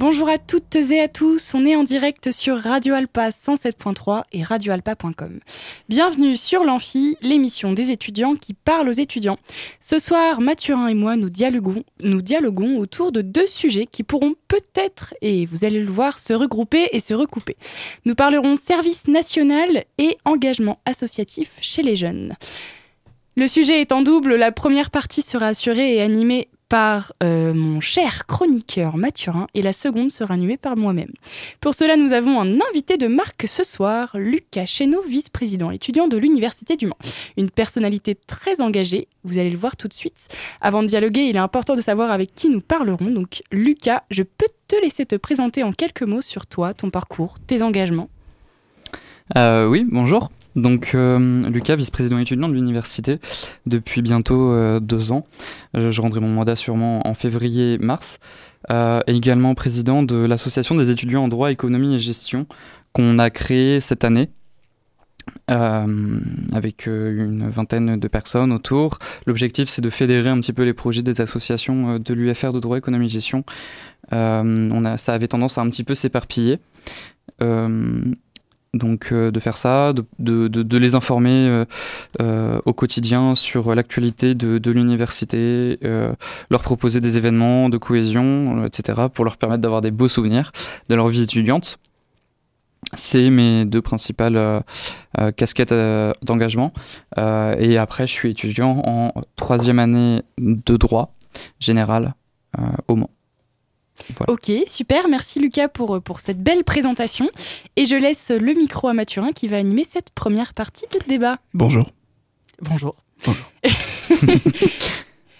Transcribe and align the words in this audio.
Bonjour 0.00 0.30
à 0.30 0.38
toutes 0.38 0.76
et 0.76 0.98
à 1.02 1.08
tous, 1.08 1.52
on 1.52 1.66
est 1.66 1.76
en 1.76 1.82
direct 1.82 2.30
sur 2.30 2.56
Radio 2.56 2.94
Alpa 2.94 3.28
107.3 3.28 4.22
et 4.32 4.42
radioalpa.com. 4.42 5.40
Bienvenue 5.90 6.36
sur 6.36 6.64
l'Amphi, 6.64 7.18
l'émission 7.20 7.74
des 7.74 7.90
étudiants 7.90 8.34
qui 8.34 8.54
parlent 8.54 8.88
aux 8.88 8.92
étudiants. 8.92 9.36
Ce 9.78 9.98
soir, 9.98 10.40
Mathurin 10.40 10.88
et 10.88 10.94
moi 10.94 11.16
nous 11.16 11.28
dialoguons, 11.28 11.84
nous 12.02 12.22
dialoguons 12.22 12.78
autour 12.78 13.12
de 13.12 13.20
deux 13.20 13.46
sujets 13.46 13.84
qui 13.84 14.02
pourront 14.02 14.36
peut-être, 14.48 15.12
et 15.20 15.44
vous 15.44 15.66
allez 15.66 15.80
le 15.80 15.90
voir, 15.90 16.18
se 16.18 16.32
regrouper 16.32 16.88
et 16.92 17.00
se 17.00 17.12
recouper. 17.12 17.58
Nous 18.06 18.14
parlerons 18.14 18.56
service 18.56 19.06
national 19.06 19.84
et 19.98 20.16
engagement 20.24 20.78
associatif 20.86 21.50
chez 21.60 21.82
les 21.82 21.94
jeunes. 21.94 22.36
Le 23.36 23.46
sujet 23.46 23.82
est 23.82 23.92
en 23.92 24.00
double, 24.00 24.36
la 24.36 24.50
première 24.50 24.90
partie 24.90 25.20
sera 25.20 25.48
assurée 25.48 25.96
et 25.96 26.00
animée 26.00 26.48
par 26.70 27.12
euh, 27.24 27.52
mon 27.52 27.80
cher 27.80 28.26
chroniqueur 28.26 28.96
Mathurin 28.96 29.48
et 29.54 29.60
la 29.60 29.72
seconde 29.72 30.10
sera 30.10 30.32
animée 30.32 30.56
par 30.56 30.76
moi-même. 30.76 31.10
Pour 31.60 31.74
cela, 31.74 31.96
nous 31.96 32.12
avons 32.12 32.40
un 32.40 32.60
invité 32.70 32.96
de 32.96 33.08
marque 33.08 33.46
ce 33.48 33.64
soir, 33.64 34.12
Lucas 34.14 34.66
Chéneau, 34.66 35.02
vice-président 35.02 35.72
étudiant 35.72 36.06
de 36.06 36.16
l'Université 36.16 36.76
du 36.76 36.86
Mans. 36.86 36.96
Une 37.36 37.50
personnalité 37.50 38.14
très 38.14 38.60
engagée, 38.60 39.08
vous 39.24 39.38
allez 39.38 39.50
le 39.50 39.58
voir 39.58 39.76
tout 39.76 39.88
de 39.88 39.92
suite. 39.92 40.28
Avant 40.60 40.82
de 40.82 40.88
dialoguer, 40.88 41.22
il 41.22 41.34
est 41.34 41.40
important 41.40 41.74
de 41.74 41.80
savoir 41.80 42.12
avec 42.12 42.36
qui 42.36 42.48
nous 42.48 42.60
parlerons. 42.60 43.10
Donc, 43.10 43.42
Lucas, 43.50 44.04
je 44.12 44.22
peux 44.22 44.48
te 44.68 44.80
laisser 44.80 45.04
te 45.06 45.16
présenter 45.16 45.64
en 45.64 45.72
quelques 45.72 46.04
mots 46.04 46.22
sur 46.22 46.46
toi, 46.46 46.72
ton 46.72 46.90
parcours, 46.90 47.34
tes 47.48 47.62
engagements? 47.62 48.08
Euh, 49.36 49.66
oui, 49.66 49.84
bonjour. 49.90 50.30
Donc 50.56 50.92
euh, 50.94 51.48
Lucas, 51.48 51.76
vice-président 51.76 52.18
étudiant 52.18 52.48
de 52.48 52.54
l'université 52.54 53.18
depuis 53.66 54.02
bientôt 54.02 54.52
euh, 54.52 54.80
deux 54.80 55.12
ans. 55.12 55.26
Je, 55.74 56.00
rendrai 56.00 56.20
mon 56.20 56.28
mandat 56.28 56.56
sûrement 56.56 57.06
en 57.06 57.14
février-mars. 57.14 58.18
Euh, 58.70 59.00
et 59.06 59.14
également 59.14 59.54
président 59.54 60.02
de 60.02 60.16
l'association 60.16 60.74
des 60.74 60.90
étudiants 60.90 61.24
en 61.24 61.28
droit, 61.28 61.50
économie 61.50 61.94
et 61.94 61.98
gestion 61.98 62.46
qu'on 62.92 63.18
a 63.18 63.30
créée 63.30 63.80
cette 63.80 64.04
année. 64.04 64.30
Avec 65.46 66.86
une 66.86 67.48
vingtaine 67.50 67.98
de 67.98 68.08
personnes 68.08 68.52
autour. 68.52 68.98
L'objectif, 69.26 69.68
c'est 69.68 69.82
de 69.82 69.90
fédérer 69.90 70.28
un 70.28 70.40
petit 70.40 70.52
peu 70.52 70.62
les 70.62 70.74
projets 70.74 71.02
des 71.02 71.20
associations 71.20 71.98
de 71.98 72.14
l'UFR 72.14 72.52
de 72.52 72.60
droit, 72.60 72.78
économie 72.78 73.06
et 73.06 73.08
gestion. 73.08 73.44
ça 74.10 75.12
avait 75.12 75.28
tendance 75.28 75.58
à 75.58 75.60
un 75.60 75.68
petit 75.68 75.84
peu 75.84 75.94
s'éparpiller. 75.94 76.58
Donc 78.72 79.08
euh, 79.10 79.32
de 79.32 79.40
faire 79.40 79.56
ça, 79.56 79.92
de, 79.92 80.04
de, 80.20 80.46
de, 80.46 80.78
les 80.78 80.94
informer 80.94 81.48
euh, 81.48 81.64
euh, 82.20 82.60
au 82.66 82.72
quotidien 82.72 83.34
sur 83.34 83.74
l'actualité 83.74 84.36
de, 84.36 84.58
de 84.58 84.70
l'université, 84.70 85.78
euh, 85.82 86.12
leur 86.50 86.62
proposer 86.62 87.00
des 87.00 87.18
événements 87.18 87.68
de 87.68 87.78
cohésion, 87.78 88.64
etc., 88.64 89.08
pour 89.12 89.24
leur 89.24 89.38
permettre 89.38 89.62
d'avoir 89.62 89.80
des 89.80 89.90
beaux 89.90 90.06
souvenirs 90.06 90.52
de 90.88 90.94
leur 90.94 91.08
vie 91.08 91.22
étudiante. 91.22 91.78
C'est 92.94 93.28
mes 93.30 93.64
deux 93.64 93.82
principales 93.82 94.36
euh, 94.36 94.60
casquettes 95.32 95.74
d'engagement. 96.22 96.72
et 97.18 97.76
après, 97.76 98.06
je 98.06 98.12
suis 98.12 98.30
étudiant 98.30 98.82
en 98.86 99.12
troisième 99.34 99.80
année 99.80 100.22
de 100.38 100.76
droit 100.76 101.14
général 101.58 102.14
au 102.86 102.94
Mans. 102.94 103.10
Voilà. 104.16 104.32
Ok, 104.32 104.50
super. 104.66 105.08
Merci 105.08 105.40
Lucas 105.40 105.68
pour, 105.68 106.00
pour 106.02 106.20
cette 106.20 106.42
belle 106.42 106.64
présentation. 106.64 107.28
Et 107.76 107.86
je 107.86 107.96
laisse 107.96 108.30
le 108.30 108.54
micro 108.54 108.88
à 108.88 108.94
Mathurin 108.94 109.32
qui 109.32 109.48
va 109.48 109.56
animer 109.58 109.84
cette 109.84 110.10
première 110.10 110.54
partie 110.54 110.86
de 110.92 111.06
débat. 111.08 111.38
Bonjour. 111.54 111.90
Bonjour. 112.62 112.94
Bonjour. 113.24 113.46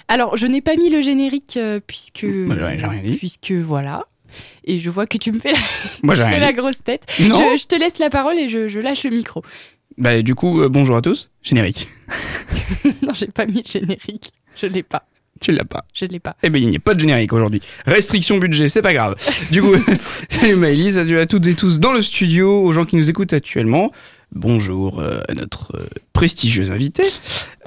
Alors, 0.08 0.36
je 0.36 0.46
n'ai 0.46 0.60
pas 0.60 0.76
mis 0.76 0.90
le 0.90 1.00
générique 1.00 1.56
euh, 1.56 1.80
puisque. 1.86 2.26
Bah, 2.26 2.54
j'ai 2.76 2.86
rien 2.86 3.02
dit. 3.02 3.16
Puisque 3.16 3.52
voilà. 3.52 4.06
Et 4.64 4.78
je 4.80 4.90
vois 4.90 5.06
que 5.06 5.18
tu 5.18 5.32
me 5.32 5.38
fais 5.40 5.52
la, 5.52 5.58
Moi, 6.02 6.14
j'ai 6.14 6.22
fais 6.24 6.28
rien 6.30 6.38
la 6.40 6.48
dit. 6.52 6.54
grosse 6.58 6.82
tête. 6.82 7.04
Non. 7.20 7.52
Je, 7.52 7.62
je 7.62 7.66
te 7.66 7.74
laisse 7.76 7.98
la 7.98 8.10
parole 8.10 8.38
et 8.38 8.48
je, 8.48 8.68
je 8.68 8.78
lâche 8.80 9.04
le 9.04 9.10
micro. 9.10 9.42
Bah, 9.98 10.22
du 10.22 10.34
coup, 10.34 10.60
euh, 10.62 10.68
bonjour 10.68 10.96
à 10.96 11.02
tous. 11.02 11.30
Générique. 11.42 11.88
non, 13.02 13.12
j'ai 13.12 13.26
pas 13.26 13.46
mis 13.46 13.62
le 13.62 13.68
générique. 13.80 14.32
Je 14.56 14.66
l'ai 14.66 14.82
pas. 14.82 15.04
Tu 15.40 15.52
l'as 15.52 15.64
pas. 15.64 15.84
Je 15.94 16.04
l'ai 16.04 16.20
pas. 16.20 16.36
Eh 16.42 16.50
ben, 16.50 16.62
il 16.62 16.68
n'y 16.68 16.76
a 16.76 16.80
pas 16.80 16.94
de 16.94 17.00
générique 17.00 17.32
aujourd'hui. 17.32 17.60
Restriction 17.86 18.38
budget, 18.38 18.68
c'est 18.68 18.82
pas 18.82 18.92
grave. 18.92 19.16
Du 19.50 19.62
coup, 19.62 19.74
salut 20.28 20.56
Maëlys, 20.56 20.94
salut 20.94 21.18
à 21.18 21.26
toutes 21.26 21.46
et 21.46 21.54
tous 21.54 21.80
dans 21.80 21.92
le 21.92 22.02
studio, 22.02 22.62
aux 22.62 22.72
gens 22.72 22.84
qui 22.84 22.96
nous 22.96 23.08
écoutent 23.08 23.32
actuellement. 23.32 23.90
Bonjour 24.32 25.00
euh, 25.00 25.20
à 25.28 25.34
notre 25.34 25.76
euh, 25.76 25.86
prestigieux 26.12 26.70
invité. 26.70 27.02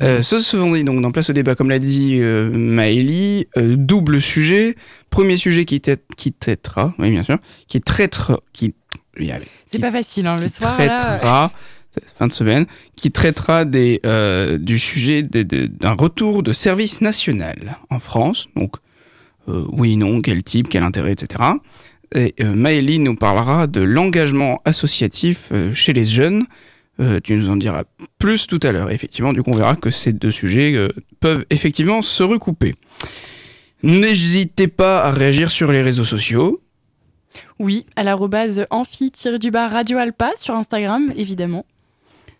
Euh, 0.01 0.22
ce 0.22 0.56
vendredi, 0.56 0.84
donc, 0.84 1.01
dans 1.01 1.12
Place 1.12 1.29
au 1.29 1.34
débat, 1.34 1.56
comme 1.56 1.69
l'a 1.69 1.79
dit 1.79 2.19
euh, 2.19 2.50
Maëlie, 2.53 3.47
double 3.57 4.22
sujet. 4.22 4.75
Premier 5.09 5.35
sujet 5.35 5.66
qui, 5.66 5.81
qui 6.16 6.31
traitera, 6.31 6.94
oui, 7.00 7.09
bien 7.09 7.24
sûr, 7.24 7.38
qui 7.68 7.81
traitera, 7.81 8.40
qui. 8.53 8.75
C'est 9.68 9.80
pas 9.80 9.91
facile, 9.91 10.25
hein, 10.25 10.38
le 10.38 10.47
soir. 10.47 10.78
Là, 10.80 10.97
traitera, 10.97 11.51
fin 12.16 12.28
de 12.28 12.34
semaine, 12.34 12.66
qui 12.96 13.12
traitera 13.12 13.66
des, 13.66 14.00
euh, 14.06 14.58
du 14.58 14.80
sujet 14.80 15.24
d'un 15.24 15.94
retour 15.94 16.44
de 16.44 16.54
service 16.54 17.02
national 17.02 17.78
en 17.90 18.00
France. 18.00 18.48
Donc, 18.56 18.76
euh, 19.50 19.66
oui, 19.72 19.98
non, 19.98 20.22
quel 20.22 20.44
type, 20.44 20.70
quel 20.70 20.84
intérêt, 20.84 21.12
etc. 21.12 21.44
Et 22.16 22.36
euh, 22.42 22.54
Maëlie 22.54 23.00
nous 23.00 23.16
parlera 23.16 23.68
de 23.68 23.81
l'engagement 23.81 24.62
associatif 24.66 25.50
euh, 25.52 25.74
chez 25.74 25.94
les 25.94 26.06
jeunes. 26.06 26.46
Euh, 27.00 27.20
tu 27.24 27.36
nous 27.36 27.50
en 27.50 27.56
diras 27.56 27.84
plus 28.20 28.46
tout 28.46 28.60
à 28.62 28.72
l'heure. 28.72 28.92
Effectivement, 28.92 29.34
du 29.34 29.42
coup, 29.42 29.50
on 29.52 29.58
verra 29.58 29.75
que 29.75 29.90
ces 29.90 30.14
deux 30.14 30.31
sujets 30.31 30.75
peuvent 31.20 31.46
effectivement 31.50 32.04
se 32.04 32.22
recouper. 32.22 32.75
N'hésitez 33.81 34.68
pas 34.68 35.04
à 35.04 35.12
réagir 35.12 35.50
sur 35.50 35.72
les 35.72 35.81
réseaux 35.81 36.06
sociaux. 36.06 36.62
Oui, 37.58 37.88
à 37.96 38.04
l'arrobase 38.04 38.66
amphi-du-bas 38.70 39.68
Radio 39.68 39.98
Alpa 39.98 40.34
sur 40.36 40.56
Instagram, 40.56 41.12
évidemment. 41.18 41.66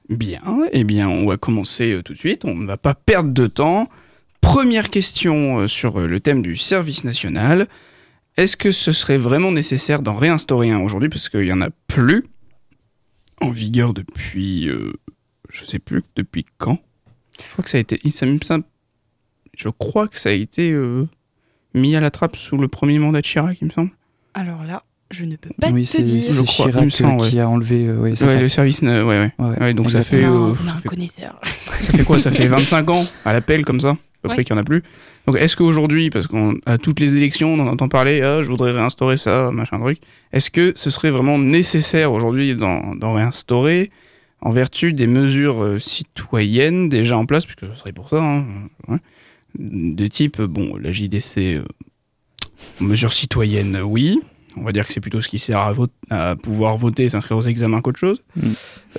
Bien, 0.10 0.42
eh 0.72 0.84
bien, 0.84 1.08
on 1.10 1.26
va 1.26 1.38
commencer 1.38 1.94
euh, 1.94 2.04
tout 2.04 2.14
de 2.14 2.18
suite. 2.18 2.46
On 2.46 2.56
ne 2.56 2.66
va 2.66 2.78
pas 2.78 2.94
perdre 2.94 3.32
de 3.32 3.48
temps. 3.48 3.88
Première 4.44 4.90
question 4.90 5.60
euh, 5.60 5.68
sur 5.68 6.02
euh, 6.02 6.06
le 6.06 6.20
thème 6.20 6.42
du 6.42 6.58
service 6.58 7.06
national. 7.06 7.66
Est-ce 8.36 8.58
que 8.58 8.74
ce 8.74 8.92
serait 8.92 9.18
vraiment 9.18 9.54
nécessaire 9.54 10.02
d'en 10.02 10.16
réinstaurer 10.16 10.70
un 10.70 10.80
aujourd'hui? 10.80 11.08
Parce 11.08 11.30
qu'il 11.30 11.46
y 11.46 11.54
en 11.54 11.62
a 11.62 11.70
plus 11.88 12.26
en 13.40 13.52
vigueur 13.52 13.94
depuis, 13.94 14.68
euh, 14.68 14.92
je 15.50 15.64
sais 15.64 15.80
plus 15.80 16.04
depuis 16.18 16.46
quand. 16.58 16.78
Je 17.48 17.52
crois 17.54 17.64
que 17.64 17.70
ça 20.20 20.30
a 20.30 20.34
été, 20.34 20.66
mis 21.74 21.96
à 21.96 22.02
la 22.02 22.12
trappe 22.12 22.36
sous 22.36 22.58
le 22.58 22.68
premier 22.68 23.00
mandat 23.00 23.22
de 23.22 23.26
Chirac, 23.26 23.58
il 23.62 23.68
me 23.68 23.72
semble. 23.72 23.92
Alors 24.34 24.66
là, 24.66 24.84
je 25.14 25.26
ne 25.26 25.36
peux 25.36 25.50
pas 25.62 25.70
oui, 25.70 25.84
te 25.84 25.88
c'est 25.90 26.04
dire. 26.04 26.22
Je 26.22 26.28
c'est 26.42 26.46
crois, 26.46 26.66
Chirac 26.66 26.86
me 26.86 26.90
semble, 26.90 27.22
euh, 27.24 27.30
qui 27.30 27.40
a 27.40 27.48
enlevé. 27.48 27.86
euh, 27.88 27.98
ouais, 27.98 28.24
Ouais, 28.24 28.40
le 28.42 28.50
service, 28.50 28.82
euh, 28.84 29.04
ouais, 29.04 29.20
ouais. 29.20 29.32
Ouais, 29.46 29.60
Ouais, 29.60 29.74
donc 29.74 29.92
ça 29.92 30.04
fait, 30.04 30.24
Non, 30.24 30.50
euh, 30.52 30.56
on 30.62 30.64
a 30.64 30.68
ça 30.68 30.74
un 30.74 30.78
fait 30.78 30.90
connaisseur. 30.90 31.40
Ça 31.80 31.94
fait 31.94 32.04
quoi 32.04 32.20
Ça 32.20 32.32
fait 32.32 32.48
25 32.50 32.90
ans 32.90 33.06
à 33.26 33.34
l'appel 33.34 33.64
comme 33.66 33.80
ça 33.80 33.90
À 33.92 33.96
peu 34.22 34.30
Ouais. 34.30 34.36
près 34.36 34.44
qu'il 34.44 34.56
n'y 34.56 34.60
en 34.60 34.62
a 34.62 34.66
plus. 34.66 34.84
Donc 35.28 35.38
est-ce 35.38 35.56
qu'aujourd'hui, 35.56 36.10
parce 36.10 36.28
qu'à 36.28 36.78
toutes 36.78 37.00
les 37.00 37.16
élections, 37.18 37.54
on 37.54 37.60
en 37.60 37.68
entend 37.68 37.88
parler, 37.88 38.22
ah, 38.22 38.42
je 38.42 38.48
voudrais 38.50 38.72
réinstaurer 38.72 39.16
ça, 39.18 39.52
machin 39.52 39.80
truc, 39.80 40.00
est-ce 40.34 40.50
que 40.50 40.74
ce 40.76 40.90
serait 40.90 41.12
vraiment 41.12 41.38
nécessaire 41.38 42.12
aujourd'hui 42.12 42.56
d'en 42.56 43.14
réinstaurer 43.14 43.90
en 44.42 44.52
vertu 44.52 44.92
des 44.92 45.08
mesures 45.08 45.64
euh, 45.64 45.80
citoyennes 45.80 46.90
déjà 46.90 47.18
en 47.18 47.26
place, 47.26 47.46
puisque 47.46 47.66
ce 47.74 47.80
serait 47.80 47.94
pour 47.94 48.10
ça, 48.10 48.22
hein, 48.22 48.44
ouais, 48.90 48.98
de 49.58 50.06
type, 50.08 50.42
euh, 50.42 50.48
bon, 50.48 50.76
la 50.76 50.92
JDC, 50.92 51.38
euh, 51.38 51.64
mesures 52.82 53.14
citoyennes, 53.14 53.80
oui. 53.84 54.20
On 54.58 54.64
va 54.64 54.72
dire 54.72 54.86
que 54.88 54.94
c'est 54.94 55.00
plutôt 55.00 55.22
ce 55.22 55.28
qui 55.28 55.40
sert 55.40 55.60
à, 55.60 55.72
vote- 55.74 55.92
à 56.10 56.36
pouvoir 56.36 56.78
voter, 56.78 57.10
s'inscrire 57.10 57.38
aux 57.38 57.44
examens 57.44 57.82
qu'autre 57.82 58.00
chose. 58.00 58.24
Mm. 58.36 58.50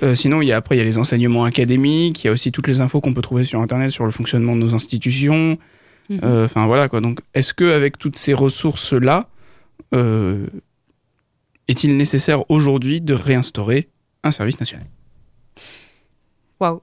Euh, 0.03 0.15
sinon, 0.15 0.41
il 0.41 0.47
y 0.47 0.51
a, 0.51 0.57
après, 0.57 0.75
il 0.75 0.79
y 0.79 0.81
a 0.81 0.85
les 0.85 0.97
enseignements 0.97 1.45
académiques, 1.45 2.23
il 2.23 2.27
y 2.27 2.29
a 2.29 2.33
aussi 2.33 2.51
toutes 2.51 2.67
les 2.67 2.81
infos 2.81 2.99
qu'on 3.01 3.13
peut 3.13 3.21
trouver 3.21 3.43
sur 3.45 3.61
Internet 3.61 3.91
sur 3.91 4.05
le 4.05 4.11
fonctionnement 4.11 4.55
de 4.55 4.61
nos 4.61 4.73
institutions. 4.75 5.57
Mhm. 6.09 6.19
Euh, 6.23 6.45
Enfin, 6.45 6.65
voilà, 6.67 6.87
quoi. 6.89 7.01
Donc, 7.01 7.19
est-ce 7.33 7.53
qu'avec 7.53 7.97
toutes 7.97 8.17
ces 8.17 8.33
ressources-là, 8.33 9.27
euh, 9.93 10.45
est-il 11.67 11.97
nécessaire 11.97 12.49
aujourd'hui 12.51 13.01
de 13.01 13.13
réinstaurer 13.13 13.87
un 14.23 14.31
service 14.31 14.59
national? 14.59 14.85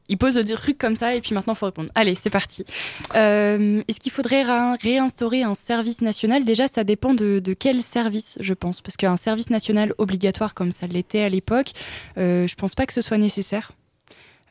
Il 0.08 0.18
pose 0.18 0.34
des 0.36 0.54
trucs 0.54 0.78
comme 0.78 0.96
ça 0.96 1.14
et 1.14 1.20
puis 1.20 1.34
maintenant 1.34 1.54
il 1.54 1.56
faut 1.58 1.66
répondre. 1.66 1.90
Allez, 1.94 2.14
c'est 2.14 2.30
parti. 2.30 2.64
Euh, 3.14 3.82
Est-ce 3.88 4.00
qu'il 4.00 4.12
faudrait 4.12 4.42
ra- 4.42 4.74
réinstaurer 4.82 5.42
un 5.42 5.54
service 5.54 6.00
national? 6.00 6.44
Déjà, 6.44 6.68
ça 6.68 6.84
dépend 6.84 7.14
de, 7.14 7.40
quel 7.58 7.82
service, 7.82 8.36
je 8.40 8.54
pense. 8.54 8.80
Parce 8.80 8.96
qu'un 8.96 9.16
service 9.16 9.50
national 9.50 9.94
obligatoire 9.98 10.54
comme 10.54 10.72
ça 10.72 10.86
l'était 10.86 11.22
à 11.22 11.28
l'époque, 11.28 11.72
euh, 12.18 12.46
je 12.46 12.54
pense 12.54 12.74
pas 12.74 12.86
que 12.86 12.92
ce 12.92 13.00
soit 13.00 13.18
nécessaire. 13.18 13.72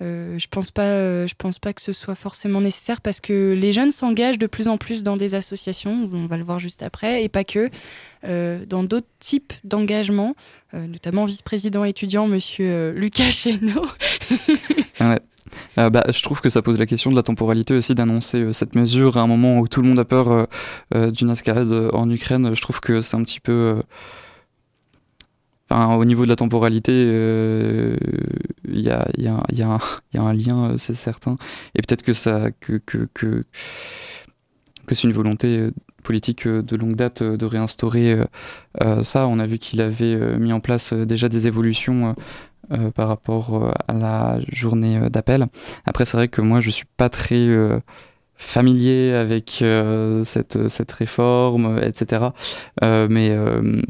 Euh, 0.02 0.40
je 0.40 0.48
pense 0.48 0.72
pas, 0.72 0.82
euh, 0.82 1.28
je 1.28 1.36
pense 1.38 1.60
pas 1.60 1.74
que 1.74 1.82
ce 1.82 1.94
soit 1.94 2.16
forcément 2.16 2.60
nécessaire 2.60 3.02
parce 3.02 3.20
que 3.20 3.54
les 3.56 3.72
jeunes 3.72 3.92
s'engagent 3.92 4.40
de 4.40 4.48
plus 4.48 4.68
en 4.68 4.78
plus 4.78 5.04
dans 5.04 5.16
des 5.16 5.36
associations, 5.36 6.10
on 6.12 6.26
va 6.26 6.38
le 6.38 6.44
voir 6.44 6.58
juste 6.58 6.82
après, 6.82 7.24
et 7.24 7.30
pas 7.30 7.44
que, 7.44 7.70
dans 8.24 8.84
d'autres 8.84 9.06
types 9.20 9.54
d'engagements, 9.64 10.36
euh, 10.74 10.88
notamment 10.88 11.26
vice-président 11.26 11.84
étudiant 11.84 12.28
Monsieur 12.28 12.94
Lucas 12.96 13.30
Chéneau. 13.30 13.86
Ouais. 15.10 15.20
Euh, 15.78 15.90
bah, 15.90 16.04
je 16.10 16.22
trouve 16.22 16.42
que 16.42 16.50
ça 16.50 16.62
pose 16.62 16.80
la 16.80 16.86
question 16.86 17.10
de 17.10 17.16
la 17.16 17.24
temporalité 17.24 17.74
aussi 17.74 17.96
d'annoncer 17.96 18.42
euh, 18.42 18.54
cette 18.54 18.76
mesure 18.76 19.18
à 19.18 19.22
un 19.22 19.28
moment 19.28 19.60
où 19.60 19.68
tout 19.68 19.82
le 19.82 19.88
monde 19.88 20.00
a 20.00 20.06
peur 20.06 20.48
euh, 20.94 21.12
d'une 21.12 21.30
escalade 21.30 21.72
en 21.94 22.10
Ukraine. 22.10 22.54
Je 22.54 22.62
trouve 22.62 22.80
que 22.80 23.02
c'est 23.02 23.18
un 23.18 23.24
petit 23.24 23.40
peu. 23.40 23.82
Enfin, 25.70 25.96
au 25.96 26.04
niveau 26.06 26.26
de 26.26 26.30
la 26.30 26.36
temporalité, 26.36 26.92
il 26.92 28.80
y, 28.80 28.90
a, 28.90 29.08
y, 29.18 29.28
a, 29.28 29.42
y, 29.54 29.62
a 29.62 29.78
y 30.14 30.18
a 30.18 30.22
un 30.22 30.34
lien, 30.34 30.78
c'est 30.78 30.94
certain. 30.94 31.38
Et 31.76 31.82
peut-être 31.82 32.04
que 32.04 32.12
ça, 32.12 32.52
que, 32.52 32.74
que, 32.74 33.08
que, 33.14 33.46
que 34.86 34.96
c'est 34.96 35.08
une 35.08 35.14
volonté 35.14 35.70
politique 36.04 36.46
de 36.46 36.76
longue 36.76 36.98
date 36.98 37.24
de 37.24 37.46
réinstaurer 37.46 38.18
ça. 39.02 39.28
On 39.28 39.40
a 39.40 39.48
vu 39.48 39.60
qu'il 39.60 39.80
avait 39.80 40.38
mis 40.38 40.52
en 40.52 40.60
place 40.60 40.92
déjà 40.92 41.30
des 41.30 41.48
évolutions 41.48 42.16
euh, 42.72 42.92
par 42.92 43.10
rapport 43.10 43.56
euh, 43.56 43.72
à 43.88 43.94
la 43.94 44.40
journée 44.52 44.98
euh, 44.98 45.10
d'appel. 45.10 45.48
Après, 45.86 46.06
c'est 46.06 46.16
vrai 46.16 46.30
que 46.30 46.42
moi, 46.42 46.62
je 46.62 46.70
suis 46.70 46.86
pas 46.98 47.10
très 47.10 47.48
familier 48.36 49.14
avec 49.14 49.64
cette, 50.24 50.68
cette 50.68 50.92
réforme, 50.92 51.80
etc. 51.84 52.30
Mais 52.82 53.38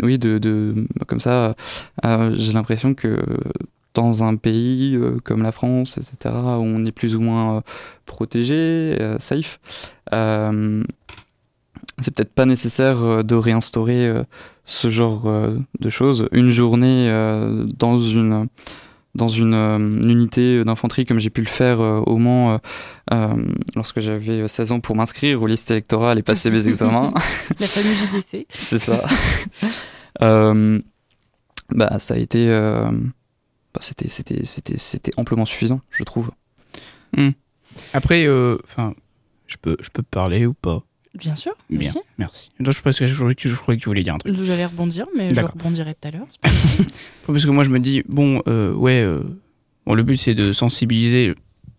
oui, 0.04 0.20
de, 0.20 0.40
de, 0.40 0.88
comme 1.08 1.20
ça, 1.20 1.56
j'ai 2.04 2.54
l'impression 2.54 2.94
que 2.94 3.18
dans 3.94 4.24
un 4.24 4.36
pays 4.36 5.00
comme 5.24 5.44
la 5.44 5.52
France, 5.52 5.98
etc., 5.98 6.36
où 6.36 6.64
on 6.64 6.86
est 6.86 6.92
plus 6.92 7.16
ou 7.16 7.22
moins 7.22 7.64
protégé, 8.06 8.98
safe, 9.20 9.60
c'est 10.12 12.14
peut-être 12.14 12.34
pas 12.34 12.46
nécessaire 12.46 13.24
de 13.24 13.36
réinstaurer 13.36 14.14
ce 14.66 14.90
genre 14.90 15.24
euh, 15.26 15.58
de 15.80 15.90
choses. 15.90 16.28
Une 16.32 16.52
journée 16.52 17.10
euh, 17.10 17.66
dans 17.78 18.00
une 18.00 18.48
dans 19.14 19.28
une, 19.28 19.54
euh, 19.54 19.78
une 19.78 20.10
unité 20.10 20.64
d'infanterie 20.64 21.06
comme 21.06 21.20
j'ai 21.20 21.30
pu 21.30 21.42
le 21.42 21.48
faire 21.48 21.82
euh, 21.82 22.00
au 22.00 22.18
Mans 22.18 22.54
euh, 22.54 22.58
euh, 23.14 23.36
lorsque 23.76 24.00
j'avais 24.00 24.48
16 24.48 24.72
ans 24.72 24.80
pour 24.80 24.96
m'inscrire 24.96 25.42
aux 25.42 25.48
listes 25.48 25.70
électorales 25.70 26.18
et 26.20 26.24
passer 26.24 26.50
mes 26.50 26.68
examens. 26.70 27.14
La 27.60 27.68
famille 27.68 27.98
JDC. 27.98 28.48
C'est 28.58 28.80
ça. 28.80 29.04
Euh, 30.22 30.78
bah 31.70 31.98
ça 31.98 32.16
a 32.16 32.18
été 32.18 32.50
euh, 32.50 32.92
bah, 33.74 33.80
c'était 33.80 34.10
c'était 34.10 34.44
c'était 34.44 34.78
c'était 34.78 35.14
amplement 35.16 35.46
suffisant, 35.46 35.80
je 35.90 36.04
trouve. 36.04 36.32
Après, 37.94 38.26
euh, 38.26 38.58
enfin, 38.66 38.94
je 39.48 39.56
peux, 39.56 39.78
je 39.82 39.90
peux 39.90 40.04
parler 40.04 40.46
ou 40.46 40.54
pas? 40.54 40.84
Bien 41.14 41.36
sûr. 41.36 41.54
Bien, 41.70 41.94
merci. 42.18 42.52
Je, 42.60 42.82
pense 42.82 42.98
que 42.98 43.06
je, 43.08 43.14
croyais 43.14 43.36
que- 43.36 43.50
je 43.50 43.56
croyais 43.56 43.78
que 43.78 43.84
tu 43.84 43.90
voulais 43.90 44.04
dire 44.04 44.16
un 44.16 44.18
truc. 44.18 44.34
J'allais 44.42 44.66
rebondir, 44.66 45.08
mais 45.16 45.34
je 45.34 45.42
rebondirai 45.42 45.94
tout 45.96 46.08
à 46.08 46.12
l'heure. 46.12 46.28
Parce 47.28 47.46
que 47.46 47.50
moi, 47.50 47.64
je 47.64 47.70
me 47.70 47.80
dis, 47.80 48.02
bon, 48.08 48.42
euh, 48.48 48.74
ouais, 48.74 49.02
euh, 49.02 49.22
bon, 49.86 49.94
le 49.94 50.04
but, 50.04 50.16
c'est 50.18 50.36
de 50.36 50.54
sensibiliser. 50.54 51.34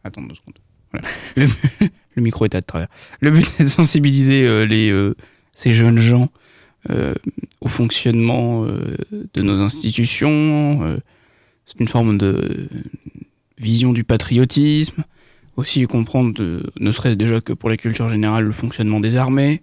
Attends 0.04 0.22
deux 0.22 0.34
secondes. 0.34 0.58
Voilà. 0.92 1.06
Le, 1.36 1.46
le 2.16 2.22
micro 2.22 2.44
est 2.44 2.54
à 2.54 2.60
travers. 2.60 2.88
Le 3.20 3.30
but, 3.30 3.46
c'est 3.46 3.64
de 3.64 3.68
sensibiliser 3.68 4.46
euh, 4.46 4.66
les, 4.66 4.92
ces 5.54 5.72
jeunes 5.72 5.98
gens 5.98 6.28
au 7.60 7.68
fonctionnement 7.68 8.64
de 8.64 9.42
nos 9.42 9.60
institutions. 9.62 10.98
c'est 11.64 11.78
une 11.80 11.86
forme 11.88 12.18
de 12.18 12.68
vision 13.56 13.92
du 13.92 14.02
patriotisme. 14.04 15.04
Aussi 15.62 15.86
comprendre, 15.86 16.34
de- 16.34 16.72
ne 16.80 16.90
serait-ce 16.90 17.14
déjà 17.14 17.40
que 17.40 17.52
pour 17.52 17.70
la 17.70 17.76
culture 17.76 18.08
générale, 18.08 18.42
le 18.44 18.52
fonctionnement 18.52 18.98
des 18.98 19.16
armées. 19.16 19.62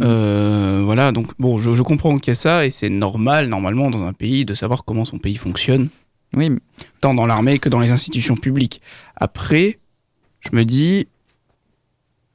Euh, 0.00 0.82
voilà, 0.84 1.10
donc 1.10 1.32
bon, 1.40 1.58
je, 1.58 1.74
je 1.74 1.82
comprends 1.82 2.16
qu'il 2.18 2.30
y 2.30 2.32
a 2.32 2.36
ça 2.36 2.64
et 2.64 2.70
c'est 2.70 2.88
normal, 2.90 3.48
normalement, 3.48 3.90
dans 3.90 4.04
un 4.06 4.12
pays, 4.12 4.44
de 4.44 4.54
savoir 4.54 4.84
comment 4.84 5.04
son 5.04 5.18
pays 5.18 5.34
fonctionne, 5.34 5.88
Oui, 6.34 6.50
tant 7.00 7.12
dans 7.12 7.26
l'armée 7.26 7.58
que 7.58 7.68
dans 7.68 7.80
les 7.80 7.90
institutions 7.90 8.36
publiques. 8.36 8.80
Après, 9.16 9.80
je 10.38 10.50
me 10.52 10.64
dis, 10.64 11.08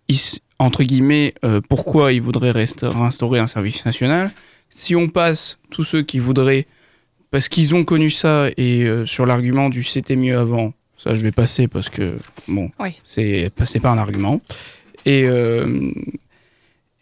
il 0.09 0.17
entre 0.59 0.83
guillemets, 0.83 1.33
euh, 1.45 1.61
pourquoi 1.69 2.11
ils 2.11 2.21
voudraient 2.21 2.51
réinstaurer 2.51 3.39
un 3.39 3.47
service 3.47 3.85
national? 3.85 4.31
Si 4.69 4.97
on 4.97 5.07
passe 5.07 5.59
tous 5.69 5.83
ceux 5.83 6.03
qui 6.03 6.19
voudraient, 6.19 6.67
parce 7.31 7.47
qu'ils 7.47 7.73
ont 7.73 7.85
connu 7.85 8.09
ça 8.11 8.49
et 8.57 8.83
euh, 8.83 9.05
sur 9.05 9.25
l'argument 9.25 9.69
du 9.69 9.83
c'était 9.83 10.17
mieux 10.17 10.37
avant, 10.37 10.73
ça 11.03 11.15
je 11.15 11.21
vais 11.23 11.31
passer 11.31 11.67
parce 11.67 11.89
que 11.89 12.17
bon, 12.47 12.69
Oui. 12.79 12.99
c'est 13.03 13.51
c'est 13.65 13.79
pas 13.79 13.91
un 13.91 13.97
argument. 13.97 14.41
Et 15.05 15.23
euh, 15.25 15.91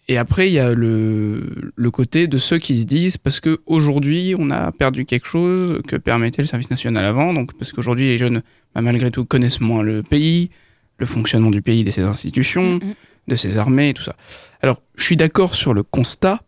et 0.07 0.17
après, 0.17 0.47
il 0.49 0.53
y 0.53 0.59
a 0.59 0.73
le, 0.73 1.71
le 1.75 1.91
côté 1.91 2.27
de 2.27 2.37
ceux 2.39 2.57
qui 2.57 2.79
se 2.79 2.85
disent 2.85 3.17
parce 3.17 3.39
que 3.39 3.59
aujourd'hui 3.67 4.33
on 4.37 4.49
a 4.49 4.71
perdu 4.71 5.05
quelque 5.05 5.27
chose 5.27 5.81
que 5.87 5.97
permettait 5.97 6.41
le 6.41 6.47
service 6.47 6.71
national 6.71 7.05
avant. 7.05 7.31
Donc, 7.33 7.53
parce 7.57 7.71
qu'aujourd'hui, 7.71 8.05
les 8.07 8.17
jeunes, 8.17 8.41
bah, 8.73 8.81
malgré 8.81 9.11
tout, 9.11 9.23
connaissent 9.25 9.61
moins 9.61 9.83
le 9.83 10.01
pays, 10.01 10.49
le 10.97 11.05
fonctionnement 11.05 11.51
du 11.51 11.61
pays, 11.61 11.83
de 11.83 11.91
ses 11.91 12.01
institutions, 12.01 12.77
Mm, 12.77 12.85
mm. 12.87 12.93
de 13.27 13.35
ses 13.35 13.57
armées 13.57 13.89
et 13.89 13.93
tout 13.93 14.01
ça. 14.01 14.15
Alors, 14.63 14.81
je 14.95 15.03
suis 15.03 15.15
d'accord 15.17 15.53
sur 15.53 15.73
le 15.75 15.83
constat. 15.83 16.39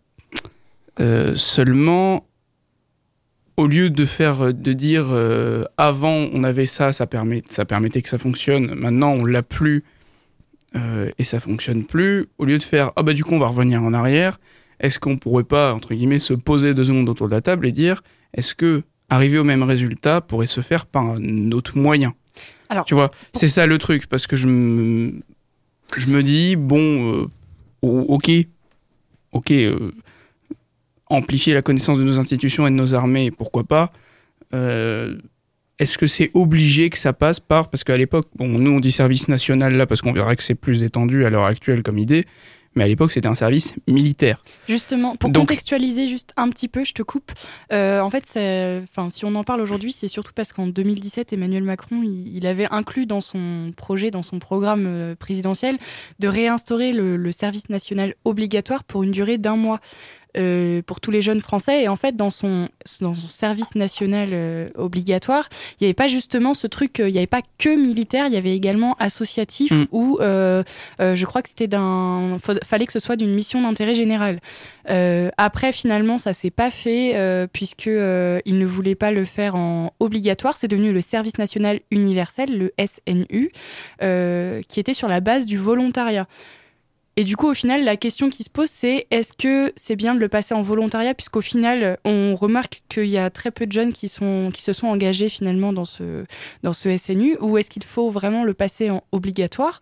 euh, 1.00 1.36
seulement, 1.36 2.25
au 3.62 3.68
lieu 3.68 3.90
de 3.90 4.06
faire, 4.06 4.54
de 4.54 4.74
dire 4.74 5.06
euh, 5.12 5.63
avant 5.78 6.25
on 6.34 6.44
avait 6.44 6.66
ça, 6.66 6.94
ça, 6.94 7.08
permet, 7.08 7.44
ça 7.48 7.66
permettait 7.66 8.02
que 8.02 8.10
ça 8.10 8.18
fonctionne, 8.18 8.74
maintenant 8.75 9.12
on 9.12 9.25
l'a 9.25 9.44
plus 9.44 9.84
euh, 10.75 11.10
et 11.18 11.24
ça 11.24 11.40
fonctionne 11.40 11.86
plus, 11.86 12.28
au 12.38 12.46
lieu 12.46 12.58
de 12.58 12.63
faire 12.63 12.92
ah 12.96 13.04
bah 13.04 13.13
du 13.13 13.24
coup 13.24 13.34
on 13.36 13.40
va 13.40 13.48
revenir 13.48 13.81
en 13.84 13.94
arrière, 13.94 14.40
est-ce 14.80 15.00
qu'on 15.00 15.18
pourrait 15.18 15.44
pas 15.44 15.74
entre 15.74 15.94
guillemets 15.94 16.19
se 16.19 16.34
poser 16.34 16.74
deux 16.74 16.86
secondes 16.86 17.10
autour 17.10 17.28
de 17.28 17.34
la 17.36 17.42
table 17.42 17.68
et 17.68 17.72
dire 17.72 18.04
est-ce 18.34 18.56
que 18.56 18.84
arriver 19.10 19.38
au 19.38 19.44
même 19.44 19.63
résultat 19.63 20.22
pourrait 20.22 20.48
se 20.48 20.62
faire 20.62 20.86
par 20.86 21.04
un 21.04 21.52
autre 21.52 21.78
moyen? 21.78 22.13
Alors, 22.69 22.86
tu 22.86 22.94
vois, 22.96 23.12
c'est 23.34 23.50
ça 23.50 23.66
le 23.68 23.78
truc 23.78 24.08
parce 24.08 24.28
que 24.28 24.38
je 24.38 24.48
me 24.48 25.13
je 25.98 26.08
me 26.08 26.24
dis 26.24 26.56
bon 26.56 27.13
euh, 27.24 27.28
o- 27.81 28.06
ok. 28.08 28.31
Ok 29.34 29.52
euh, 29.52 29.92
amplifier 31.12 31.54
la 31.54 31.62
connaissance 31.62 31.98
de 31.98 32.04
nos 32.04 32.19
institutions 32.19 32.66
et 32.68 32.69
de 32.72 32.75
nos 32.75 32.96
armées 32.96 33.31
pourquoi 33.31 33.63
pas 33.63 33.92
Euh, 34.54 35.18
est-ce 35.80 35.98
que 35.98 36.06
c'est 36.08 36.30
obligé 36.34 36.90
que 36.90 36.98
ça 36.98 37.13
passe 37.13 37.40
par 37.40 37.69
parce 37.69 37.84
qu'à 37.84 37.96
l'époque 37.98 38.28
bon 38.36 38.48
nous 38.60 38.72
on 38.72 38.80
dit 38.80 38.92
service 38.92 39.28
national 39.30 39.74
là 39.75 39.86
parce 39.88 40.02
qu'on 40.02 40.12
verra 40.13 40.36
que 40.36 40.44
c'est 40.44 40.56
plus 40.56 40.84
étendu 40.84 41.25
à 41.25 41.30
l'heure 41.30 41.46
actuelle 41.46 41.81
comme 41.84 41.98
idée 41.98 42.25
mais 42.75 42.84
à 42.84 42.88
l'époque 42.88 43.12
c'était 43.12 43.28
un 43.28 43.36
service 43.36 43.74
militaire 43.88 44.44
Justement, 44.69 45.16
pour 45.18 45.30
Donc- 45.30 45.48
contextualiser 45.48 46.08
juste 46.08 46.31
un 46.38 46.50
petit 46.50 46.70
peu, 46.70 46.86
je 46.86 46.94
te 46.94 47.03
coupe. 47.03 47.32
Euh, 47.74 48.00
en 48.00 48.10
fait, 48.10 48.24
enfin, 48.89 49.10
si 49.10 49.25
on 49.25 49.36
en 49.36 49.44
parle 49.44 49.60
aujourd'hui, 49.60 49.91
c'est 49.91 50.08
surtout 50.08 50.32
parce 50.34 50.53
qu'en 50.53 50.68
2017, 50.68 51.34
Emmanuel 51.34 51.63
Macron, 51.63 52.01
il, 52.01 52.34
il 52.38 52.46
avait 52.48 52.68
inclus 52.72 53.06
dans 53.06 53.20
son 53.20 53.74
projet, 53.75 54.10
dans 54.10 54.24
son 54.24 54.39
programme 54.39 54.86
euh, 54.88 55.15
présidentiel, 55.15 55.77
de 56.20 56.30
réinstaurer 56.30 56.94
le, 56.94 57.18
le 57.18 57.32
service 57.34 57.68
national 57.68 58.15
obligatoire 58.24 58.86
pour 58.86 59.03
une 59.03 59.12
durée 59.12 59.38
d'un 59.38 59.58
mois. 59.58 59.82
Euh, 60.38 60.81
pour 60.85 61.01
tous 61.01 61.11
les 61.11 61.21
jeunes 61.21 61.41
français 61.41 61.83
et 61.83 61.88
en 61.88 61.95
fait 61.95 62.15
dans 62.15 62.29
son 62.29 62.67
dans 63.01 63.13
son 63.13 63.27
service 63.27 63.75
national 63.75 64.29
euh, 64.31 64.69
obligatoire 64.75 65.50
il 65.79 65.83
n'y 65.83 65.88
avait 65.88 65.93
pas 65.93 66.07
justement 66.07 66.53
ce 66.53 66.67
truc 66.67 67.00
euh, 67.00 67.09
il 67.09 67.11
n'y 67.11 67.17
avait 67.17 67.27
pas 67.27 67.41
que 67.57 67.69
militaire 67.75 68.27
il 68.27 68.33
y 68.33 68.38
avait 68.38 68.55
également 68.55 68.95
associatif 69.00 69.71
Mm. 69.71 69.85
ou 69.91 70.17
euh, 70.21 70.63
euh, 71.00 71.15
je 71.15 71.25
crois 71.25 71.41
que 71.41 71.50
c'était 71.50 71.67
d'un 71.67 72.38
fa- 72.43 72.59
fallait 72.65 72.85
que 72.85 72.93
ce 72.93 73.00
soit 73.00 73.15
d'une 73.15 73.33
mission 73.33 73.61
d'intérêt 73.61 73.93
général 73.93 74.39
après, 75.38 75.71
finalement, 75.71 76.17
ça 76.17 76.33
s'est 76.33 76.50
pas 76.50 76.71
fait 76.71 77.15
puisque 77.53 77.85
il 77.85 78.57
ne 78.59 78.65
voulait 78.65 78.95
pas 78.95 79.11
le 79.11 79.23
faire 79.25 79.55
en 79.55 79.93
obligatoire. 80.00 80.57
C'est 80.57 80.67
devenu 80.67 80.91
le 80.91 81.01
service 81.01 81.38
national 81.38 81.79
universel, 81.91 82.57
le 82.57 82.73
SNU, 82.83 83.51
qui 84.67 84.79
était 84.79 84.93
sur 84.93 85.07
la 85.07 85.19
base 85.19 85.45
du 85.45 85.57
volontariat. 85.57 86.27
Et 87.18 87.25
du 87.25 87.36
coup, 87.36 87.50
au 87.50 87.53
final, 87.53 87.84
la 87.84 87.98
question 87.98 88.30
qui 88.30 88.44
se 88.44 88.50
pose, 88.50 88.70
c'est 88.70 89.06
est-ce 89.12 89.34
que 89.34 89.74
c'est 89.75 89.98
bien 89.98 90.15
de 90.15 90.20
le 90.20 90.30
passer 90.30 90.53
en 90.53 90.62
volontariat, 90.62 91.13
puisqu'au 91.13 91.41
final, 91.41 91.98
on 92.06 92.36
remarque 92.36 92.84
qu'il 92.88 93.08
y 93.08 93.18
a 93.18 93.30
très 93.30 93.51
peu 93.51 93.65
de 93.65 93.72
jeunes 93.74 93.91
qui, 93.91 94.08
se 94.08 94.74
sont 94.74 94.88
engagés 94.88 95.27
finalement 95.27 95.74
dans 95.74 95.84
ce, 95.84 96.24
dans 96.63 96.72
ce 96.72 96.98
SNU, 96.98 97.38
ou 97.41 97.58
est-ce 97.58 97.70
qu'il 97.70 97.84
faut 97.84 98.10
vraiment 98.10 98.46
le 98.46 98.53
passer 98.53 98.89
en 98.89 99.03
obligatoire, 99.12 99.82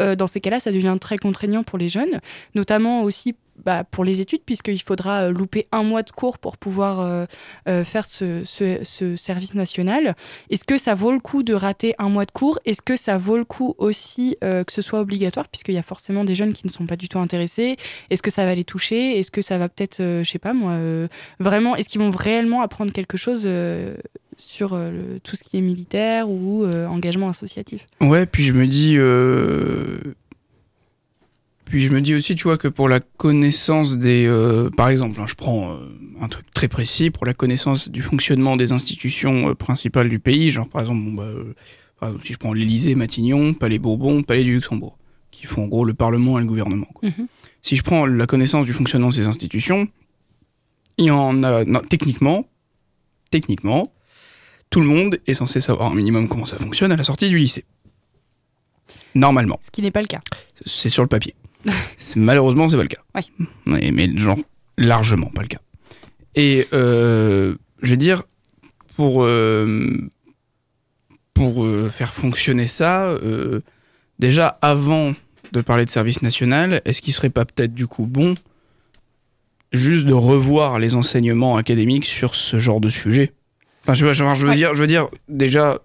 euh, 0.00 0.14
dans 0.16 0.26
ces 0.26 0.40
cas-là, 0.40 0.60
ça 0.60 0.70
devient 0.70 0.96
très 1.00 1.16
contraignant 1.16 1.62
pour 1.62 1.78
les 1.78 1.88
jeunes, 1.88 2.20
notamment 2.54 3.02
aussi 3.02 3.34
bah, 3.64 3.84
pour 3.84 4.02
les 4.04 4.20
études, 4.20 4.42
puisqu'il 4.44 4.80
faudra 4.80 5.24
euh, 5.24 5.30
louper 5.30 5.66
un 5.72 5.82
mois 5.82 6.02
de 6.02 6.10
cours 6.10 6.38
pour 6.38 6.56
pouvoir 6.56 7.00
euh, 7.00 7.84
faire 7.84 8.06
ce, 8.06 8.42
ce- 8.44 8.80
ce 8.82 9.14
service 9.16 9.54
national. 9.54 10.16
Est-ce 10.50 10.64
que 10.64 10.78
ça 10.78 10.94
vaut 10.94 11.12
le 11.12 11.20
coup 11.20 11.42
de 11.42 11.54
rater 11.54 11.94
un 11.98 12.08
mois 12.08 12.24
de 12.24 12.30
cours? 12.30 12.58
Est-ce 12.64 12.80
que 12.82 12.96
ça 12.96 13.18
vaut 13.18 13.36
le 13.36 13.44
coup 13.44 13.74
aussi 13.78 14.36
que 14.40 14.72
ce 14.72 14.82
soit 14.82 15.00
obligatoire, 15.00 15.48
puisqu'il 15.48 15.74
y 15.74 15.78
a 15.78 15.82
forcément 15.82 16.24
des 16.24 16.34
jeunes 16.34 16.52
qui 16.54 16.66
ne 16.66 16.72
sont 16.72 16.86
pas 16.86 16.96
du 16.96 17.08
tout 17.08 17.18
intéressés. 17.18 17.76
Est-ce 18.10 18.22
que 18.22 18.30
ça 18.30 18.44
va 18.44 18.54
les 18.54 18.64
toucher? 18.64 19.18
Est-ce 19.18 19.30
que 19.30 19.42
ça 19.42 19.58
va 19.58 19.68
peut-être, 19.68 19.98
je 19.98 20.28
sais 20.28 20.38
pas 20.38 20.54
moi, 20.54 20.74
vraiment, 21.38 21.76
est-ce 21.76 21.88
qu'ils 21.88 22.00
vont 22.00 22.10
réellement 22.10 22.62
apprendre 22.62 22.92
quelque 22.92 23.16
chose 23.16 23.48
sur 24.42 24.72
euh, 24.74 24.90
le- 24.90 25.20
tout 25.20 25.36
ce 25.36 25.42
qui 25.44 25.56
est 25.56 25.60
militaire 25.60 26.28
ou 26.28 26.64
euh, 26.64 26.86
engagement 26.86 27.28
associatif. 27.28 27.86
Ouais, 28.00 28.26
puis 28.26 28.42
je 28.44 28.52
me 28.52 28.66
dis. 28.66 28.94
euh, 28.96 29.98
Puis 31.64 31.82
je 31.82 31.90
me 31.92 32.00
dis 32.00 32.14
aussi, 32.14 32.34
tu 32.34 32.44
vois, 32.44 32.58
que 32.58 32.68
pour 32.68 32.88
la 32.88 33.00
connaissance 33.00 33.96
des. 33.96 34.26
euh, 34.26 34.68
Par 34.70 34.88
exemple, 34.88 35.20
hein, 35.20 35.24
je 35.26 35.34
prends 35.34 35.72
euh, 35.72 35.76
un 36.20 36.28
truc 36.28 36.46
très 36.52 36.68
précis, 36.68 37.10
pour 37.10 37.24
la 37.26 37.34
connaissance 37.34 37.88
du 37.88 38.02
fonctionnement 38.02 38.56
des 38.56 38.72
institutions 38.72 39.48
euh, 39.50 39.54
principales 39.54 40.08
du 40.08 40.18
pays, 40.18 40.50
genre 40.50 40.68
par 40.68 40.82
exemple, 40.82 41.00
bon, 41.04 41.12
bah, 41.12 41.28
par 41.98 42.08
exemple, 42.10 42.26
si 42.26 42.32
je 42.34 42.38
prends 42.38 42.52
l'Élysée, 42.52 42.94
Matignon, 42.94 43.54
Palais 43.54 43.78
Bourbon, 43.78 44.22
Palais 44.22 44.44
du 44.44 44.52
Luxembourg, 44.54 44.98
qui 45.30 45.46
font 45.46 45.64
en 45.64 45.68
gros 45.68 45.84
le 45.84 45.94
Parlement 45.94 46.38
et 46.38 46.42
le 46.42 46.46
gouvernement. 46.48 46.86
quoi. 46.94 47.08
Mhm. 47.08 47.26
Si 47.62 47.76
je 47.76 47.82
prends 47.82 48.06
la 48.06 48.26
connaissance 48.26 48.66
du 48.66 48.72
fonctionnement 48.72 49.08
de 49.10 49.14
ces 49.14 49.28
institutions, 49.28 49.86
il 50.98 51.06
y 51.06 51.10
en 51.10 51.42
a. 51.42 51.64
non, 51.64 51.80
techniquement, 51.80 52.44
techniquement, 53.30 53.92
tout 54.72 54.80
le 54.80 54.86
monde 54.86 55.18
est 55.26 55.34
censé 55.34 55.60
savoir 55.60 55.92
un 55.92 55.94
minimum 55.94 56.28
comment 56.28 56.46
ça 56.46 56.56
fonctionne 56.56 56.90
à 56.90 56.96
la 56.96 57.04
sortie 57.04 57.28
du 57.28 57.38
lycée. 57.38 57.64
Normalement. 59.14 59.58
Ce 59.62 59.70
qui 59.70 59.82
n'est 59.82 59.90
pas 59.90 60.00
le 60.00 60.06
cas. 60.08 60.20
C'est 60.64 60.88
sur 60.88 61.02
le 61.02 61.08
papier. 61.08 61.34
C'est- 61.98 62.18
Malheureusement, 62.18 62.68
c'est 62.68 62.76
pas 62.76 62.82
le 62.82 62.88
cas. 62.88 63.02
Oui. 63.14 63.22
Mais, 63.66 63.90
mais 63.92 64.16
genre, 64.16 64.38
largement 64.78 65.26
pas 65.28 65.42
le 65.42 65.48
cas. 65.48 65.60
Et 66.34 66.66
euh, 66.72 67.54
je 67.82 67.90
veux 67.90 67.96
dire, 67.98 68.22
pour, 68.96 69.22
euh, 69.24 70.10
pour 71.34 71.64
euh, 71.64 71.88
faire 71.90 72.14
fonctionner 72.14 72.66
ça, 72.66 73.14
déjà 74.18 74.58
avant 74.62 75.12
de 75.52 75.60
parler 75.60 75.84
de 75.84 75.90
service 75.90 76.22
national, 76.22 76.80
est-ce 76.86 77.02
qu'il 77.02 77.12
serait 77.12 77.28
pas 77.28 77.44
peut-être 77.44 77.74
du 77.74 77.86
coup 77.86 78.06
bon 78.06 78.34
juste 79.72 80.06
de 80.06 80.14
revoir 80.14 80.78
les 80.78 80.94
enseignements 80.94 81.56
académiques 81.58 82.06
sur 82.06 82.34
ce 82.34 82.58
genre 82.58 82.80
de 82.80 82.88
sujet? 82.88 83.32
Enfin, 83.84 83.94
je 83.94 84.06
veux, 84.06 84.12
je 84.12 84.22
veux- 84.24 84.34
je 84.34 84.42
veux 84.44 84.50
Ouais. 84.50 84.56
dire, 84.56 84.74
je 84.74 84.80
veux 84.80 84.86
dire, 84.86 85.08
déjà, 85.28 85.80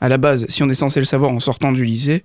à 0.00 0.08
la 0.08 0.18
base, 0.18 0.46
si 0.48 0.62
on 0.62 0.68
est 0.68 0.74
censé 0.74 1.00
le 1.00 1.06
savoir 1.06 1.30
en 1.32 1.40
sortant 1.40 1.72
du 1.72 1.84
lycée, 1.84 2.24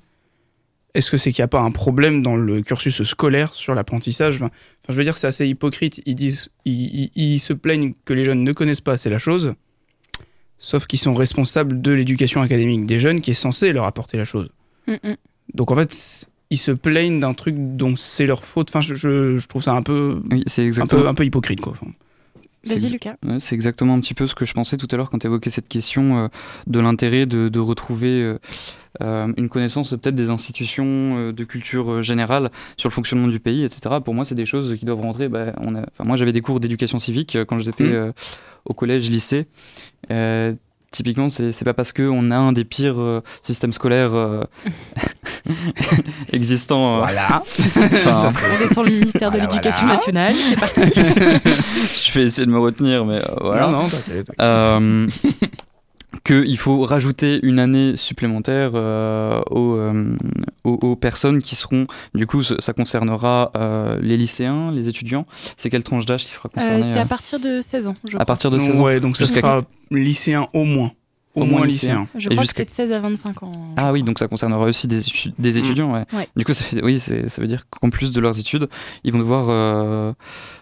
est-ce 0.93 1.11
que 1.11 1.17
c'est 1.17 1.31
qu'il 1.31 1.41
n'y 1.41 1.45
a 1.45 1.49
pas 1.49 1.61
un 1.61 1.71
problème 1.71 2.21
dans 2.23 2.35
le 2.35 2.61
cursus 2.61 3.03
scolaire 3.03 3.53
sur 3.53 3.75
l'apprentissage? 3.75 4.37
Enfin, 4.41 4.49
je 4.89 4.93
veux 4.93 5.03
dire, 5.03 5.17
c'est 5.17 5.27
assez 5.27 5.47
hypocrite. 5.47 6.01
Ils 6.05 6.15
disent, 6.15 6.49
ils, 6.65 7.11
ils- 7.15 7.33
ils 7.33 7.39
se 7.39 7.53
plaignent 7.53 7.93
que 8.05 8.13
les 8.13 8.25
jeunes 8.25 8.43
ne 8.43 8.51
connaissent 8.53 8.81
pas, 8.81 8.97
c'est 8.97 9.09
la 9.09 9.19
chose. 9.19 9.53
Sauf 10.59 10.87
qu'ils 10.87 10.99
sont 10.99 11.13
responsables 11.13 11.81
de 11.81 11.91
l'éducation 11.91 12.41
académique 12.41 12.85
des 12.87 12.99
jeunes 12.99 13.21
qui 13.21 13.31
est 13.31 13.35
censée 13.35 13.73
leur 13.73 13.85
apporter 13.85 14.17
la 14.17 14.25
chose. 14.25 14.49
Mm, 14.87 14.93
mm. 15.03 15.15
Donc 15.53 15.69
en 15.71 15.75
fait, 15.75 16.27
ils 16.49 16.57
se 16.57 16.71
plaignent 16.71 17.19
d'un 17.19 17.33
truc 17.35 17.55
dont 17.57 17.95
c'est 17.95 18.25
leur 18.25 18.43
faute. 18.43 18.69
Enfin, 18.71 18.81
je, 18.81 18.95
je- 18.95 19.37
je 19.37 19.47
trouve 19.47 19.61
ça 19.61 19.73
un 19.73 19.83
peu, 19.83 20.19
Oui, 20.31 20.43
un 20.79 20.87
peu, 20.87 21.07
un 21.07 21.13
peu 21.13 21.25
hypocrite, 21.25 21.61
quoi. 21.61 21.73
Enfin, 21.79 21.91
Vas-y, 22.65 22.79
C'est- 22.81 22.89
Lucas. 22.89 23.15
C'est 23.39 23.55
exactement 23.55 23.93
un 23.93 23.99
petit 23.99 24.13
peu 24.13 24.27
ce 24.27 24.35
que 24.35 24.45
je 24.45 24.53
pensais 24.53 24.77
tout 24.77 24.87
à 24.91 24.97
l'heure 24.97 25.09
quand 25.09 25.19
tu 25.19 25.27
évoquais 25.27 25.49
cette 25.49 25.69
question 25.69 26.17
euh, 26.17 26.27
de 26.65 26.79
l'intérêt 26.79 27.25
de, 27.25 27.49
de 27.49 27.59
retrouver 27.59 28.21
euh, 28.23 28.39
euh, 29.01 29.31
une 29.37 29.47
connaissance 29.47 29.91
peut-être 29.91 30.15
des 30.15 30.29
institutions 30.29 30.85
euh, 31.17 31.31
de 31.33 31.43
culture 31.43 32.01
générale 32.03 32.49
sur 32.75 32.89
le 32.89 32.93
fonctionnement 32.93 33.27
du 33.27 33.39
pays, 33.39 33.63
etc. 33.63 33.97
Pour 34.03 34.13
moi, 34.15 34.25
c'est 34.25 34.35
des 34.35 34.45
choses 34.45 34.75
qui 34.77 34.85
doivent 34.85 35.01
rentrer. 35.01 35.29
bah, 35.29 35.53
on 35.61 35.75
a... 35.75 35.81
enfin, 35.81 36.03
moi, 36.05 36.15
j'avais 36.17 36.33
des 36.33 36.41
cours 36.41 36.59
d'éducation 36.59 36.97
civique 36.97 37.37
quand 37.47 37.59
j'étais 37.59 37.93
euh, 37.93 38.11
au 38.65 38.73
collège, 38.73 39.09
lycée. 39.09 39.45
Typiquement, 40.91 41.27
c'est 41.29 41.51
c'est 41.51 41.65
pas 41.65 41.73
parce 41.73 41.91
qu'on 41.91 42.31
a 42.31 42.35
un 42.37 42.53
des 42.53 42.63
pires 42.63 42.99
euh, 42.99 43.21
systèmes 43.43 43.73
scolaires 43.73 44.13
euh, 44.13 44.43
existants. 46.33 46.95
euh, 46.95 46.99
Voilà. 46.99 47.43
enfin, 47.77 48.31
Ça, 48.31 48.45
On 48.59 48.63
est 48.65 48.73
sur 48.73 48.83
le 48.83 48.91
ministère 48.91 49.31
de 49.31 49.37
l'Éducation 49.39 49.85
voilà. 49.85 49.95
nationale. 49.95 50.33
C'est 50.33 50.59
parti. 50.59 50.81
je 50.95 52.11
vais 52.19 52.25
essayer 52.25 52.45
de 52.45 52.51
me 52.51 52.59
retenir, 52.59 53.05
mais 53.05 53.17
euh, 53.17 53.35
voilà. 53.41 53.67
Non, 53.67 53.83
non, 53.83 53.87
t'inquiète. 53.89 54.31
Euh, 54.41 55.07
qu'il 56.23 56.57
faut 56.57 56.81
rajouter 56.83 57.39
une 57.43 57.59
année 57.59 57.95
supplémentaire 57.95 58.71
euh, 58.73 59.39
aux, 60.67 60.91
euh, 60.93 60.95
personnes 60.95 61.41
qui 61.41 61.55
seront, 61.55 61.87
du 62.13 62.27
coup, 62.27 62.43
ce- 62.43 62.59
ça 62.59 62.73
concernera 62.73 63.51
euh, 63.55 63.97
les 64.01 64.17
lycéens, 64.17 64.71
les 64.71 64.89
étudiants. 64.89 65.25
C'est 65.55 65.69
quelle 65.69 65.83
tranche 65.83 66.05
d'âge 66.05 66.25
qui 66.25 66.31
sera 66.31 66.49
Euh, 66.49 66.59
concernée 66.59 66.83
c'est 66.83 66.99
euh, 66.99 67.01
à 67.01 67.05
partir 67.05 67.39
de 67.39 67.61
16 67.61 67.87
ans, 67.87 67.93
je 68.07 68.17
à 68.17 68.25
partir 68.25 68.51
de 68.51 68.57
Donc, 68.57 68.67
16 68.67 68.79
ans 68.81 68.83
Ouais, 68.83 68.99
donc 68.99 69.17
ce 69.17 69.23
Jusqu'à- 69.25 69.41
sera 69.41 69.61
lycéen 69.91 70.47
au 70.53 70.63
moins. 70.63 70.91
Au, 71.35 71.45
moins, 71.45 71.67
lycéen. 71.67 72.07
Je 72.17 72.29
Et 72.29 72.31
crois 72.31 72.43
jusqu'à- 72.45 72.65
que 72.65 72.71
c'est 72.71 72.85
de 72.87 72.89
16 72.89 72.97
à 72.97 72.99
25 72.99 73.43
ans. 73.43 73.51
Ah 73.77 73.91
oui, 73.93 74.01
donc 74.01 74.17
ça 74.17 74.27
concernera 74.27 74.65
aussi 74.65 74.87
des, 74.87 75.01
Mm. 75.37 75.45
étudiants, 75.45 75.93
ouais. 75.93 76.03
Ouais. 76.11 76.27
Du 76.35 76.43
coup, 76.43 76.53
ça, 76.53 76.63
fait, 76.63 76.83
oui, 76.83 76.97
c'est- 76.97 77.29
ça 77.29 77.43
veut 77.43 77.47
dire 77.47 77.65
qu'en 77.69 77.91
plus 77.91 78.11
de 78.11 78.19
leurs 78.19 78.39
études, 78.39 78.67
ils 79.03 79.13
vont 79.13 79.19
devoir 79.19 79.45
euh, 79.49 80.13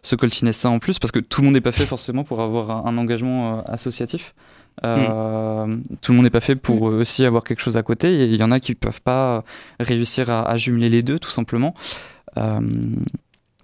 se 0.02 0.18
coltiner 0.18 0.52
ça 0.52 0.70
en 0.70 0.80
plus, 0.80 1.00
parce 1.00 1.12
que 1.14 1.20
tout 1.20 1.40
le 1.40 1.46
monde 1.46 1.54
n'est 1.54 1.62
pas 1.62 1.72
fait 1.72 1.86
forcément 1.86 2.26
pour 2.26 2.42
avoir 2.42 2.72
un, 2.72 2.92
un 2.92 2.98
engagement 2.98 3.54
euh, 3.54 3.62
associatif. 3.68 4.36
Euh, 4.84 5.78
Tout 6.02 6.12
le 6.12 6.16
monde 6.18 6.26
n'est 6.26 6.30
pas 6.30 6.42
fait 6.42 6.56
pour 6.56 6.90
euh, 6.90 7.02
aussi 7.02 7.24
avoir 7.26 7.44
quelque 7.44 7.62
chose 7.62 7.78
à 7.78 7.84
côté, 7.84 8.24
et 8.24 8.26
il 8.26 8.36
y 8.36 8.44
en 8.44 8.52
a 8.52 8.60
qui 8.60 8.76
peuvent 8.76 9.02
pas 9.02 9.44
réussir 9.80 10.30
à, 10.30 10.48
à 10.50 10.58
jumeler 10.58 10.90
les 10.90 11.02
deux, 11.04 11.20
tout 11.20 11.30
simplement. 11.30 11.74
Euh, 12.38 12.60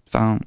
Enfin. 0.08 0.40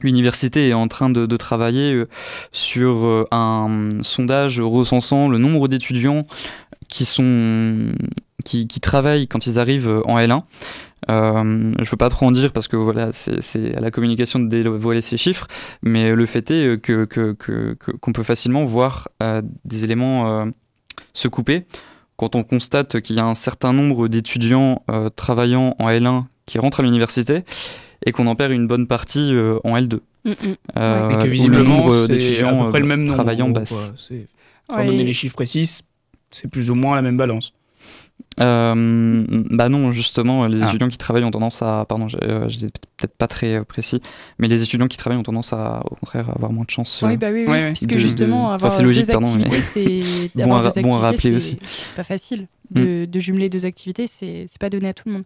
L'université 0.00 0.68
est 0.70 0.74
en 0.74 0.88
train 0.88 1.10
de, 1.10 1.26
de 1.26 1.36
travailler 1.36 1.94
euh, 1.94 2.08
sur 2.50 3.06
euh, 3.06 3.24
un 3.30 3.88
sondage 4.02 4.60
recensant 4.60 5.28
le 5.28 5.38
nombre 5.38 5.68
d'étudiants 5.68 6.26
qui 6.88 7.04
sont 7.04 7.92
qui, 8.44 8.66
qui 8.66 8.80
travaillent 8.80 9.28
quand 9.28 9.46
ils 9.46 9.60
arrivent 9.60 9.88
euh, 9.88 10.06
en 10.06 10.18
L1. 10.18 10.40
Euh, 11.10 11.72
je 11.82 11.90
veux 11.90 11.96
pas 11.96 12.08
trop 12.10 12.26
en 12.26 12.30
dire 12.30 12.52
parce 12.52 12.68
que 12.68 12.76
voilà, 12.76 13.10
c'est 13.12 13.76
à 13.76 13.80
la 13.80 13.90
communication 13.90 14.38
de 14.38 14.48
dévoiler 14.48 15.00
ces 15.00 15.16
chiffres, 15.16 15.46
mais 15.82 16.14
le 16.14 16.26
fait 16.26 16.50
est 16.50 16.80
que 16.80 17.04
que- 17.04 17.32
qu'on 18.00 18.12
peut 18.12 18.22
facilement 18.22 18.64
voir 18.64 19.08
euh, 19.22 19.42
des 19.64 19.84
éléments 19.84 20.28
euh, 20.42 20.46
se 21.12 21.28
couper 21.28 21.64
quand 22.16 22.36
on 22.36 22.44
constate 22.44 23.00
qu'il 23.00 23.16
y 23.16 23.18
a 23.20 23.24
un 23.24 23.34
certain 23.34 23.72
nombre 23.72 24.06
d'étudiants 24.08 24.82
euh, 24.90 25.08
travaillant 25.10 25.74
en 25.78 25.88
L1 25.88 26.24
qui 26.46 26.58
rentrent 26.58 26.80
à 26.80 26.82
l'université 26.84 27.42
et 28.06 28.12
qu'on 28.12 28.26
en 28.26 28.36
perd 28.36 28.52
une 28.52 28.66
bonne 28.66 28.86
partie 28.86 29.34
euh, 29.34 29.58
en 29.64 29.76
L2. 29.76 30.00
Mm, 30.24 30.30
mm. 30.30 30.34
Euh, 30.76 31.08
Et 31.10 31.14
que 31.16 31.22
le 31.24 31.28
visiblement, 31.30 31.76
nombre 31.78 32.06
d'étudiants 32.06 32.68
le 32.70 32.76
euh, 32.76 32.84
même 32.84 33.00
nombre. 33.04 33.14
travaillant 33.14 33.52
quoi. 33.52 33.64
C'est- 33.64 34.26
Sans 34.70 34.76
Ouais. 34.76 34.86
donner 34.86 35.04
les 35.04 35.12
chiffres 35.14 35.34
précis, 35.34 35.80
c'est 36.30 36.48
plus 36.48 36.70
ou 36.70 36.74
moins 36.76 36.94
la 36.94 37.02
même 37.02 37.16
balance. 37.16 37.52
Euh, 38.40 39.24
bah 39.50 39.68
non, 39.68 39.92
justement, 39.92 40.46
les 40.46 40.62
Ah. 40.62 40.68
étudiants 40.68 40.88
qui 40.88 40.98
travaillent 40.98 41.24
ont 41.24 41.30
tendance 41.30 41.60
à, 41.62 41.84
pardon, 41.88 42.06
euh, 42.22 42.48
j'étais 42.48 42.66
peut-être 42.96 43.14
pas 43.16 43.26
très 43.26 43.56
euh, 43.56 43.64
précis, 43.64 44.00
mais 44.38 44.48
les 44.48 44.62
étudiants 44.62 44.88
qui 44.88 44.96
travaillent 44.96 45.18
ont 45.18 45.22
tendance 45.22 45.52
à, 45.52 45.82
au 45.90 45.94
contraire, 45.96 46.30
à 46.30 46.34
avoir 46.34 46.52
moins 46.52 46.64
de 46.64 46.70
chance. 46.70 47.02
euh, 47.02 47.08
Oui, 47.08 47.16
bah 47.16 47.28
oui, 47.30 47.40
oui, 47.40 47.46
Ouais, 47.46 47.62
ouais. 47.64 47.72
puisque 47.72 47.90
De- 47.90 47.94
de- 47.94 47.98
justement, 48.00 48.46
enfin, 48.46 48.54
avoir 48.54 48.72
c'est 48.72 48.82
logique, 48.82 49.06
deux 49.06 49.12
pardon, 49.12 49.28
mais- 49.36 49.44
activités, 49.54 50.02
c'est 50.34 50.44
Bon 50.44 50.54
à- 50.54 50.70
bon 50.82 50.90
rappeler 50.98 51.34
aussi. 51.34 51.54
Mm. 51.56 51.58
c'est 51.62 51.94
pas 51.96 52.04
facile 52.04 52.46
de, 52.70 53.04
de 53.04 53.20
jumeler 53.20 53.50
deux 53.50 53.66
activités, 53.66 54.06
c'est 54.06 54.46
pas 54.58 54.70
donné 54.70 54.88
à 54.88 54.94
tout 54.94 55.04
le 55.06 55.12
monde. 55.12 55.24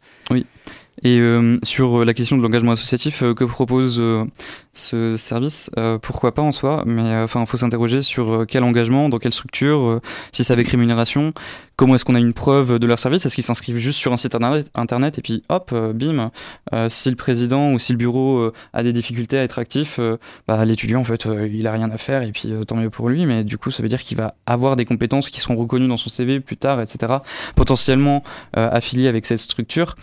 Et 1.02 1.20
euh, 1.20 1.56
sur 1.62 2.06
la 2.06 2.14
question 2.14 2.38
de 2.38 2.42
l'engagement 2.42 2.72
associatif 2.72 3.22
euh, 3.22 3.34
que 3.34 3.44
propose 3.44 3.98
euh, 4.00 4.24
ce 4.72 5.14
service, 5.18 5.70
euh, 5.76 5.98
pourquoi 5.98 6.32
pas 6.32 6.40
en 6.40 6.52
soi, 6.52 6.84
mais 6.86 7.02
euh, 7.02 7.24
enfin, 7.24 7.42
il 7.42 7.46
faut 7.46 7.58
s'interroger 7.58 8.00
sur 8.00 8.32
euh, 8.32 8.44
quel 8.46 8.64
engagement, 8.64 9.10
dans 9.10 9.18
quelle 9.18 9.34
structure, 9.34 9.78
euh, 9.82 10.00
si 10.32 10.42
c'est 10.42 10.54
avec 10.54 10.68
rémunération, 10.68 11.34
comment 11.76 11.94
est-ce 11.96 12.06
qu'on 12.06 12.14
a 12.14 12.18
une 12.18 12.32
preuve 12.32 12.78
de 12.78 12.86
service, 12.96 13.26
est-ce 13.26 13.34
qu'ils 13.34 13.44
s'inscrivent 13.44 13.76
juste 13.76 13.98
sur 13.98 14.12
un 14.12 14.16
site 14.16 14.36
internet, 14.74 15.18
et 15.18 15.22
puis 15.22 15.42
hop, 15.48 15.70
euh, 15.72 15.92
bim, 15.92 16.30
euh, 16.72 16.88
si 16.88 17.10
le 17.10 17.16
président 17.16 17.72
ou 17.72 17.78
si 17.78 17.92
le 17.92 17.98
bureau 17.98 18.38
euh, 18.38 18.52
a 18.72 18.82
des 18.82 18.92
difficultés 18.92 19.38
à 19.38 19.42
être 19.42 19.58
actif, 19.58 20.00
bah, 20.46 20.64
l'étudiant 20.64 21.00
en 21.00 21.04
fait, 21.04 21.26
il 21.50 21.66
a 21.66 21.72
rien 21.72 21.90
à 21.90 21.98
faire 21.98 22.22
et 22.22 22.32
puis 22.32 22.52
tant 22.66 22.76
mieux 22.76 22.90
pour 22.90 23.08
lui, 23.08 23.26
mais 23.26 23.44
du 23.44 23.58
coup 23.58 23.70
ça 23.70 23.82
veut 23.82 23.88
dire 23.88 24.02
qu'il 24.02 24.16
va 24.16 24.34
avoir 24.46 24.76
des 24.76 24.84
compétences 24.84 25.30
qui 25.30 25.40
seront 25.40 25.56
reconnues 25.56 25.88
dans 25.88 25.96
son 25.96 26.10
CV 26.10 26.40
plus 26.40 26.56
tard, 26.56 26.80
etc. 26.80 27.14
Potentiellement 27.54 28.22
euh, 28.56 28.68
affilié 28.70 29.08
avec 29.08 29.26
cette 29.26 29.38
structure 29.38 29.96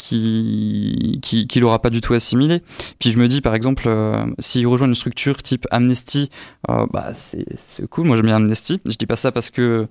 qui 0.00 1.18
qui 1.20 1.46
qui 1.46 1.60
l'aura 1.60 1.78
pas 1.78 1.90
du 1.90 2.00
tout 2.00 2.14
assimilé. 2.14 2.62
Puis 2.98 3.12
je 3.12 3.18
me 3.18 3.28
dis 3.28 3.42
par 3.42 3.54
exemple 3.54 3.84
euh, 3.86 4.24
s'il 4.38 4.66
rejoint 4.66 4.88
une 4.88 4.94
structure 4.94 5.42
type 5.42 5.66
Amnesty, 5.70 6.30
euh, 6.70 6.86
bah 6.90 7.10
c'est 7.16 7.44
c'est 7.68 7.86
cool. 7.86 8.06
Moi 8.06 8.16
j'aime 8.16 8.26
bien 8.26 8.36
Amnesty. 8.36 8.80
Je 8.86 8.96
dis 8.96 9.06
pas 9.06 9.16
ça 9.16 9.30
parce 9.30 9.50
que 9.50 9.86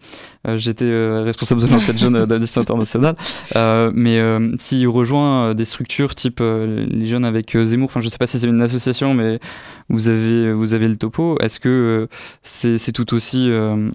euh, 0.48 0.58
j'étais 0.58 0.90
responsable 1.22 1.62
de 1.62 1.68
l'enquête 1.68 1.98
jeune 1.98 2.26
d'Amnesty 2.26 2.60
International, 2.66 3.16
mais 3.94 4.20
s'il 4.58 4.88
rejoint 4.88 5.54
des 5.54 5.66
structures 5.66 6.16
type 6.16 6.40
les 6.42 7.06
jeunes 7.06 7.26
avec 7.26 7.56
Zemmour, 7.56 7.86
enfin 7.90 8.02
je 8.02 8.10
sais 8.10 8.18
pas 8.18 8.28
si 8.28 8.40
c'est 8.40 8.48
une 8.48 8.62
association, 8.62 9.14
mais 9.14 9.40
vous 9.90 10.10
avez 10.10 10.52
vous 10.52 10.74
avez 10.74 10.88
le 10.88 10.98
topo. 10.98 11.38
Est-ce 11.40 11.60
que 11.60 12.08
c'est 12.42 12.80
c'est 12.80 12.92
tout 12.92 13.14
aussi 13.14 13.50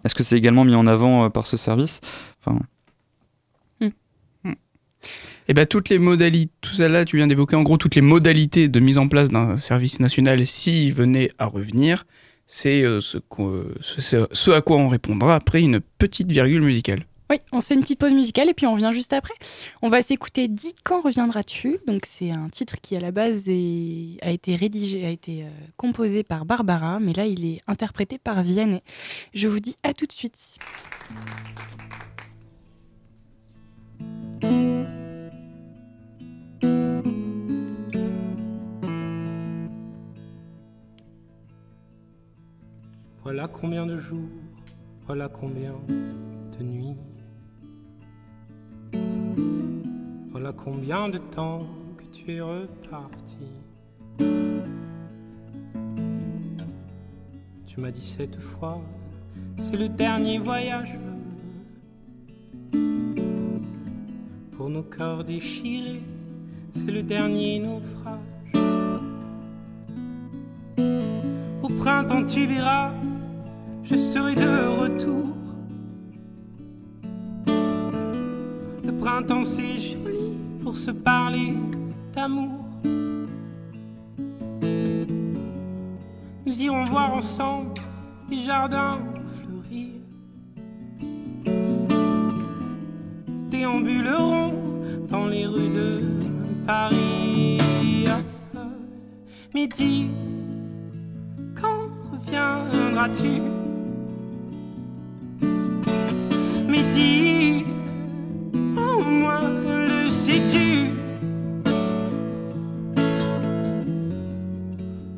est-ce 0.05 0.15
que 0.15 0.23
c'est 0.23 0.37
également 0.37 0.65
mis 0.65 0.77
en 0.77 0.87
avant 0.87 1.29
par 1.31 1.49
ce 1.49 1.57
service? 1.57 2.01
Enfin 2.47 2.61
Et 5.49 5.55
ben 5.55 5.67
toutes 5.67 5.89
les 5.91 5.99
modalités, 5.99 6.53
tout 6.63 6.73
ça 6.73 6.89
là, 6.89 7.05
tu 7.05 7.17
viens 7.17 7.27
d'évoquer 7.27 7.57
en 7.57 7.63
gros 7.63 7.77
toutes 7.77 7.95
les 7.97 8.01
modalités 8.01 8.69
de 8.69 8.81
mise 8.81 8.97
en 8.99 9.09
place 9.09 9.31
d'un 9.31 9.59
service 9.59 10.01
national 10.01 10.47
s'il 10.47 10.93
venait 10.95 11.31
à 11.39 11.47
revenir, 11.47 12.07
c'est 12.47 12.83
euh, 12.83 13.01
ce, 13.01 13.19
qu'o- 13.19 13.65
ce- 13.81 14.51
à 14.51 14.61
quoi 14.63 14.77
on 14.79 14.89
répondra 14.89 15.35
après 15.35 15.61
une 15.63 15.81
petite 15.99 16.31
virgule 16.31 16.63
musicale. 16.63 17.05
Oui, 17.31 17.39
on 17.53 17.61
se 17.61 17.69
fait 17.69 17.75
une 17.75 17.81
petite 17.81 17.99
pause 17.99 18.13
musicale 18.13 18.51
et 18.51 18.55
puis 18.55 18.67
on 18.67 18.75
revient 18.75 18.91
juste 18.93 19.15
après. 19.15 19.33
On 19.81 19.89
va 19.89 20.03
s'écouter 20.03 20.47
Dis 20.47 20.75
quand 20.85 21.01
reviendras-tu? 21.01 21.79
Donc 21.87 22.03
c'est 22.07 22.31
un 22.31 22.51
titre 22.51 22.77
qui 22.83 22.97
à 22.97 23.01
la 23.01 23.13
base 23.13 23.49
a 23.49 24.31
été 24.31 24.55
rédigé, 24.57 25.07
a 25.07 25.11
été 25.11 25.43
euh, 25.45 25.49
composé 25.79 26.23
par 26.23 26.45
Barbara, 26.45 27.01
mais 27.01 27.15
là 27.15 27.25
il 27.27 27.45
est 27.47 27.61
interprété 27.67 28.19
par 28.19 28.43
Vianney. 28.43 28.83
Je 29.33 29.49
vous 29.49 29.61
dis 29.61 29.75
à 29.83 29.95
tout 29.95 30.05
de 30.07 30.13
suite. 30.13 30.37
Voilà 43.25 43.49
combien 43.49 43.87
de 43.87 43.97
jours, 43.97 44.29
voilà 45.07 45.31
combien 45.31 45.73
de 45.89 46.63
nuits. 46.63 46.95
Voilà 50.31 50.53
combien 50.53 51.09
de 51.09 51.17
temps 51.17 51.61
que 51.97 52.05
tu 52.13 52.33
es 52.33 52.41
reparti. 52.43 53.47
Tu 57.67 57.81
m'as 57.81 57.91
dit 57.91 58.03
cette 58.03 58.39
fois, 58.39 58.83
c'est 59.57 59.79
le 59.79 59.89
dernier 59.89 60.39
voyage. 60.39 60.99
Pour 64.53 64.69
nos 64.69 64.83
corps 64.83 65.25
déchirés, 65.25 66.03
c'est 66.73 66.91
le 66.91 67.03
dernier 67.03 67.59
naufrage. 67.59 68.21
Au 71.63 71.69
printemps, 71.69 72.27
tu 72.27 72.47
verras, 72.47 72.93
je 73.85 73.97
serai 73.97 74.35
de 74.35 74.81
retour. 74.81 75.29
Le 78.85 78.93
printemps, 78.99 79.45
c'est 79.45 79.79
joli 79.79 80.39
pour 80.63 80.75
se 80.77 80.91
parler 80.91 81.55
d'amour. 82.15 82.65
Nous 86.47 86.63
irons 86.63 86.85
voir 86.85 87.13
ensemble 87.15 87.75
les 88.31 88.39
jardins 88.39 88.99
fleurir. 89.43 89.89
Nous 93.29 93.49
déambulerons 93.51 94.55
dans 95.11 95.27
les 95.27 95.47
rues 95.47 95.69
de 95.69 96.01
Paris. 96.67 97.59
Ah, 98.09 98.21
ah. 98.57 98.61
Mais 99.55 99.67
dis, 99.67 100.07
quand 101.55 101.89
reviendras-tu? 102.13 103.64
Au 108.77 109.03
moins 109.03 109.49
le 109.49 110.09
sais-tu? 110.09 110.91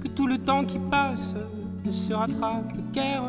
Que 0.00 0.09
tout 0.09 0.26
le 0.26 0.38
temps 0.38 0.64
qui 0.64 0.78
passe 0.90 1.35
ne 1.85 1.92
se 1.92 2.14
rattrape 2.14 2.73
guère 2.92 3.25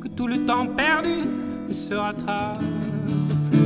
Que 0.00 0.06
tout 0.08 0.28
le 0.28 0.46
temps 0.46 0.68
perdu 0.68 1.24
ne 1.68 1.74
se 1.74 1.94
rattrape 1.94 2.62
plus. 3.50 3.60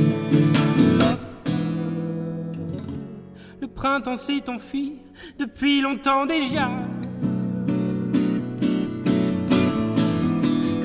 Le 3.61 3.67
printemps 3.67 4.17
s'est 4.17 4.49
enfui 4.49 4.95
depuis 5.37 5.81
longtemps 5.81 6.25
déjà. 6.25 6.69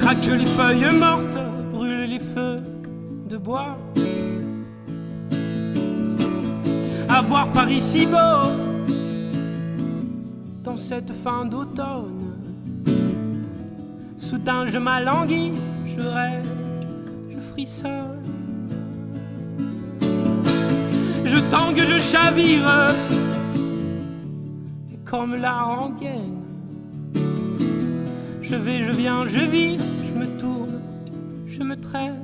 Craque 0.04 0.26
les 0.26 0.44
feuilles 0.44 0.98
mortes, 0.98 1.38
brûle 1.72 2.10
les 2.10 2.18
feux 2.18 2.56
de 3.26 3.38
bois. 3.38 3.78
À 7.08 7.22
voir 7.22 7.48
Paris 7.48 7.80
si 7.80 8.04
beau 8.04 8.50
dans 10.62 10.76
cette 10.76 11.10
fin 11.10 11.46
d'automne. 11.46 12.34
Soudain 14.18 14.66
je 14.66 14.76
m'alanguis, 14.78 15.52
je 15.86 16.02
rêve, 16.02 16.50
je 17.30 17.40
frissonne. 17.40 18.20
Je 21.24 21.38
tangue, 21.50 21.82
je 21.82 21.98
chavire, 21.98 22.94
et 24.92 24.98
comme 25.02 25.36
la 25.36 25.62
rengaine, 25.62 26.42
je 28.42 28.54
vais, 28.54 28.82
je 28.82 28.92
viens, 28.92 29.26
je 29.26 29.38
vis, 29.38 29.78
je 30.14 30.18
me 30.20 30.38
tourne, 30.38 30.80
je 31.46 31.62
me 31.62 31.76
traîne. 31.76 32.20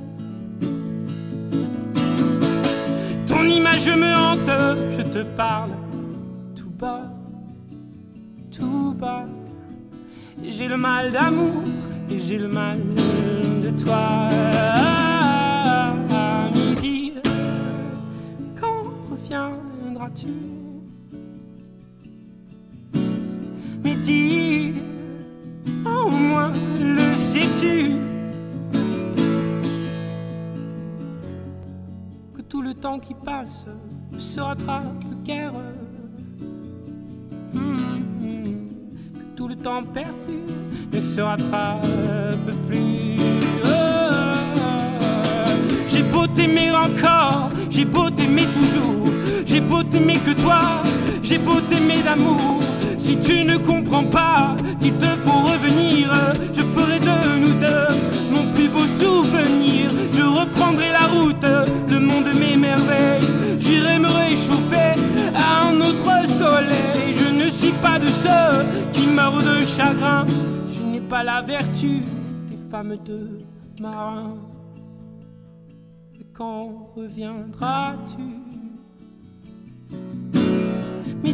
Ton 3.27 3.43
image 3.45 3.87
me 3.89 4.13
hante, 4.15 4.51
je 4.97 5.01
te 5.01 5.23
parle 5.35 5.71
tout 6.55 6.69
bas, 6.69 7.11
tout 8.49 8.93
bas. 8.97 9.25
J'ai 10.41 10.67
le 10.67 10.77
mal 10.77 11.11
d'amour 11.11 11.63
et 12.09 12.19
j'ai 12.19 12.37
le 12.37 12.47
mal 12.47 12.79
de 13.63 13.69
toi. 13.83 14.29
À 16.13 16.47
midi, 16.53 17.13
quand 18.59 18.83
reviendras-tu? 19.11 20.51
Au 26.05 26.09
moins 26.09 26.51
le 26.79 27.15
sais-tu 27.15 27.91
Que 32.35 32.41
tout 32.41 32.61
le 32.61 32.73
temps 32.73 32.99
qui 32.99 33.13
passe 33.13 33.65
ne 34.11 34.19
se 34.19 34.39
rattrape 34.39 35.03
guère. 35.23 35.53
Hum. 37.53 37.77
Que 39.13 39.35
tout 39.35 39.47
le 39.47 39.55
temps 39.55 39.83
perdu 39.83 40.39
ne 40.91 40.99
se 40.99 41.21
rattrape 41.21 41.85
plus. 42.67 43.17
J'ai 45.89 46.03
beau 46.03 46.25
t'aimer 46.27 46.71
encore, 46.71 47.49
j'ai 47.69 47.85
beau 47.85 48.09
t'aimer 48.09 48.45
toujours, 48.45 49.07
j'ai 49.45 49.61
beau 49.61 49.83
t'aimer 49.83 50.15
que 50.15 50.31
toi, 50.41 50.61
j'ai 51.21 51.37
beau 51.37 51.59
t'aimer 51.61 52.01
d'amour. 52.01 52.70
Si 53.01 53.17
tu 53.17 53.43
ne 53.43 53.57
comprends 53.57 54.03
pas 54.03 54.55
qu'il 54.79 54.93
te 54.93 55.07
faut 55.23 55.41
revenir, 55.51 56.11
je 56.53 56.61
ferai 56.61 56.99
de 56.99 57.39
nous 57.41 57.59
deux 57.59 58.31
mon 58.31 58.45
plus 58.53 58.69
beau 58.69 58.85
souvenir. 58.85 59.89
Je 60.11 60.21
reprendrai 60.21 60.91
la 60.91 61.07
route, 61.07 61.43
le 61.89 61.99
monde 61.99 62.31
merveilles. 62.59 63.27
J'irai 63.59 63.97
me 63.97 64.07
réchauffer 64.07 64.93
à 65.33 65.67
un 65.69 65.81
autre 65.81 66.27
soleil. 66.27 67.15
Je 67.15 67.33
ne 67.43 67.49
suis 67.49 67.73
pas 67.81 67.97
de 67.97 68.07
ceux 68.07 68.65
qui 68.93 69.07
meurent 69.07 69.41
de 69.41 69.65
chagrin. 69.65 70.27
Je 70.67 70.81
n'ai 70.81 71.01
pas 71.01 71.23
la 71.23 71.41
vertu 71.41 72.03
des 72.51 72.59
femmes 72.69 72.97
de 73.03 73.39
marins. 73.81 74.37
Mais 76.13 76.25
quand 76.35 76.87
reviendras-tu? 76.95 78.21
Mais 81.23 81.33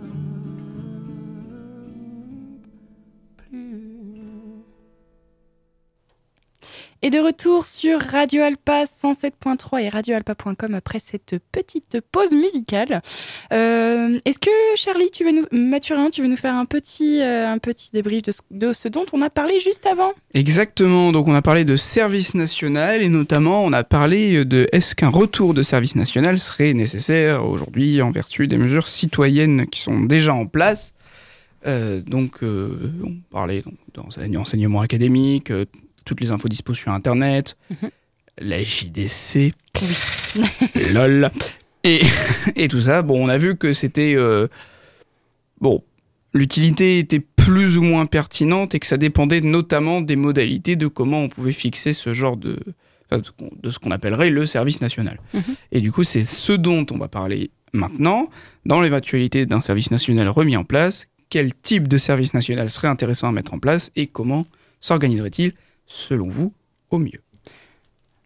Et 7.03 7.09
de 7.09 7.17
retour 7.17 7.65
sur 7.65 7.99
Radio 7.99 8.43
Alpa 8.43 8.83
107.3 8.83 9.81
et 9.81 9.89
radioalpa.com 9.89 10.75
après 10.75 10.99
cette 10.99 11.37
petite 11.51 11.97
pause 12.11 12.31
musicale. 12.31 13.01
Euh, 13.51 14.19
Est-ce 14.23 14.37
que 14.37 14.51
Charlie, 14.75 15.09
tu 15.09 15.23
veux 15.23 15.31
nous, 15.31 15.45
Mathurin, 15.51 16.11
tu 16.11 16.21
veux 16.21 16.27
nous 16.27 16.37
faire 16.37 16.53
un 16.53 16.65
petit, 16.65 17.19
euh, 17.21 17.47
un 17.47 17.57
petit 17.57 17.89
débrief 17.91 18.21
de 18.51 18.71
ce, 18.71 18.87
dont 18.87 19.05
on 19.13 19.23
a 19.23 19.31
parlé 19.31 19.59
juste 19.59 19.87
avant? 19.87 20.11
Exactement, 20.35 21.11
donc 21.11 21.27
on 21.27 21.33
a 21.33 21.41
parlé 21.41 21.65
de 21.65 21.75
service 21.75 22.35
national 22.35 23.01
et 23.01 23.09
notamment 23.09 23.65
on 23.65 23.73
a 23.73 23.83
parlé 23.83 24.45
de 24.45 24.67
est-ce 24.71 24.93
qu'un 24.93 25.09
retour 25.09 25.55
de 25.55 25.63
service 25.63 25.95
national 25.95 26.37
serait 26.37 26.75
nécessaire 26.75 27.49
aujourd'hui 27.49 27.99
en 28.03 28.11
vertu 28.11 28.45
des 28.45 28.57
mesures 28.57 28.87
citoyennes 28.87 29.65
qui 29.65 29.79
sont 29.79 30.01
déjà 30.01 30.35
en 30.35 30.45
place? 30.45 30.93
Euh, 31.65 32.01
donc 32.01 32.41
on 32.43 33.15
parlait 33.31 33.63
donc, 33.95 34.11
d'enseignement 34.31 34.81
académique, 34.81 35.51
toutes 36.05 36.21
les 36.21 36.31
infos 36.31 36.47
dispo 36.49 36.73
sur 36.73 36.91
internet, 36.91 37.57
Mhm. 37.69 37.89
la 38.39 38.63
JDC, 38.63 39.53
lol, 40.93 41.29
et, 41.83 42.01
et 42.55 42.67
tout 42.67 42.81
ça. 42.81 43.01
Bon, 43.01 43.23
on 43.25 43.29
a 43.29 43.37
vu 43.37 43.55
que 43.57 43.73
c'était... 43.73 44.13
euh, 44.15 44.47
bon, 45.59 45.83
l'utilité 46.33 46.99
était 46.99 47.19
plus 47.19 47.77
ou 47.77 47.81
moins 47.81 48.05
pertinentes 48.05 48.75
et 48.75 48.79
que 48.79 48.87
ça 48.87 48.97
dépendait 48.97 49.41
notamment 49.41 50.01
des 50.01 50.15
modalités 50.15 50.75
de 50.75 50.87
comment 50.87 51.19
on 51.19 51.29
pouvait 51.29 51.51
fixer 51.51 51.93
ce 51.93 52.13
genre 52.13 52.37
de, 52.37 52.59
enfin, 53.09 53.19
de 53.19 53.25
ce 53.25 53.31
qu'on- 53.31 53.51
de 53.61 53.69
ce 53.69 53.79
qu'on 53.79 53.91
appellerait 53.91 54.29
le 54.29 54.45
service 54.45 54.79
national. 54.81 55.19
Mhm. 55.33 55.41
Et 55.71 55.81
du 55.81 55.91
coup, 55.91 56.03
c'est 56.03 56.25
ce 56.25 56.53
dont 56.53 56.85
on 56.91 56.97
va 56.97 57.07
parler 57.07 57.49
maintenant, 57.73 58.29
dans 58.65 58.81
l'éventualité 58.81 59.45
d'un 59.45 59.61
service 59.61 59.91
national 59.91 60.27
remis 60.29 60.57
en 60.57 60.63
place, 60.63 61.07
quel 61.29 61.53
type 61.55 61.87
de 61.87 61.97
service 61.97 62.33
national 62.33 62.69
serait 62.69 62.89
intéressant 62.89 63.29
à 63.29 63.31
mettre 63.31 63.53
en 63.53 63.59
place 63.59 63.91
et 63.95 64.07
comment 64.07 64.45
s'organiserait-il, 64.81 65.53
selon 65.87 66.27
vous, 66.27 66.53
au 66.89 66.97
mieux. 66.97 67.21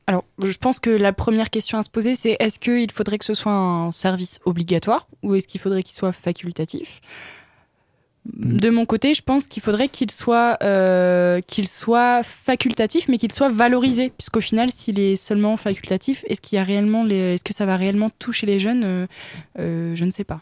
Alors, 0.07 0.23
je 0.39 0.57
pense 0.57 0.79
que 0.79 0.91
la 0.91 1.13
première 1.13 1.49
question 1.49 1.79
à 1.79 1.83
se 1.83 1.89
poser, 1.89 2.13
c'est 2.13 2.37
est-ce 2.39 2.59
qu'il 2.59 2.91
faudrait 2.91 3.17
que 3.17 3.25
ce 3.25 3.33
soit 3.33 3.51
un 3.51 3.91
service 3.91 4.39
obligatoire 4.45 5.07
ou 5.23 5.33
est-ce 5.33 5.47
qu'il 5.47 5.59
faudrait 5.59 5.81
qu'il 5.81 5.95
soit 5.95 6.11
facultatif? 6.11 7.01
De 8.33 8.69
mon 8.69 8.85
côté, 8.85 9.13
je 9.13 9.21
pense 9.21 9.45
qu'il 9.45 9.61
faudrait 9.61 9.87
qu'il 9.87 10.09
soit, 10.09 10.57
euh, 10.63 11.41
qu'il 11.41 11.67
soit 11.67 12.23
facultatif, 12.23 13.07
mais 13.07 13.17
qu'il 13.17 13.31
soit 13.31 13.49
valorisé, 13.49 14.11
puisqu'au 14.17 14.41
final, 14.41 14.71
s'il 14.71 14.99
est 14.99 15.15
seulement 15.15 15.57
facultatif, 15.57 16.23
est-ce 16.27 16.41
qu'il 16.41 16.55
y 16.55 16.59
a 16.59 16.63
réellement, 16.63 17.03
les... 17.03 17.35
est-ce 17.35 17.43
que 17.43 17.53
ça 17.53 17.67
va 17.67 17.75
réellement 17.75 18.09
toucher 18.17 18.47
les 18.47 18.57
jeunes? 18.59 18.83
Euh, 18.83 19.07
euh, 19.59 19.95
Je 19.95 20.05
ne 20.05 20.11
sais 20.11 20.23
pas. 20.23 20.41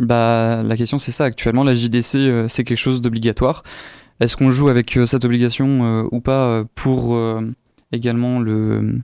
Bah, 0.00 0.62
la 0.62 0.76
question 0.76 0.98
c'est 0.98 1.12
ça. 1.12 1.24
Actuellement, 1.24 1.62
la 1.62 1.74
JDC 1.74 2.14
euh, 2.16 2.48
c'est 2.48 2.64
quelque 2.64 2.78
chose 2.78 3.00
d'obligatoire. 3.00 3.62
Est-ce 4.20 4.36
qu'on 4.36 4.50
joue 4.50 4.68
avec 4.68 4.96
euh, 4.96 5.06
cette 5.06 5.24
obligation 5.24 5.80
euh, 5.84 6.08
ou 6.12 6.20
pas 6.20 6.44
euh, 6.44 6.64
pour 6.74 7.14
euh, 7.14 7.40
également 7.92 8.38
le, 8.40 8.98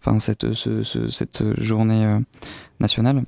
enfin 0.00 0.18
cette 0.18 0.52
ce- 0.52 0.82
ce- 0.82 1.08
cette 1.08 1.42
journée 1.60 2.04
euh, 2.04 2.18
nationale? 2.80 3.22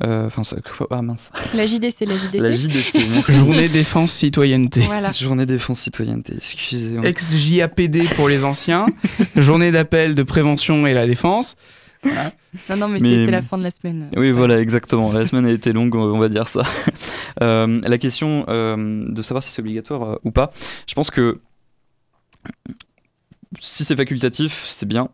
Enfin, 0.00 0.42
ah 0.90 1.02
mince. 1.02 1.32
La 1.56 1.66
JDC, 1.66 2.02
la 2.06 2.16
JDC. 2.16 2.38
La 2.40 2.52
JDC. 2.52 2.94
merci. 3.10 3.32
Journée 3.36 3.68
défense 3.68 4.12
citoyenneté. 4.12 4.82
Voilà. 4.82 5.10
Journée 5.10 5.44
défense 5.44 5.80
citoyenneté. 5.80 6.34
Excusez-moi. 6.36 7.04
Ex-JAPD 7.04 8.08
pour 8.14 8.28
les 8.28 8.44
anciens, 8.44 8.86
journée 9.34 9.72
d'appel 9.72 10.14
de 10.14 10.22
prévention 10.22 10.86
et 10.86 10.94
la 10.94 11.04
défense. 11.08 11.56
Non, 12.04 12.76
non, 12.76 12.88
mais, 12.88 12.98
Mais- 13.00 13.26
c'est- 13.26 13.30
la 13.30 13.42
fin 13.42 13.58
de 13.58 13.62
la 13.62 13.70
semaine. 13.70 14.08
Oui, 14.16 14.30
voilà, 14.30 14.60
exactement. 14.60 15.12
La 15.12 15.26
semaine 15.26 15.46
a 15.46 15.50
été 15.50 15.72
longue, 15.72 15.94
on 15.96 16.18
va 16.18 16.28
dire 16.28 16.48
ça. 16.48 16.62
Euh, 17.40 17.80
la 17.86 17.98
question 17.98 18.44
euh, 18.48 19.04
de 19.08 19.22
savoir 19.22 19.44
si 19.44 19.50
c'est 19.52 19.60
obligatoire 19.60 20.02
euh, 20.02 20.16
ou 20.24 20.32
pas, 20.32 20.50
je 20.88 20.94
pense 20.94 21.08
que 21.12 21.38
si 23.60 23.84
c'est 23.84 23.94
facultatif, 23.94 24.64
c'est 24.66 24.86
bien. 24.86 25.08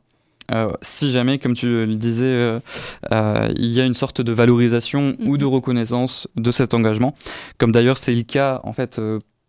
Si 0.82 1.10
jamais, 1.12 1.38
comme 1.38 1.54
tu 1.54 1.66
le 1.66 1.96
disais, 1.96 2.60
il 3.10 3.66
y 3.66 3.80
a 3.80 3.84
une 3.84 3.94
sorte 3.94 4.20
de 4.22 4.32
valorisation 4.32 5.16
ou 5.20 5.36
de 5.36 5.44
Mhm. 5.44 5.52
reconnaissance 5.52 6.28
de 6.36 6.50
cet 6.50 6.72
engagement, 6.74 7.14
comme 7.58 7.72
d'ailleurs 7.72 7.98
c'est 7.98 8.14
le 8.14 8.22
cas 8.22 8.60
en 8.64 8.72
fait 8.72 9.00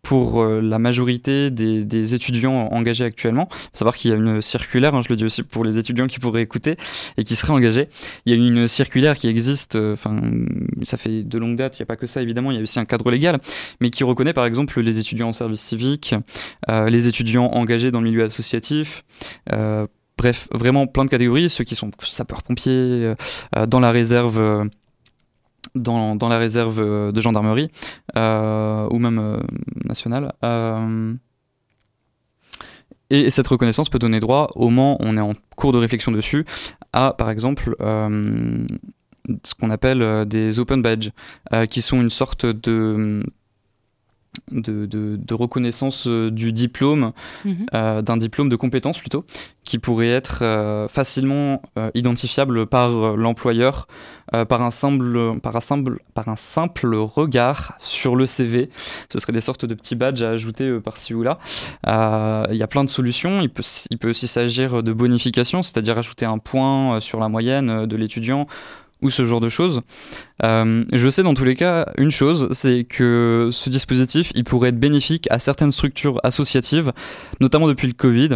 pour 0.06 0.40
euh, 0.40 0.60
la 0.60 0.78
majorité 0.78 1.50
des, 1.50 2.14
étudiants 2.14 2.68
engagés 2.70 3.02
actuellement. 3.02 3.48
Faut 3.50 3.58
savoir 3.72 3.96
qu'il 3.96 4.12
y 4.12 4.14
a 4.14 4.16
une 4.16 4.40
circulaire, 4.40 4.94
hein, 4.94 5.00
je 5.02 5.08
le 5.08 5.16
dis 5.16 5.24
aussi 5.24 5.42
pour 5.42 5.64
les 5.64 5.78
étudiants 5.78 6.06
qui 6.06 6.20
pourraient 6.20 6.42
écouter 6.42 6.76
et 7.16 7.24
qui 7.24 7.34
seraient 7.34 7.54
engagés. 7.54 7.88
Il 8.24 8.32
y 8.32 8.40
a 8.40 8.46
une 8.46 8.68
circulaire 8.68 9.16
qui 9.16 9.26
existe, 9.26 9.74
euh, 9.74 9.94
enfin, 9.94 10.16
ça 10.84 10.96
fait 10.96 11.24
de 11.24 11.38
longue 11.38 11.56
date, 11.56 11.78
il 11.78 11.82
n'y 11.82 11.86
a 11.86 11.86
pas 11.86 11.96
que 11.96 12.06
ça 12.06 12.22
évidemment, 12.22 12.52
il 12.52 12.56
y 12.56 12.60
a 12.60 12.62
aussi 12.62 12.78
un 12.78 12.84
cadre 12.84 13.10
légal, 13.10 13.40
mais 13.80 13.90
qui 13.90 14.04
reconnaît 14.04 14.32
par 14.32 14.46
exemple 14.46 14.80
les 14.80 15.00
étudiants 15.00 15.30
en 15.30 15.32
service 15.32 15.60
civique, 15.60 16.14
euh, 16.70 16.88
les 16.88 17.08
étudiants 17.08 17.46
engagés 17.46 17.90
dans 17.90 18.00
le 18.00 18.08
milieu 18.08 18.22
associatif, 18.22 19.02
bref, 20.16 20.46
vraiment 20.52 20.86
plein 20.86 21.04
de 21.04 21.10
catégories, 21.10 21.50
ceux 21.50 21.64
qui 21.64 21.74
sont 21.74 21.90
sapeurs-pompiers, 21.98 23.14
dans 23.66 23.80
la 23.80 23.90
réserve. 23.90 24.68
Dans, 25.76 26.28
la 26.28 26.38
réserve 26.38 26.80
euh, 26.80 27.12
de 27.12 27.20
gendarmerie 27.20 27.70
euh, 28.16 28.88
ou 28.90 28.98
même 28.98 29.18
euh, 29.18 29.38
nationale. 29.84 30.32
Et 33.08 33.30
cette 33.30 33.46
reconnaissance 33.46 33.88
peut 33.88 34.00
donner 34.00 34.18
droit, 34.18 34.50
au 34.56 34.68
moment 34.68 35.00
où 35.00 35.04
on 35.06 35.16
est 35.16 35.20
en 35.20 35.34
cours 35.54 35.72
de 35.72 35.78
réflexion 35.78 36.10
dessus, 36.10 36.44
à 36.92 37.12
par 37.12 37.30
exemple 37.30 37.76
ce 37.78 39.54
qu'on 39.54 39.70
appelle 39.70 40.26
des 40.26 40.58
open 40.58 40.82
badges, 40.82 41.10
qui 41.70 41.82
sont 41.82 42.00
une 42.00 42.10
sorte 42.10 42.46
de, 42.46 43.22
de, 44.50 44.86
de, 44.86 45.16
de 45.16 45.34
reconnaissance 45.34 46.06
euh, 46.06 46.30
du 46.30 46.52
diplôme, 46.52 47.12
Mhm. 47.44 47.66
euh, 47.74 48.02
d'un 48.02 48.16
diplôme 48.16 48.48
de 48.48 48.56
compétence 48.56 48.98
plutôt, 48.98 49.24
qui 49.64 49.78
pourrait 49.78 50.08
être 50.10 50.38
euh, 50.42 50.88
facilement 50.88 51.62
euh, 51.78 51.90
identifiable 51.94 52.66
par 52.66 53.16
l'employeur 53.16 53.86
par, 54.48 54.60
un 54.60 54.72
simple, 54.72 55.38
par, 55.40 55.54
un 55.54 55.60
simple, 55.60 56.00
par 56.12 56.28
un 56.28 56.34
simple 56.34 56.96
regard 56.96 57.78
sur 57.80 58.16
le 58.16 58.26
CV. 58.26 58.68
Ce 59.08 59.20
seraient 59.20 59.32
des 59.32 59.40
sortes 59.40 59.64
de 59.64 59.74
petits 59.74 59.94
badges 59.94 60.20
à 60.24 60.30
ajouter 60.30 60.80
par-ci 60.80 61.14
ou 61.14 61.22
là. 61.22 61.38
Il 62.50 62.56
y 62.56 62.62
a 62.62 62.66
plein 62.66 62.82
de 62.82 62.90
solutions. 62.90 63.40
Il 63.40 63.48
peut, 63.50 63.62
il 63.88 63.98
peut 63.98 64.10
aussi 64.10 64.26
s'agir 64.26 64.82
de 64.82 64.92
bonification, 64.92 65.62
c'est-à-dire 65.62 65.96
ajouter 65.96 66.26
un 66.26 66.38
point 66.38 66.98
sur 66.98 67.20
la 67.20 67.28
moyenne 67.28 67.86
de 67.86 67.96
l'étudiant 67.96 68.48
ou 69.02 69.10
ce 69.10 69.26
genre 69.26 69.40
de 69.40 69.48
choses. 69.48 69.82
Euh, 70.44 70.84
je 70.92 71.08
sais 71.08 71.22
dans 71.22 71.34
tous 71.34 71.44
les 71.44 71.54
cas 71.54 71.86
une 71.98 72.10
chose, 72.10 72.48
c'est 72.52 72.84
que 72.84 73.50
ce 73.52 73.70
dispositif, 73.70 74.32
il 74.34 74.44
pourrait 74.44 74.70
être 74.70 74.78
bénéfique 74.78 75.26
à 75.30 75.38
certaines 75.38 75.70
structures 75.70 76.20
associatives, 76.22 76.92
notamment 77.40 77.68
depuis 77.68 77.86
le 77.86 77.94
Covid. 77.94 78.30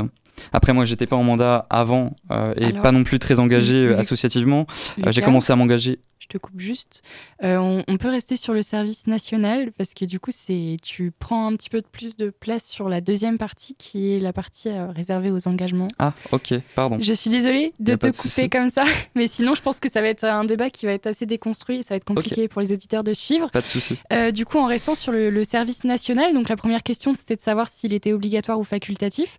Après 0.52 0.72
moi, 0.72 0.84
j'étais 0.84 1.06
pas 1.06 1.16
en 1.16 1.22
mandat 1.22 1.66
avant 1.70 2.14
euh, 2.30 2.54
et 2.56 2.66
Alors, 2.66 2.82
pas 2.82 2.92
non 2.92 3.04
plus 3.04 3.18
très 3.18 3.38
engagé 3.40 3.76
euh, 3.86 3.98
associativement. 3.98 4.66
Euh, 5.06 5.12
J'ai 5.12 5.22
commencé 5.22 5.52
à 5.52 5.56
m'engager. 5.56 5.98
je 6.18 6.26
te 6.26 6.38
coupe 6.38 6.58
juste. 6.60 7.02
Euh, 7.42 7.56
on, 7.56 7.82
on 7.88 7.96
peut 7.96 8.08
rester 8.10 8.36
sur 8.36 8.52
le 8.52 8.62
service 8.62 9.06
national 9.06 9.72
parce 9.76 9.94
que 9.94 10.04
du 10.04 10.20
coup, 10.20 10.30
c'est 10.32 10.76
tu 10.82 11.12
prends 11.18 11.46
un 11.50 11.56
petit 11.56 11.70
peu 11.70 11.80
de 11.80 11.86
plus 11.86 12.16
de 12.16 12.30
place 12.30 12.64
sur 12.64 12.88
la 12.88 13.00
deuxième 13.00 13.38
partie 13.38 13.74
qui 13.76 14.12
est 14.14 14.18
la 14.20 14.32
partie 14.32 14.68
réservée 14.94 15.30
aux 15.30 15.48
engagements. 15.48 15.88
Ah, 15.98 16.12
ok, 16.32 16.54
pardon. 16.74 16.98
Je 17.00 17.12
suis 17.12 17.30
désolée 17.30 17.72
de 17.80 17.94
te 17.94 18.06
de 18.06 18.12
couper 18.12 18.48
comme 18.48 18.70
ça, 18.70 18.82
mais 19.14 19.26
sinon, 19.26 19.54
je 19.54 19.62
pense 19.62 19.80
que 19.80 19.90
ça 19.90 20.00
va 20.02 20.08
être 20.08 20.24
un 20.24 20.44
débat 20.44 20.70
qui 20.70 20.86
va 20.86 20.92
être 20.92 21.06
assez 21.06 21.26
déconstruit 21.26 21.76
et 21.76 21.82
ça 21.82 21.90
va 21.90 21.96
être 21.96 22.04
compliqué 22.04 22.46
pour 22.48 22.60
les 22.60 22.72
auditeurs 22.72 23.02
de 23.04 23.12
suivre. 23.14 23.50
Pas 23.50 23.62
de 23.62 23.66
souci. 23.66 24.00
Du 24.32 24.44
coup, 24.44 24.58
en 24.58 24.66
restant 24.66 24.94
sur 24.94 25.12
le, 25.12 25.30
le 25.30 25.44
service 25.44 25.84
national, 25.84 26.34
donc 26.34 26.48
la 26.48 26.56
première 26.56 26.82
question 26.82 27.14
c'était 27.14 27.36
de 27.36 27.42
savoir 27.42 27.68
s'il 27.68 27.94
était 27.94 28.12
obligatoire 28.12 28.58
ou 28.60 28.64
facultatif. 28.64 29.38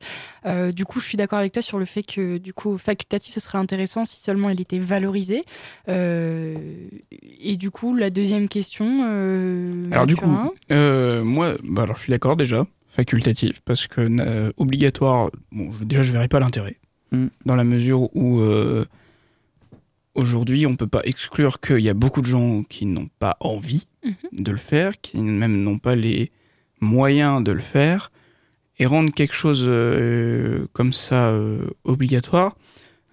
Du 0.74 0.86
coup, 0.86 0.91
je 1.00 1.06
suis 1.06 1.18
d'accord 1.18 1.40
avec 1.40 1.54
toi 1.54 1.62
sur 1.62 1.80
le 1.80 1.86
fait 1.86 2.04
que 2.04 2.38
du 2.38 2.54
coup 2.54 2.78
facultatif 2.78 3.34
ce 3.34 3.40
serait 3.40 3.58
intéressant 3.58 4.04
si 4.06 4.20
seulement 4.20 4.50
il 4.50 4.60
était 4.60 4.80
valorisé. 4.80 5.44
Euh, 5.90 6.56
et 7.44 7.56
du 7.58 7.72
coup, 7.72 7.96
la 7.96 8.10
deuxième 8.10 8.48
question. 8.50 9.02
euh, 9.10 9.88
Alors 9.92 10.08
du 10.08 10.16
coup, 10.16 10.30
euh, 10.72 11.24
moi, 11.24 11.54
bah 11.64 11.84
alors 11.84 11.96
je 11.98 12.02
suis 12.04 12.12
d'accord 12.12 12.36
déjà, 12.36 12.66
facultatif, 12.88 13.62
parce 13.62 13.88
que 13.88 14.02
euh, 14.02 14.52
obligatoire, 14.58 15.30
bon, 15.52 15.72
je- 15.72 15.84
déjà 15.86 16.04
je 16.04 16.12
verrais 16.12 16.28
pas 16.28 16.40
l'intérêt, 16.40 16.78
Mm. 17.12 17.28
dans 17.46 17.56
la 17.56 17.64
mesure 17.64 18.14
où 18.16 18.40
euh, 18.40 18.86
aujourd'hui 20.16 20.66
on 20.66 20.76
peut 20.76 20.88
pas 20.88 21.02
exclure 21.04 21.60
qu'il 21.60 21.80
y 21.80 21.90
a 21.90 21.94
beaucoup 21.94 22.22
de 22.22 22.26
gens 22.28 22.64
qui 22.64 22.86
n'ont 22.86 23.10
pas 23.20 23.38
envie 23.40 23.88
Mhm. 24.04 24.44
de 24.44 24.52
le 24.52 24.58
faire, 24.58 25.00
qui 25.02 25.20
même 25.22 25.62
n'ont 25.64 25.78
pas 25.80 25.96
les 25.96 26.32
moyens 26.80 27.44
de 27.44 27.52
le 27.52 27.60
faire, 27.60 28.11
et 28.82 28.88
rendre 28.88 29.14
quelque 29.14 29.36
chose 29.36 29.64
euh, 29.68 30.66
comme 30.74 30.92
ça 30.92 31.30
euh, 31.30 31.68
obligatoire, 31.84 32.58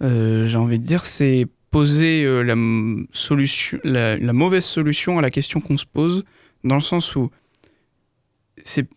euh, 0.03 0.47
j'ai 0.47 0.57
envie 0.57 0.81
de 0.81 0.85
dire, 0.85 1.05
c'est 1.05 1.47
poser 1.71 2.25
la, 2.43 2.55
solution, 3.13 3.79
la, 3.85 4.17
la 4.17 4.33
mauvaise 4.33 4.65
solution 4.65 5.19
à 5.19 5.21
la 5.21 5.31
question 5.31 5.61
qu'on 5.61 5.77
se 5.77 5.85
pose, 5.85 6.25
dans 6.65 6.77
le 6.77 6.81
sens 6.81 7.15
où 7.17 7.31
c'est, 8.65 8.89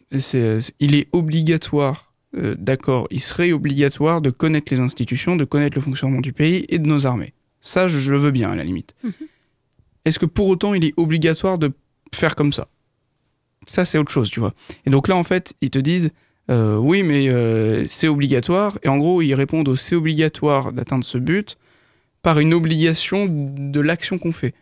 il 0.79 0.95
est 0.95 1.09
obligatoire, 1.11 2.13
d'accord, 2.33 3.07
il 3.11 3.19
serait 3.19 3.51
obligatoire 3.51 4.21
de 4.21 4.29
connaître 4.29 4.71
les 4.71 4.79
institutions, 4.79 5.35
de 5.35 5.43
connaître 5.43 5.75
le 5.75 5.81
fonctionnement 5.81 6.21
du 6.21 6.31
pays 6.31 6.65
et 6.69 6.79
de 6.79 6.87
nos 6.87 7.05
armées. 7.05 7.33
Ça, 7.59 7.89
je, 7.89 7.99
je 7.99 8.13
le 8.13 8.17
veux 8.17 8.31
bien, 8.31 8.49
à 8.49 8.55
la 8.55 8.63
limite. 8.63 8.95
Mhm. 9.03 9.11
Est-ce 10.05 10.19
que 10.19 10.25
pour 10.25 10.47
autant, 10.47 10.73
il 10.73 10.85
est 10.85 10.93
obligatoire 10.95 11.57
de 11.57 11.73
faire 12.15 12.35
comme 12.35 12.53
ça? 12.53 12.69
Ça, 13.67 13.83
c'est 13.83 13.97
autre 13.97 14.11
chose, 14.11 14.29
tu 14.29 14.39
vois. 14.39 14.53
Et 14.85 14.89
donc 14.89 15.09
là, 15.09 15.17
en 15.17 15.23
fait, 15.23 15.53
ils 15.59 15.69
te 15.69 15.77
disent, 15.77 16.11
euh, 16.49 16.77
oui, 16.77 17.03
mais 17.03 17.29
euh, 17.29 17.85
c'est 17.87 18.07
obligatoire. 18.07 18.77
Et 18.83 18.89
en 18.89 18.97
gros, 18.97 19.21
ils 19.21 19.33
répondent 19.33 19.67
au 19.67 19.75
c'est 19.75 19.95
obligatoire 19.95 20.73
d'atteindre 20.73 21.03
ce 21.03 21.17
but 21.17 21.57
par 22.21 22.39
une 22.39 22.53
obligation 22.53 23.27
de 23.29 23.79
l'action 23.79 24.17
qu'on 24.17 24.31
fait. 24.31 24.53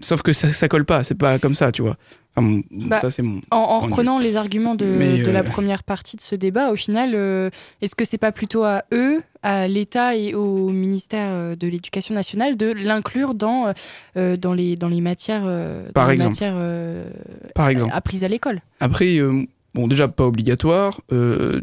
Sauf 0.00 0.22
que 0.22 0.32
ça, 0.32 0.52
ça 0.52 0.68
colle 0.68 0.84
pas, 0.84 1.04
c'est 1.04 1.14
pas 1.14 1.38
comme 1.38 1.54
ça, 1.54 1.70
tu 1.72 1.82
vois. 1.82 1.96
Enfin, 2.34 2.46
bon, 2.46 2.62
Bah, 2.70 3.00
ça, 3.00 3.10
c'est 3.10 3.22
mon. 3.22 3.40
En, 3.50 3.78
reprenant 3.80 4.18
les 4.18 4.36
arguments 4.36 4.74
de, 4.74 4.86
la 5.30 5.40
euh, 5.40 5.42
première 5.42 5.82
partie 5.82 6.16
de 6.16 6.22
ce 6.22 6.34
débat, 6.34 6.70
au 6.70 6.76
final, 6.76 7.12
euh, 7.14 7.50
est-ce 7.80 7.94
que 7.94 8.04
c'est 8.04 8.18
pas 8.18 8.32
plutôt 8.32 8.64
à 8.64 8.84
eux, 8.92 9.22
à 9.42 9.68
l'État 9.68 10.16
et 10.16 10.34
au 10.34 10.68
ministère 10.70 11.56
de 11.56 11.66
l'Éducation 11.68 12.14
nationale 12.14 12.56
de 12.56 12.66
l'inclure 12.72 13.34
dans, 13.34 13.72
euh, 14.16 14.36
dans, 14.36 14.52
les, 14.52 14.76
dans 14.76 14.88
les 14.88 15.00
matières, 15.00 15.42
dans 15.42 16.06
les 16.08 16.16
matières 16.16 16.56
Par 17.54 17.68
exemple. 17.68 17.92
apprises 17.94 18.24
à 18.24 18.28
l'école? 18.28 18.62
Après, 18.80 19.18
bon, 19.74 19.88
déjà 19.88 20.08
pas 20.08 20.26
obligatoire. 20.26 21.00
euh. 21.12 21.60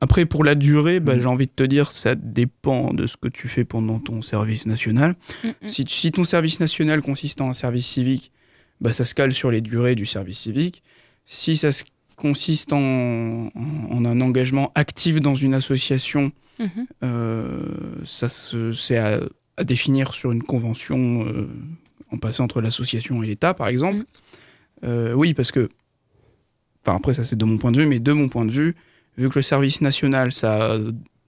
Après, 0.00 0.26
pour 0.26 0.44
la 0.44 0.54
durée, 0.54 1.00
bah, 1.00 1.14
Mhm. 1.16 1.20
j'ai 1.20 1.26
envie 1.26 1.46
de 1.46 1.52
te 1.54 1.62
dire, 1.62 1.92
ça 1.92 2.14
dépend 2.14 2.92
de 2.92 3.06
ce 3.06 3.16
que 3.16 3.28
tu 3.28 3.48
fais 3.48 3.64
pendant 3.64 3.98
ton 3.98 4.22
service 4.22 4.66
national. 4.66 5.14
Mm, 5.44 5.48
mm. 5.48 5.68
Si, 5.68 5.84
si 5.88 6.12
ton 6.12 6.24
service 6.24 6.60
national 6.60 7.02
consiste 7.02 7.40
en 7.40 7.48
un 7.50 7.52
service 7.54 7.86
civique, 7.86 8.32
bah, 8.80 8.92
ça 8.92 9.04
se 9.04 9.14
cale 9.14 9.32
sur 9.32 9.50
les 9.50 9.60
durées 9.60 9.94
du 9.94 10.06
service 10.06 10.38
civique. 10.40 10.82
Si 11.24 11.56
ça 11.56 11.70
se 11.72 11.84
consiste 12.16 12.72
en, 12.72 12.78
en- 12.78 13.50
en 13.90 14.04
un 14.04 14.20
engagement 14.20 14.70
actif 14.74 15.20
dans 15.20 15.34
une 15.34 15.54
association, 15.54 16.32
Mhm. 16.58 16.86
euh, 17.02 17.62
ça 18.04 18.28
c'est 18.28 18.96
à, 18.98 19.20
à 19.56 19.64
définir 19.64 20.12
sur 20.14 20.32
une 20.32 20.42
convention 20.42 21.24
euh, 21.26 21.48
en 22.12 22.18
passant 22.18 22.44
entre 22.44 22.60
l'association 22.60 23.22
et 23.22 23.26
l'État, 23.26 23.54
par 23.54 23.68
exemple. 23.68 24.04
Euh, 24.84 25.12
oui, 25.14 25.32
parce 25.34 25.50
que, 25.52 25.68
enfin 26.84 26.96
après 26.96 27.14
ça 27.14 27.24
c'est 27.24 27.36
de 27.36 27.44
mon 27.44 27.58
point 27.58 27.72
de 27.72 27.78
vue, 27.80 27.86
mais 27.86 27.98
de 28.00 28.12
mon 28.12 28.28
point 28.28 28.44
de 28.44 28.50
vue, 28.50 28.74
vu 29.18 29.28
que 29.28 29.36
le 29.36 29.42
service 29.42 29.80
national, 29.80 30.32
ça 30.32 30.74
a 30.74 30.78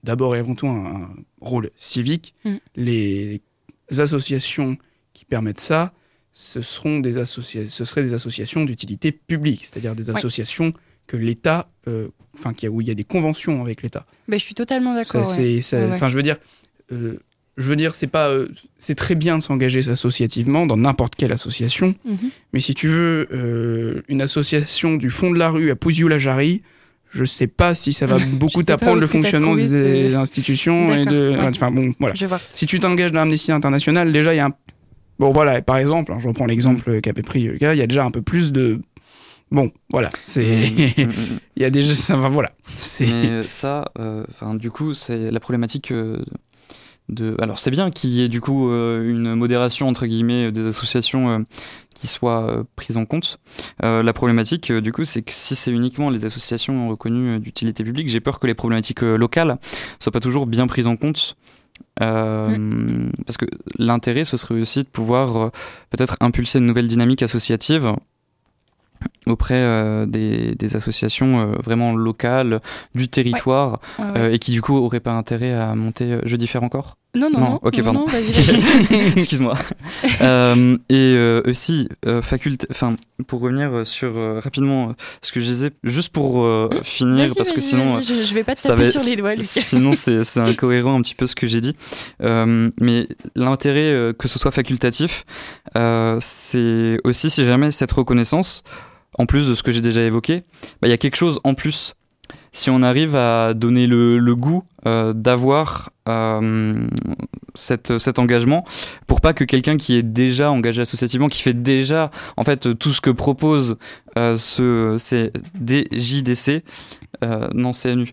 d'abord 0.03 0.35
et 0.35 0.39
avant 0.39 0.55
tout 0.55 0.67
un, 0.67 0.85
un 1.03 1.09
rôle 1.41 1.69
civique, 1.77 2.33
Mhm. 2.45 2.59
les 2.75 3.41
associations 3.97 4.77
qui 5.13 5.25
permettent 5.25 5.59
ça, 5.59 5.93
ce, 6.31 6.61
seront 6.61 6.99
des 6.99 7.17
associa- 7.17 7.69
ce 7.69 7.85
seraient 7.85 8.03
des 8.03 8.13
associations 8.13 8.65
d'utilité 8.65 9.11
publique, 9.11 9.63
c'est-à-dire 9.65 9.95
des 9.95 10.09
Ouais. 10.09 10.17
associations 10.17 10.73
que 11.07 11.17
l'État, 11.17 11.69
euh, 11.87 12.09
enfin 12.33 12.53
où 12.69 12.81
il 12.81 12.87
y 12.87 12.91
a 12.91 12.95
des 12.95 13.03
conventions 13.03 13.61
avec 13.61 13.81
l'État. 13.83 14.05
Ben, 14.27 14.37
je 14.39 14.43
suis 14.43 14.55
totalement 14.55 14.93
d'accord. 14.95 15.21
ouais. 15.37 15.55
Ouais, 15.55 15.61
je 16.09 16.15
veux 16.15 16.23
dire, 16.23 16.37
euh, 16.91 17.17
je 17.57 17.69
veux 17.69 17.75
dire, 17.75 17.95
c'est 17.95 18.07
pas, 18.07 18.27
euh, 18.29 18.47
c'est 18.77 18.95
très 18.95 19.15
bien 19.15 19.37
de 19.37 19.43
s'engager 19.43 19.87
associativement 19.89 20.65
dans 20.65 20.77
n'importe 20.77 21.15
quelle 21.15 21.31
association, 21.31 21.95
Mhm. 22.05 22.17
mais 22.53 22.59
si 22.59 22.73
tu 22.75 22.87
veux 22.87 23.27
euh, 23.31 24.01
une 24.09 24.21
association 24.21 24.95
du 24.95 25.09
fond 25.09 25.31
de 25.31 25.37
la 25.39 25.49
rue 25.49 25.71
à 25.71 25.75
Pouziou-la-Jarry, 25.75 26.63
je 27.11 27.23
sais 27.23 27.47
pas 27.47 27.73
si 27.75 27.93
ça 27.93 28.05
va 28.07 28.17
beaucoup 28.33 28.61
t'apprendre 28.63 28.99
le 28.99 29.07
fonctionnement 29.07 29.55
des 29.55 29.63
ce- 29.63 30.15
institutions 30.15 30.93
et 30.93 31.05
de, 31.05 31.31
ouais. 31.31 31.47
enfin 31.47 31.71
bon, 31.71 31.93
voilà. 31.99 32.13
Je 32.15 32.25
vois. 32.25 32.41
Si 32.53 32.65
tu 32.65 32.79
t'engages 32.81 33.13
dans 33.13 33.21
Amnesty 33.21 33.51
International, 33.53 34.11
déjà 34.11 34.33
il 34.33 34.37
y 34.37 34.39
a 34.41 34.47
un, 34.47 34.53
bon 35.19 35.29
voilà, 35.31 35.61
par 35.61 35.77
exemple, 35.77 36.11
hein, 36.11 36.17
je 36.19 36.27
reprends 36.27 36.45
l'exemple 36.47 36.99
qu'avait 36.99 37.21
pris 37.23 37.43
le 37.43 37.53
gars, 37.53 37.73
il 37.73 37.77
y 37.77 37.81
a 37.81 37.87
déjà 37.87 38.03
un 38.03 38.11
peu 38.11 38.21
plus 38.21 38.51
de, 38.51 38.81
bon, 39.49 39.71
voilà, 39.91 40.09
c'est, 40.25 40.43
Mm, 40.43 41.03
mm, 41.03 41.05
mm. 41.05 41.11
il 41.55 41.61
y 41.61 41.65
a 41.65 41.69
déjà, 41.69 41.93
enfin 42.15 42.27
voilà, 42.27 42.51
c'est. 42.75 43.07
Mais 43.07 43.43
ça, 43.43 43.85
euh, 43.97 44.25
enfin, 44.29 44.55
du 44.55 44.69
coup, 44.71 44.93
c'est 44.93 45.31
la 45.31 45.39
problématique 45.39 45.91
euh, 45.91 46.17
de. 47.09 47.35
Alors, 47.39 47.59
c'est 47.59 47.71
bien 47.71 47.91
qu'il 47.91 48.09
y 48.11 48.23
ait 48.23 48.29
du 48.29 48.41
coup 48.41 48.69
euh, 48.69 49.09
une 49.09 49.35
modération 49.35 49.87
entre 49.87 50.05
guillemets 50.05 50.51
des 50.51 50.67
associations 50.67 51.29
euh, 51.29 51.39
qui 51.93 52.07
soient 52.07 52.43
euh, 52.43 52.63
prises 52.75 52.97
en 52.97 53.05
compte. 53.05 53.39
Euh, 53.83 54.03
la 54.03 54.13
problématique, 54.13 54.71
euh, 54.71 54.81
du 54.81 54.91
coup, 54.91 55.05
c'est 55.05 55.21
que 55.21 55.33
si 55.33 55.55
c'est 55.55 55.71
uniquement 55.71 56.09
les 56.09 56.25
associations 56.25 56.89
reconnues 56.89 57.35
euh, 57.35 57.39
d'utilité 57.39 57.83
publique, 57.83 58.09
j'ai 58.09 58.19
peur 58.19 58.39
que 58.39 58.47
les 58.47 58.55
problématiques 58.55 59.03
euh, 59.03 59.17
locales 59.17 59.57
soient 59.99 60.11
pas 60.11 60.19
toujours 60.19 60.45
bien 60.47 60.67
prises 60.67 60.87
en 60.87 60.97
compte. 60.97 61.37
Euh, 62.01 63.09
Parce 63.25 63.37
que 63.37 63.45
l'intérêt, 63.77 64.25
ce 64.25 64.37
serait 64.37 64.59
aussi 64.59 64.83
de 64.83 64.87
pouvoir 64.87 65.37
euh, 65.37 65.49
peut-être 65.89 66.17
impulser 66.19 66.59
une 66.59 66.65
nouvelle 66.65 66.87
dynamique 66.87 67.23
associative 67.23 67.93
auprès 69.27 69.55
euh, 69.57 70.05
des, 70.05 70.53
des 70.55 70.75
associations 70.75 71.39
euh, 71.41 71.55
vraiment 71.63 71.95
locales 71.95 72.61
du 72.93 73.07
territoire 73.07 73.79
Ouais, 73.97 74.05
ouais. 74.05 74.11
euh, 74.17 74.33
et 74.33 74.39
qui 74.39 74.51
du 74.51 74.61
coup 74.61 74.75
auraient 74.77 74.99
pas 74.99 75.13
intérêt 75.13 75.51
à 75.53 75.73
monter 75.75 76.19
je 76.23 76.35
diffère 76.35 76.63
encore? 76.63 76.97
Non, 77.15 77.29
non, 77.31 77.39
non, 77.39 77.49
non. 77.51 77.59
ok, 77.63 77.77
non, 77.77 77.83
pardon. 77.85 78.05
excuse-moi 79.15 79.55
et 80.89 81.17
aussi 81.45 81.87
faculté 82.21 82.67
enfin 82.69 82.95
pour 83.27 83.39
revenir 83.39 83.87
sur 83.87 84.13
rapidement 84.43 84.93
ce 85.21 85.31
que 85.31 85.39
je 85.39 85.45
disais 85.45 85.71
juste 85.83 86.09
pour 86.09 86.43
euh, 86.43 86.69
finir 86.83 87.31
parce 87.37 87.53
que 87.53 87.61
sinon 87.61 88.01
je, 88.01 88.13
je 88.13 88.33
vais 88.33 88.43
pas 88.43 88.53
te 88.55 88.59
ça 88.59 88.75
va- 88.75 88.91
sur 88.91 89.01
les 89.03 89.15
doigts, 89.15 89.31
Lucas. 89.35 89.45
Sinon, 89.47 89.93
c'est 89.95 90.37
incohérent 90.39 90.95
un 90.97 91.01
petit 91.01 91.15
peu 91.15 91.25
ce 91.25 91.35
que 91.35 91.47
j'ai 91.47 91.61
dit. 91.61 91.73
Mais 92.19 93.07
l'intérêt 93.35 94.13
que 94.17 94.27
ce 94.27 94.37
soit 94.37 94.51
facultatif, 94.51 95.23
euh, 95.77 96.17
c'est 96.21 96.97
aussi 97.03 97.29
si 97.29 97.45
jamais 97.45 97.71
cette 97.71 97.91
reconnaissance, 97.91 98.63
en 99.17 99.25
plus 99.25 99.47
de 99.47 99.55
ce 99.55 99.63
que 99.63 99.71
j'ai 99.71 99.81
déjà 99.81 100.01
évoqué, 100.01 100.43
bah, 100.81 100.87
il 100.87 100.89
y 100.89 100.93
a 100.93 100.97
quelque 100.97 101.17
chose 101.17 101.39
en 101.43 101.53
plus. 101.53 101.95
Si 102.51 102.69
on 102.69 102.81
arrive 102.81 103.15
à 103.15 103.53
donner 103.53 103.85
le, 103.85 104.17
le 104.17 104.35
goût 104.35 104.63
euh, 104.85 105.11
d'avoir 105.13 105.91
euh, 106.07 106.73
cette, 107.53 107.97
cet 107.97 108.17
engagement, 108.17 108.63
pour 109.07 109.19
pas 109.19 109.33
que 109.33 109.43
quelqu'un 109.43 109.75
qui 109.75 109.95
est 109.95 110.03
déjà 110.03 110.51
engagé 110.51 110.81
associativement, 110.81 111.27
qui 111.27 111.41
fait 111.41 111.53
déjà 111.53 112.11
en 112.37 112.45
fait 112.45 112.77
tout 112.79 112.93
ce 112.93 113.01
que 113.01 113.09
propose 113.09 113.77
ce 114.15 114.95
c'est 114.97 115.33
DJDC, 115.65 116.63
non 117.53 117.71
CNU, 117.71 118.11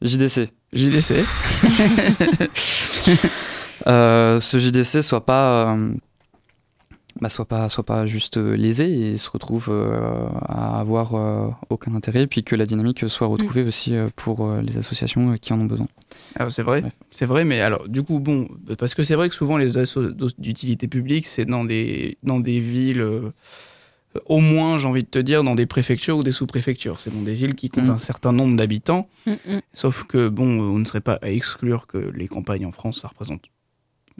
JDC, 0.00 0.50
JDC. 0.72 1.14
ce 3.86 4.58
JDC 4.58 5.02
soit 5.02 5.26
pas 5.26 5.76
bah, 7.22 7.28
soit 7.28 7.44
pas 7.44 7.68
soit 7.68 7.84
pas 7.84 8.04
juste 8.04 8.36
euh, 8.36 8.56
lésé 8.56 8.90
et 9.12 9.16
se 9.16 9.30
retrouve 9.30 9.68
euh, 9.70 10.26
à 10.48 10.80
avoir 10.80 11.14
euh, 11.14 11.48
aucun 11.70 11.94
intérêt 11.94 12.26
puis 12.26 12.42
que 12.42 12.56
la 12.56 12.66
dynamique 12.66 13.08
soit 13.08 13.28
retrouvée 13.28 13.62
aussi 13.62 13.94
euh, 13.94 14.08
pour 14.16 14.44
euh, 14.44 14.60
les 14.60 14.76
associations 14.76 15.30
euh, 15.30 15.36
qui 15.36 15.52
en 15.52 15.60
ont 15.60 15.66
besoin. 15.66 15.86
Ah, 16.34 16.50
c'est 16.50 16.64
vrai, 16.64 16.82
c'est 17.12 17.24
vrai, 17.26 17.44
mais 17.44 17.60
alors 17.60 17.88
du 17.88 18.02
coup 18.02 18.18
bon, 18.18 18.48
parce 18.76 18.94
que 18.96 19.04
c'est 19.04 19.14
vrai 19.14 19.28
que 19.28 19.36
souvent 19.36 19.56
les 19.56 19.78
assos 19.78 20.10
d'utilité 20.36 20.88
publique, 20.88 21.26
c'est 21.28 21.44
dans 21.44 21.64
des 21.64 22.18
dans 22.24 22.40
des 22.40 22.58
villes, 22.58 23.00
euh, 23.00 23.30
au 24.26 24.40
moins 24.40 24.76
j'ai 24.78 24.88
envie 24.88 25.04
de 25.04 25.08
te 25.08 25.20
dire 25.20 25.44
dans 25.44 25.54
des 25.54 25.66
préfectures 25.66 26.16
ou 26.18 26.22
des 26.24 26.32
sous-préfectures. 26.32 26.98
C'est 26.98 27.14
dans 27.14 27.22
des 27.22 27.34
villes 27.34 27.54
qui 27.54 27.68
comptent 27.68 27.86
Mm. 27.86 27.90
un 27.90 27.98
certain 28.00 28.32
nombre 28.32 28.56
d'habitants. 28.56 29.08
Mm, 29.26 29.32
mm. 29.46 29.60
Sauf 29.74 30.04
que 30.04 30.28
bon, 30.28 30.44
on 30.60 30.78
ne 30.78 30.84
serait 30.84 31.00
pas 31.00 31.20
à 31.22 31.30
exclure 31.30 31.86
que 31.86 31.98
les 31.98 32.26
campagnes 32.26 32.66
en 32.66 32.72
France, 32.72 33.00
ça 33.02 33.08
représente 33.08 33.42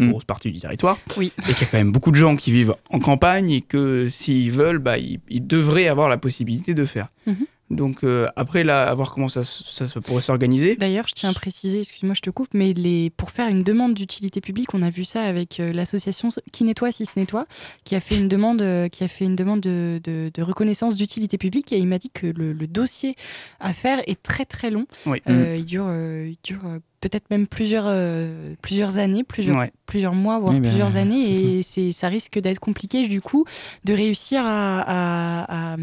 une 0.03 0.09
Mm. 0.09 0.11
grosse 0.13 0.25
partie 0.25 0.51
du 0.51 0.61
territoire. 0.61 0.99
Oui. 1.17 1.33
Et 1.49 1.55
qu'il 1.55 1.63
y 1.63 1.65
a 1.65 1.71
quand 1.71 1.79
même 1.79 1.93
beaucoup 1.93 2.11
de 2.11 2.17
gens 2.17 2.37
qui 2.37 2.51
vivent 2.53 2.75
en 2.91 2.99
campagne 2.99 3.51
et 3.51 3.61
que 3.61 4.09
s'ils 4.09 4.51
veulent, 4.51 4.79
bah, 4.79 4.99
ils, 4.99 5.21
ils 5.29 5.47
devraient 5.47 5.89
avoir 5.89 6.09
la 6.09 6.19
possibilité 6.19 6.75
de 6.75 6.85
faire. 6.85 7.09
Mhm. 7.27 7.47
Donc 7.71 8.05
euh, 8.05 8.29
après 8.37 8.65
là, 8.65 8.83
à 8.87 8.93
voir 8.93 9.15
comment 9.15 9.31
ça, 9.31 9.45
ça, 9.45 9.87
pourrait 10.03 10.21
s'organiser. 10.21 10.77
D'ailleurs, 10.77 11.09
je 11.09 11.15
tiens 11.15 11.31
à 11.31 11.33
préciser, 11.33 11.79
excuse-moi, 11.79 12.13
je 12.15 12.21
te 12.21 12.29
coupe, 12.29 12.49
mais 12.53 12.75
les, 12.75 13.09
pour 13.09 13.31
faire 13.31 13.49
une 13.49 13.63
demande 13.63 13.95
d'utilité 13.95 14.43
publique, 14.43 14.75
on 14.75 14.83
a 14.83 14.91
vu 14.91 15.05
ça 15.05 15.23
avec 15.23 15.59
euh, 15.59 15.73
l'association 15.73 16.29
Qui 16.53 16.65
nettoie 16.65 16.93
si 16.93 17.07
se 17.07 17.13
nettoie, 17.19 17.47
qui 17.85 17.95
a 17.95 18.01
fait 18.01 18.19
une 18.19 18.29
demande, 18.29 18.61
euh, 18.61 18.89
qui 18.91 19.05
a 19.05 19.09
fait 19.09 19.25
une 19.25 19.37
demande 19.37 19.61
de, 19.61 20.03
de- 20.05 20.31
de 20.35 20.43
reconnaissance 20.43 20.97
d'utilité 20.97 21.39
publique, 21.39 21.73
et 21.73 21.79
il 21.79 21.87
m'a 21.87 21.99
dit 21.99 22.11
que 22.11 22.27
le, 22.27 22.53
le 22.53 22.67
dossier 22.67 23.17
à 23.59 23.73
faire 23.73 24.03
est 24.07 24.23
très 24.23 24.45
très 24.45 24.71
long. 24.71 24.85
Oui. 25.07 25.23
Euh, 25.31 25.57
Il 25.59 25.65
dure, 25.65 25.87
euh, 25.89 26.27
il 26.29 26.37
dure 26.45 26.61
euh, 26.67 26.79
peut-être 27.03 27.29
même 27.31 27.47
plusieurs, 27.47 27.85
euh, 27.87 28.55
plusieurs 28.63 28.97
années, 28.97 29.25
plusieurs, 29.25 29.59
Ouais. 29.59 29.71
plusieurs 29.85 30.15
mois, 30.15 30.39
voire 30.39 30.55
ben, 30.55 30.63
plusieurs 30.63 30.97
années, 30.97 31.29
et 31.59 31.61
c'est, 31.63 31.93
ça 31.93 32.09
risque 32.09 32.39
d'être 32.39 32.61
compliqué 32.61 33.07
du 33.07 33.21
coup 33.21 33.45
de 33.85 33.93
réussir 33.93 34.43
à, 34.47 34.81
à- 34.81 35.75
à- 35.75 35.77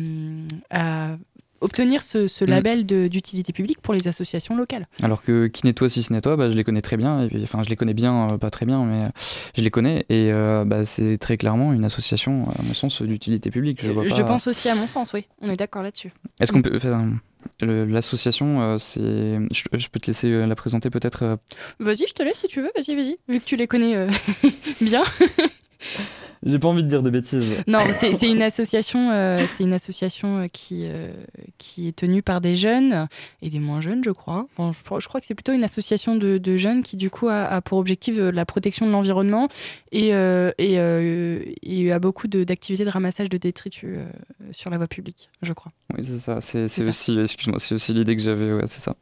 à 0.72 1.18
obtenir 1.62 2.02
ce, 2.04 2.28
ce 2.28 2.46
Mm. 2.46 2.48
label 2.48 2.86
d'utilité 2.86 3.52
publique 3.52 3.82
pour 3.82 3.94
les 3.94 4.08
associations 4.08 4.56
locales. 4.56 4.88
Alors 5.04 5.22
que 5.22 5.48
qui 5.48 5.66
nettoie 5.66 5.90
si 5.90 6.04
se 6.04 6.14
nettoie, 6.14 6.38
bah, 6.38 6.50
je 6.50 6.56
les 6.56 6.64
connais 6.64 6.82
très 6.82 6.96
bien. 6.96 7.24
Et 7.24 7.28
puis, 7.28 7.44
enfin, 7.44 7.64
je 7.64 7.70
les 7.70 7.76
connais 7.76 7.94
bien, 7.94 8.30
euh, 8.32 8.38
pas 8.38 8.50
très 8.50 8.66
bien, 8.66 8.82
mais 8.86 9.04
euh, 9.04 9.10
je 9.58 9.62
les 9.62 9.70
connais. 9.70 10.06
Et 10.08 10.32
euh, 10.32 10.64
bah, 10.64 10.86
c'est 10.86 11.18
très 11.18 11.36
clairement 11.36 11.74
une 11.74 11.84
association, 11.84 12.48
à 12.58 12.62
mon 12.64 12.74
sens, 12.74 13.02
d'utilité 13.02 13.52
publique. 13.52 13.82
Je, 13.84 13.92
vois 13.92 14.08
Je 14.08 14.16
pas- 14.16 14.24
pense 14.24 14.48
aussi 14.48 14.70
à 14.70 14.76
mon 14.76 14.88
sens, 14.88 15.12
oui. 15.12 15.26
On 15.42 15.50
est 15.50 15.58
d'accord 15.58 15.84
là-dessus. 15.84 16.14
Est-ce 16.40 16.54
qu'on 16.54 16.62
peut. 16.62 16.72
enfin, 16.78 17.10
L'association, 17.62 18.62
euh, 18.62 18.78
c'est. 18.78 19.38
Je, 19.52 19.88
peux 19.90 20.00
te 20.00 20.08
laisser 20.08 20.32
euh, 20.32 20.46
la 20.46 20.56
présenter 20.56 20.90
peut-être. 20.90 21.24
euh, 21.24 21.36
Vas-y, 21.80 22.08
je 22.08 22.14
te 22.14 22.24
laisse 22.24 22.40
si 22.40 22.48
tu 22.48 22.62
veux. 22.62 22.72
Vas-y, 22.76 22.96
vas-y. 22.96 23.18
Vu 23.28 23.40
que 23.40 23.46
tu 23.46 23.56
les 23.56 23.68
connais 23.68 24.08
bien. 24.82 25.04
J'ai 26.46 26.58
pas 26.58 26.70
envie 26.70 26.84
de 26.84 26.88
dire 26.88 27.04
de 27.04 27.10
bêtises. 27.10 27.54
Non, 27.68 27.80
c'est 28.00 28.28
une 28.28 28.42
association, 28.42 29.12
euh, 29.12 29.44
c'est 29.58 29.64
une 29.64 29.74
association 29.74 30.38
euh, 30.38 30.48
qui 30.48 30.84
euh, 30.86 31.12
qui 31.58 31.88
est 31.90 31.96
tenue 31.96 32.22
par 32.22 32.40
des 32.40 32.56
jeunes 32.56 33.08
et 33.42 33.50
des 33.50 33.60
moins 33.60 33.82
jeunes, 33.82 34.04
je 34.04 34.12
crois. 34.12 34.48
Enfin, 34.56 34.72
je, 34.72 35.00
je 35.02 35.08
crois 35.08 35.20
que 35.20 35.26
c'est 35.26 35.36
plutôt 35.36 35.52
une 35.52 35.64
association 35.66 36.16
de, 36.16 36.38
de 36.38 36.58
jeunes 36.58 36.82
qui 36.82 36.96
du 36.96 37.10
coup 37.10 37.28
a, 37.28 37.44
a 37.44 37.62
pour 37.62 37.78
objectif 37.78 38.16
la 38.18 38.46
protection 38.46 38.86
de 38.88 38.92
l'environnement 38.92 39.48
et 39.92 40.14
euh, 40.14 40.52
et, 40.58 40.80
euh, 40.80 41.44
et 41.62 41.92
a 41.92 42.00
beaucoup 42.00 42.28
de- 42.28 42.44
d'activités 42.46 42.86
de, 42.86 42.90
ramassage 42.90 43.30
de 43.30 43.38
détritus 43.38 43.90
euh, 43.98 44.06
sur 44.52 44.70
la 44.70 44.78
voie 44.78 44.88
publique, 44.88 45.30
je 45.42 45.52
crois. 45.54 45.72
Oui, 45.98 46.06
c'est 46.06 46.20
ça. 46.20 46.40
C'est 46.42 46.64
aussi, 46.88 47.20
excuse-moi, 47.20 47.60
c'est 47.60 47.76
aussi 47.76 47.94
l'idée 47.94 48.16
que 48.16 48.22
j'avais. 48.22 48.54
Ouais, 48.54 48.64
c'est 48.68 48.80
ça. 48.82 48.96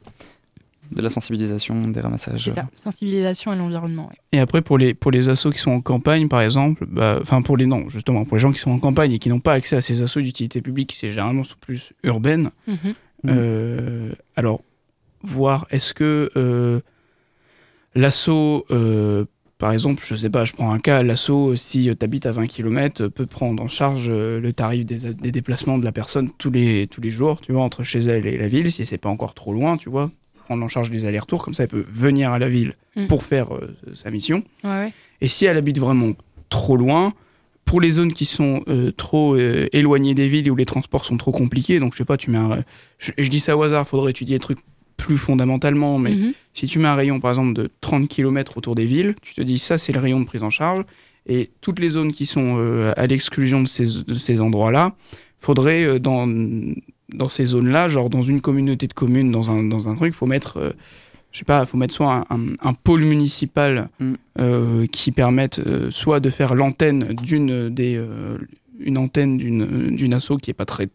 De 0.91 1.01
la 1.01 1.09
sensibilisation, 1.09 1.87
des 1.87 1.99
ramassages. 1.99 2.43
C'est 2.43 2.51
ça, 2.51 2.67
sensibilisation 2.75 3.51
à 3.51 3.55
l'environnement. 3.55 4.07
ouais. 4.09 4.17
Et 4.31 4.39
après, 4.39 4.61
pour 4.61 4.77
les, 4.77 4.93
pour 4.93 5.11
les 5.11 5.29
assos 5.29 5.51
qui 5.51 5.59
sont 5.59 5.71
en 5.71 5.81
campagne, 5.81 6.27
par 6.27 6.41
exemple, 6.41 6.85
bah, 6.87 7.19
enfin, 7.21 7.41
pour 7.41 7.57
les 7.57 7.65
non, 7.65 7.89
justement, 7.89 8.25
pour 8.25 8.37
les 8.37 8.41
gens 8.41 8.51
qui 8.51 8.59
sont 8.59 8.71
en 8.71 8.79
campagne 8.79 9.13
et 9.13 9.19
qui 9.19 9.29
n'ont 9.29 9.39
pas 9.39 9.53
accès 9.53 9.75
à 9.75 9.81
ces 9.81 10.01
assos 10.01 10.21
d'utilité 10.21 10.61
publique, 10.61 10.95
c'est 10.97 11.11
généralement 11.11 11.43
sont 11.43 11.57
plus 11.59 11.93
urbaines. 12.03 12.51
Mhm. 12.67 12.77
Mm. 13.23 13.29
Euh, 13.29 14.11
alors, 14.35 14.61
voir 15.23 15.67
est-ce 15.71 15.93
que 15.93 16.31
euh, 16.35 16.79
l'asso, 17.95 18.65
euh, 18.71 19.25
par 19.57 19.71
exemple, 19.71 20.03
je 20.05 20.15
sais 20.15 20.29
pas, 20.29 20.45
je 20.45 20.53
prends 20.53 20.71
un 20.71 20.79
cas, 20.79 21.01
l'asso, 21.03 21.55
si 21.55 21.91
tu 21.97 22.05
habites 22.05 22.25
à 22.25 22.31
20 22.31 22.47
km, 22.47 23.07
peut 23.07 23.25
prendre 23.25 23.61
en 23.61 23.67
charge 23.67 24.07
euh, 24.09 24.39
le 24.39 24.53
tarif 24.53 24.85
des, 24.85 25.13
des 25.13 25.31
déplacements 25.31 25.77
de 25.77 25.85
la 25.85 25.91
personne 25.91 26.29
tous 26.37 26.51
les, 26.51 26.87
tous 26.87 27.01
les 27.01 27.11
jours, 27.11 27.41
tu 27.41 27.51
vois, 27.53 27.63
entre 27.63 27.83
chez 27.83 27.99
elle 27.99 28.27
et 28.27 28.37
la 28.37 28.47
ville, 28.47 28.71
si 28.71 28.85
c'est 28.85 28.97
pas 28.97 29.09
encore 29.09 29.33
trop 29.33 29.53
loin, 29.53 29.77
tu 29.77 29.89
vois, 29.89 30.11
prendre 30.47 30.63
en 30.63 30.69
charge 30.69 30.89
des 30.89 31.05
allers-retours, 31.05 31.43
comme 31.43 31.53
ça 31.53 31.63
elle 31.63 31.69
peut 31.69 31.85
venir 31.91 32.31
à 32.31 32.39
la 32.39 32.47
ville 32.49 32.73
Mm. 32.95 33.05
pour 33.07 33.21
faire 33.23 33.53
euh, 33.53 33.75
sa 33.93 34.09
mission. 34.09 34.41
Ouais, 34.63 34.69
ouais. 34.71 34.93
Et 35.21 35.27
si 35.27 35.45
elle 35.45 35.55
habite 35.57 35.77
vraiment 35.77 36.13
trop 36.49 36.77
loin, 36.77 37.13
pour 37.63 37.79
les 37.79 37.91
zones 37.91 38.11
qui 38.13 38.25
sont 38.25 38.63
euh, 38.69 38.91
trop 38.91 39.35
euh, 39.35 39.67
éloignées 39.71 40.15
des 40.15 40.27
villes 40.27 40.47
et 40.47 40.49
où 40.49 40.55
les 40.55 40.65
transports 40.65 41.05
sont 41.05 41.17
trop 41.17 41.31
compliqués, 41.31 41.77
donc 41.79 41.93
je 41.93 41.99
sais 41.99 42.05
pas, 42.05 42.17
tu 42.17 42.31
mets 42.31 42.39
un. 42.39 42.63
Je, 42.97 43.11
je 43.19 43.29
dis 43.29 43.39
ça 43.39 43.55
au 43.55 43.61
hasard, 43.61 43.85
faudrait 43.87 44.09
étudier 44.11 44.37
le 44.37 44.39
truc 44.39 44.57
plus 44.95 45.17
fondamentalement, 45.17 45.99
mais 45.99 46.15
Mhm. 46.15 46.33
si 46.53 46.65
tu 46.65 46.79
mets 46.79 46.87
un 46.87 46.95
rayon 46.95 47.19
par 47.19 47.29
exemple 47.31 47.53
de 47.53 47.69
30 47.81 48.07
km 48.07 48.57
autour 48.57 48.73
des 48.73 48.85
villes, 48.87 49.13
tu 49.21 49.35
te 49.35 49.41
dis 49.41 49.59
ça 49.59 49.77
c'est 49.77 49.93
le 49.93 49.99
rayon 49.99 50.19
de 50.21 50.25
prise 50.25 50.41
en 50.41 50.49
charge, 50.49 50.81
et 51.27 51.51
toutes 51.61 51.77
les 51.79 51.89
zones 51.89 52.13
qui 52.13 52.25
sont 52.25 52.57
à 52.97 53.05
l'exclusion 53.05 53.61
de 53.61 53.67
ces, 53.67 54.03
de 54.07 54.13
ces 54.15 54.41
endroits-là, 54.41 54.95
faudrait 55.39 55.99
dans, 55.99 56.25
dans 57.13 57.29
ces 57.29 57.45
zones-là, 57.45 57.87
genre 57.87 58.09
dans 58.09 58.21
une 58.21 58.41
communauté 58.41 58.87
de 58.87 58.93
communes, 58.93 59.31
dans 59.31 59.49
un, 59.49 59.63
dans 59.63 59.87
un 59.87 59.95
truc, 59.95 60.13
faut 60.13 60.25
mettre, 60.25 60.57
euh, 60.57 60.71
je 61.31 61.39
sais 61.39 61.45
pas, 61.45 61.65
faut 61.65 61.77
mettre 61.77 61.93
soit 61.93 62.25
un, 62.29 62.35
un- 62.35 62.55
un 62.61 62.73
pôle 62.73 63.03
municipal 63.05 63.89
Mm. 63.99 64.13
euh, 64.41 64.85
qui 64.87 65.11
permette 65.11 65.59
euh, 65.59 65.89
soit 65.91 66.19
de 66.19 66.29
faire 66.29 66.53
l'antenne 66.55 67.03
d'une 67.23 67.69
des 67.69 67.95
euh, 67.97 68.37
une 68.79 68.97
antenne 68.97 69.37
d'une 69.37 69.95
d'une 69.95 70.13
asso 70.13 70.33
qui 70.41 70.51
est 70.51 70.53
pas 70.53 70.65
très 70.65 70.89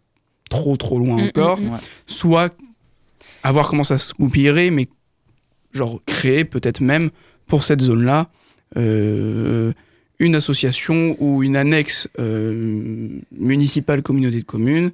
trop 0.51 0.77
trop 0.77 0.99
loin 0.99 1.17
Mm, 1.17 1.27
encore, 1.29 1.61
mm. 1.61 1.71
Ouais. 1.71 1.79
soit 2.07 2.55
à 3.43 3.51
voir 3.53 3.67
comment 3.69 3.83
ça 3.85 3.99
se 3.99 4.13
goupillerait, 4.15 4.71
mais 4.71 4.89
genre 5.73 6.01
créer 6.07 6.45
peut-être 6.45 6.81
même 6.81 7.11
pour 7.47 7.65
cette 7.65 7.81
zone-là 7.81 8.29
euh, 8.77 9.73
une 10.19 10.35
association 10.35 11.17
ou 11.21 11.43
une 11.43 11.57
annexe 11.57 12.07
euh, 12.19 13.09
municipale 13.33 14.03
communauté 14.03 14.39
de 14.41 14.45
communes 14.45 14.91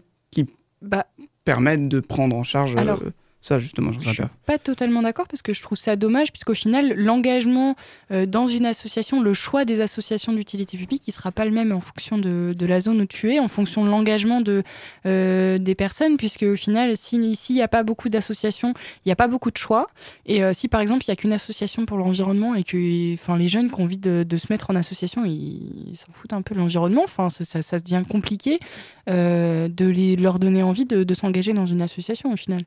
Bah, 0.83 1.07
permettent 1.45 1.89
de 1.89 2.01
prendre 2.01 2.37
en 2.37 2.43
charge 2.43 2.77
euh, 2.77 2.79
Alors, 2.79 3.03
ça 3.41 3.59
justement. 3.59 3.93
Je 3.93 4.01
suis 4.01 4.23
pas. 4.47 4.59
totalement 4.59 5.01
d'accord 5.01 5.29
parce 5.29 5.43
que 5.43 5.53
je 5.53 5.63
trouve 5.63 5.79
ça 5.79 5.95
dommage 5.95 6.33
puisqu'au 6.33 6.55
final 6.55 6.95
l'engagement 6.95 7.77
euh, 8.11 8.27
dans 8.27 8.47
une 8.47 8.67
association, 8.67 9.21
le 9.23 9.33
choix 9.33 9.65
des 9.65 9.81
associations 9.81 10.33
d'utilité 10.33 10.77
publique, 10.77 11.03
il 11.07 11.13
sera 11.13 11.31
pas 11.31 11.45
le 11.45 11.53
même 11.53 11.73
en 11.73 11.81
fonction 11.81 12.19
de, 12.19 12.53
de 12.57 12.67
la 12.67 12.81
zone 12.81 13.01
où 13.01 13.07
tu 13.07 13.33
es, 13.33 13.39
en 13.39 13.47
fonction 13.47 13.85
de 13.85 13.91
l'engagement 13.91 14.41
de 14.41 14.65
euh, 15.07 15.59
des 15.59 15.75
personnes 15.77 16.17
puisque 16.17 16.43
au 16.43 16.57
final 16.57 16.97
si 16.97 17.37
s'il 17.37 17.57
n'y 17.57 17.63
a 17.63 17.69
pas 17.69 17.85
beaucoup 17.85 18.09
d'associations, 18.09 18.75
il 19.05 19.09
n'y 19.09 19.13
a 19.13 19.17
pas 19.17 19.29
beaucoup 19.29 19.51
de 19.53 19.57
choix 19.57 19.89
et 20.27 20.43
euh, 20.43 20.53
si 20.53 20.67
par 20.67 20.81
exemple 20.81 21.05
il 21.05 21.09
y 21.09 21.13
a 21.13 21.17
qu'une 21.17 21.33
association 21.33 21.87
pour 21.87 21.99
l'environnement 21.99 22.57
et 22.57 22.65
que 22.65 23.15
enfin 23.15 23.37
les 23.37 23.49
jeunes 23.49 23.71
qui 23.71 23.81
ont 23.81 23.85
envie 23.85 23.99
de, 23.99 24.25
de 24.29 24.37
se 24.37 24.47
mettre 24.51 24.71
en 24.71 24.75
association 24.75 25.25
ils 25.25 25.95
s'en 25.95 26.13
foutent 26.13 26.33
un 26.33 26.43
peu 26.43 26.55
de 26.55 26.61
l'environnement, 26.61 27.03
enfin 27.05 27.31
ça, 27.31 27.45
ça, 27.45 27.63
ça 27.63 27.79
devient 27.79 28.03
compliqué 28.09 28.59
de 29.07 29.85
les, 29.87 30.17
leur 30.17 30.39
donner 30.39 30.63
envie 30.63 30.85
de, 30.85 31.05
de 31.05 31.15
s'engager 31.15 31.53
dans 31.53 31.67
une 31.67 31.83
association 31.83 32.33
au 32.33 32.37
final. 32.37 32.61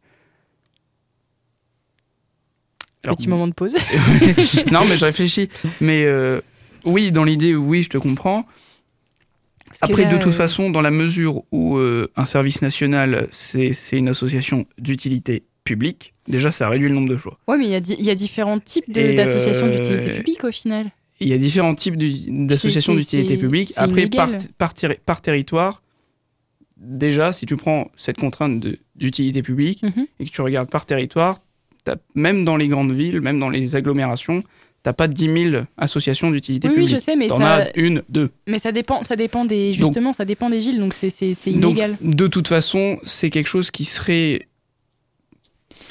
Alors, 3.03 3.17
Petit 3.17 3.27
moment 3.27 3.47
de 3.47 3.53
pause. 3.53 3.73
non, 4.71 4.85
mais 4.87 4.97
je 4.97 5.05
réfléchis. 5.05 5.49
Mais 5.79 6.03
euh, 6.05 6.39
oui, 6.85 7.11
dans 7.11 7.23
l'idée, 7.23 7.55
oui, 7.55 7.81
je 7.83 7.89
te 7.89 7.97
comprends. 7.97 8.45
Parce 9.67 9.83
Après, 9.83 10.03
là, 10.03 10.13
de 10.13 10.17
toute 10.17 10.33
euh, 10.33 10.35
façon, 10.35 10.69
dans 10.69 10.81
la 10.81 10.91
mesure 10.91 11.43
où 11.51 11.77
euh, 11.77 12.11
un 12.15 12.25
service 12.25 12.61
national, 12.61 13.27
c'est 13.31 13.73
une 13.93 14.09
association 14.09 14.65
d'utilité 14.77 15.43
publique, 15.63 16.13
déjà, 16.27 16.51
ça 16.51 16.69
réduit 16.69 16.89
le 16.89 16.95
nombre 16.95 17.09
de 17.09 17.17
choix. 17.17 17.39
Ouais, 17.47 17.57
mais 17.57 17.65
il 17.65 17.71
y, 17.71 17.75
a 18.09 18.11
y 18.11 18.15
différents 18.15 18.59
types 18.59 18.91
d'associations 18.91 19.67
d'utilité 19.67 20.11
publique 20.11 20.43
au 20.43 20.51
final. 20.51 20.91
Il 21.19 21.27
y 21.27 21.33
a 21.33 21.37
différents 21.37 21.75
types 21.75 21.97
d'associations 21.97 22.95
d'utilité 22.95 23.37
publique. 23.37 23.73
Après, 23.77 24.07
par, 24.07 24.29
par, 24.57 24.73
par 25.05 25.21
territoire, 25.21 25.81
déjà, 26.77 27.31
si 27.31 27.45
tu 27.45 27.55
prends 27.57 27.89
cette 27.95 28.17
contrainte 28.17 28.63
d'utilité 28.95 29.41
publique 29.41 29.83
Mhm. 29.83 30.07
et 30.19 30.25
que 30.25 30.31
tu 30.31 30.41
regardes 30.41 30.69
par 30.69 30.85
territoire, 30.85 31.39
même 32.15 32.45
dans 32.45 32.57
les 32.57 32.67
grandes 32.67 32.91
villes, 32.93 33.21
même 33.21 33.39
dans 33.39 33.49
les 33.49 33.75
agglomérations, 33.75 34.43
t'as 34.83 34.93
pas 34.93 35.07
10 35.07 35.49
000 35.51 35.63
associations 35.77 36.31
d'utilité 36.31 36.67
Oui, 36.67 36.73
oui, 36.75 36.81
publique. 36.85 36.99
je 36.99 37.03
sais, 37.03 37.15
mais 37.15 37.27
T'en 37.27 37.39
ça, 37.39 37.55
as 37.55 37.77
une, 37.77 38.01
deux. 38.09 38.29
mais 38.47 38.59
ça 38.59 38.71
dépend, 38.71 39.03
ça 39.03 39.15
dépend 39.15 39.45
des, 39.45 39.73
justement, 39.73 40.11
ça 40.13 40.25
dépend 40.25 40.49
des 40.49 40.59
villes, 40.59 40.79
donc 40.79 40.93
c'est, 40.93 41.09
c'est, 41.09 41.33
c'est 41.33 41.51
Donc, 41.59 41.71
inégal. 41.73 41.91
de 42.03 42.27
toute 42.27 42.47
façon, 42.47 42.97
c'est 43.03 43.29
quelque 43.29 43.47
chose 43.47 43.69
qui 43.71 43.85
serait, 43.85 44.47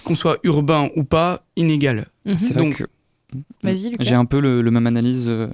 qu'on 0.04 0.14
soit 0.14 0.38
urbain 0.44 0.90
ou 0.96 1.04
pas, 1.04 1.44
inégal. 1.56 2.06
Mhm. 2.24 2.38
C'est 2.38 2.54
vrai 2.54 2.64
Donc, 2.64 2.76
que 2.78 2.84
Vas-y, 3.62 3.90
Lucas. 3.90 4.02
j'ai 4.04 4.14
un 4.14 4.24
peu 4.24 4.40
le, 4.40 4.60
le 4.60 4.70
même 4.72 4.86
analyse 4.88 5.28
euh, 5.28 5.46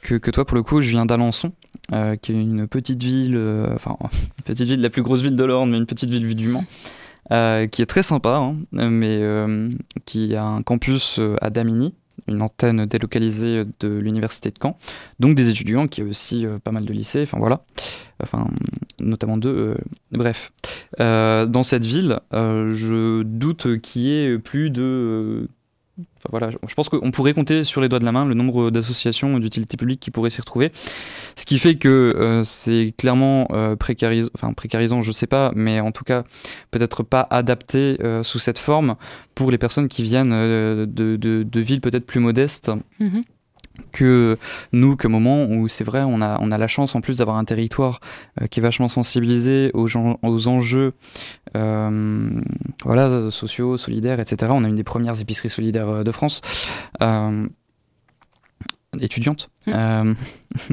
que, 0.00 0.14
que 0.14 0.30
toi 0.30 0.46
pour 0.46 0.56
le 0.56 0.62
coup. 0.62 0.80
Je 0.80 0.88
viens 0.88 1.04
d'Alençon, 1.04 1.52
euh, 1.92 2.16
qui 2.16 2.32
est 2.32 2.40
une 2.40 2.66
petite 2.66 3.02
ville, 3.02 3.34
euh, 3.36 3.66
enfin 3.74 3.96
une 4.02 4.44
petite 4.44 4.66
ville, 4.66 4.80
la 4.80 4.88
plus 4.88 5.02
grosse 5.02 5.20
ville 5.20 5.36
de 5.36 5.44
l'Orne, 5.44 5.70
mais 5.70 5.76
une 5.76 5.84
petite 5.86 6.08
ville 6.08 6.24
vue 6.24 6.34
du 6.34 6.48
Mans, 6.48 6.64
euh, 7.30 7.66
qui 7.68 7.82
est 7.82 7.86
très 7.86 8.02
sympa, 8.02 8.36
hein, 8.36 8.56
mais 8.72 9.18
euh, 9.22 9.70
qui 10.04 10.34
a 10.34 10.44
un 10.44 10.62
campus 10.62 11.18
euh, 11.20 11.36
à 11.40 11.50
Damigny, 11.50 11.94
une 12.26 12.42
antenne 12.42 12.84
délocalisée 12.84 13.62
de 13.80 13.88
l'université 13.88 14.50
de 14.50 14.56
Caen, 14.60 14.76
donc 15.20 15.36
des 15.36 15.48
étudiants 15.48 15.86
qui 15.86 16.00
a 16.00 16.04
aussi 16.04 16.46
pas 16.64 16.72
mal 16.72 16.84
de 16.84 16.92
lycées, 16.92 17.22
enfin 17.22 17.38
voilà, 17.38 17.62
enfin 18.22 18.48
notamment 19.00 19.36
deux. 19.36 19.76
bref, 20.10 20.52
dans 20.98 21.62
cette 21.62 21.84
ville, 21.84 22.20
je 22.32 23.22
doute 23.22 23.80
qu'il 23.80 24.02
y 24.02 24.24
ait 24.24 24.38
plus 24.38 24.70
de 24.70 25.48
Enfin, 26.18 26.28
voilà, 26.30 26.50
je- 26.50 26.74
pense 26.74 26.88
qu'on 26.88 27.10
pourrait 27.10 27.34
compter 27.34 27.64
sur 27.64 27.80
les 27.80 27.88
doigts 27.88 27.98
de 27.98 28.04
la 28.04 28.12
main 28.12 28.24
le 28.24 28.34
nombre 28.34 28.70
d'associations 28.70 29.38
d'utilité 29.38 29.76
publique 29.76 30.00
qui 30.00 30.10
pourraient 30.10 30.30
s'y 30.30 30.40
retrouver. 30.40 30.70
Ce 31.36 31.44
qui 31.44 31.58
fait 31.58 31.76
que 31.76 31.88
euh, 32.16 32.42
c'est 32.44 32.94
clairement 32.96 33.48
euh, 33.52 33.76
enfin, 34.34 34.52
précarisant, 34.52 35.02
je 35.02 35.12
sais 35.12 35.26
pas, 35.26 35.52
mais 35.54 35.80
en 35.80 35.92
tout 35.92 36.04
cas 36.04 36.24
peut-être 36.70 37.02
pas 37.02 37.26
adapté 37.30 37.96
euh, 38.02 38.22
sous 38.22 38.38
cette 38.38 38.58
forme 38.58 38.96
pour 39.34 39.50
les 39.50 39.58
personnes 39.58 39.88
qui 39.88 40.02
viennent 40.02 40.30
de, 40.30 41.60
villes 41.60 41.80
peut-être 41.80 42.06
plus 42.06 42.20
modestes 42.20 42.70
Mhm. 43.00 43.24
Que 43.92 44.38
nous, 44.72 44.96
qu'au 44.96 45.08
moment 45.08 45.44
où 45.44 45.68
c'est 45.68 45.84
vrai, 45.84 46.02
on 46.02 46.20
a, 46.20 46.38
on 46.40 46.50
a 46.50 46.58
la 46.58 46.68
chance 46.68 46.94
en 46.94 47.00
plus 47.00 47.16
d'avoir 47.16 47.36
un 47.36 47.44
territoire 47.44 48.00
euh, 48.40 48.46
qui 48.46 48.60
est 48.60 48.62
vachement 48.62 48.88
sensibilisé 48.88 49.70
aux, 49.74 49.86
gens, 49.86 50.18
aux 50.22 50.48
enjeux 50.48 50.92
euh, 51.56 52.30
voilà, 52.84 53.30
sociaux, 53.30 53.76
solidaires, 53.76 54.20
etc. 54.20 54.52
On 54.54 54.64
a 54.64 54.68
une 54.68 54.76
des 54.76 54.84
premières 54.84 55.20
épiceries 55.20 55.50
solidaires 55.50 55.88
euh, 55.88 56.02
de 56.04 56.12
France. 56.12 56.40
Euh, 57.02 57.46
étudiante. 59.00 59.48
Mm. 59.66 59.72
Euh, 59.74 60.14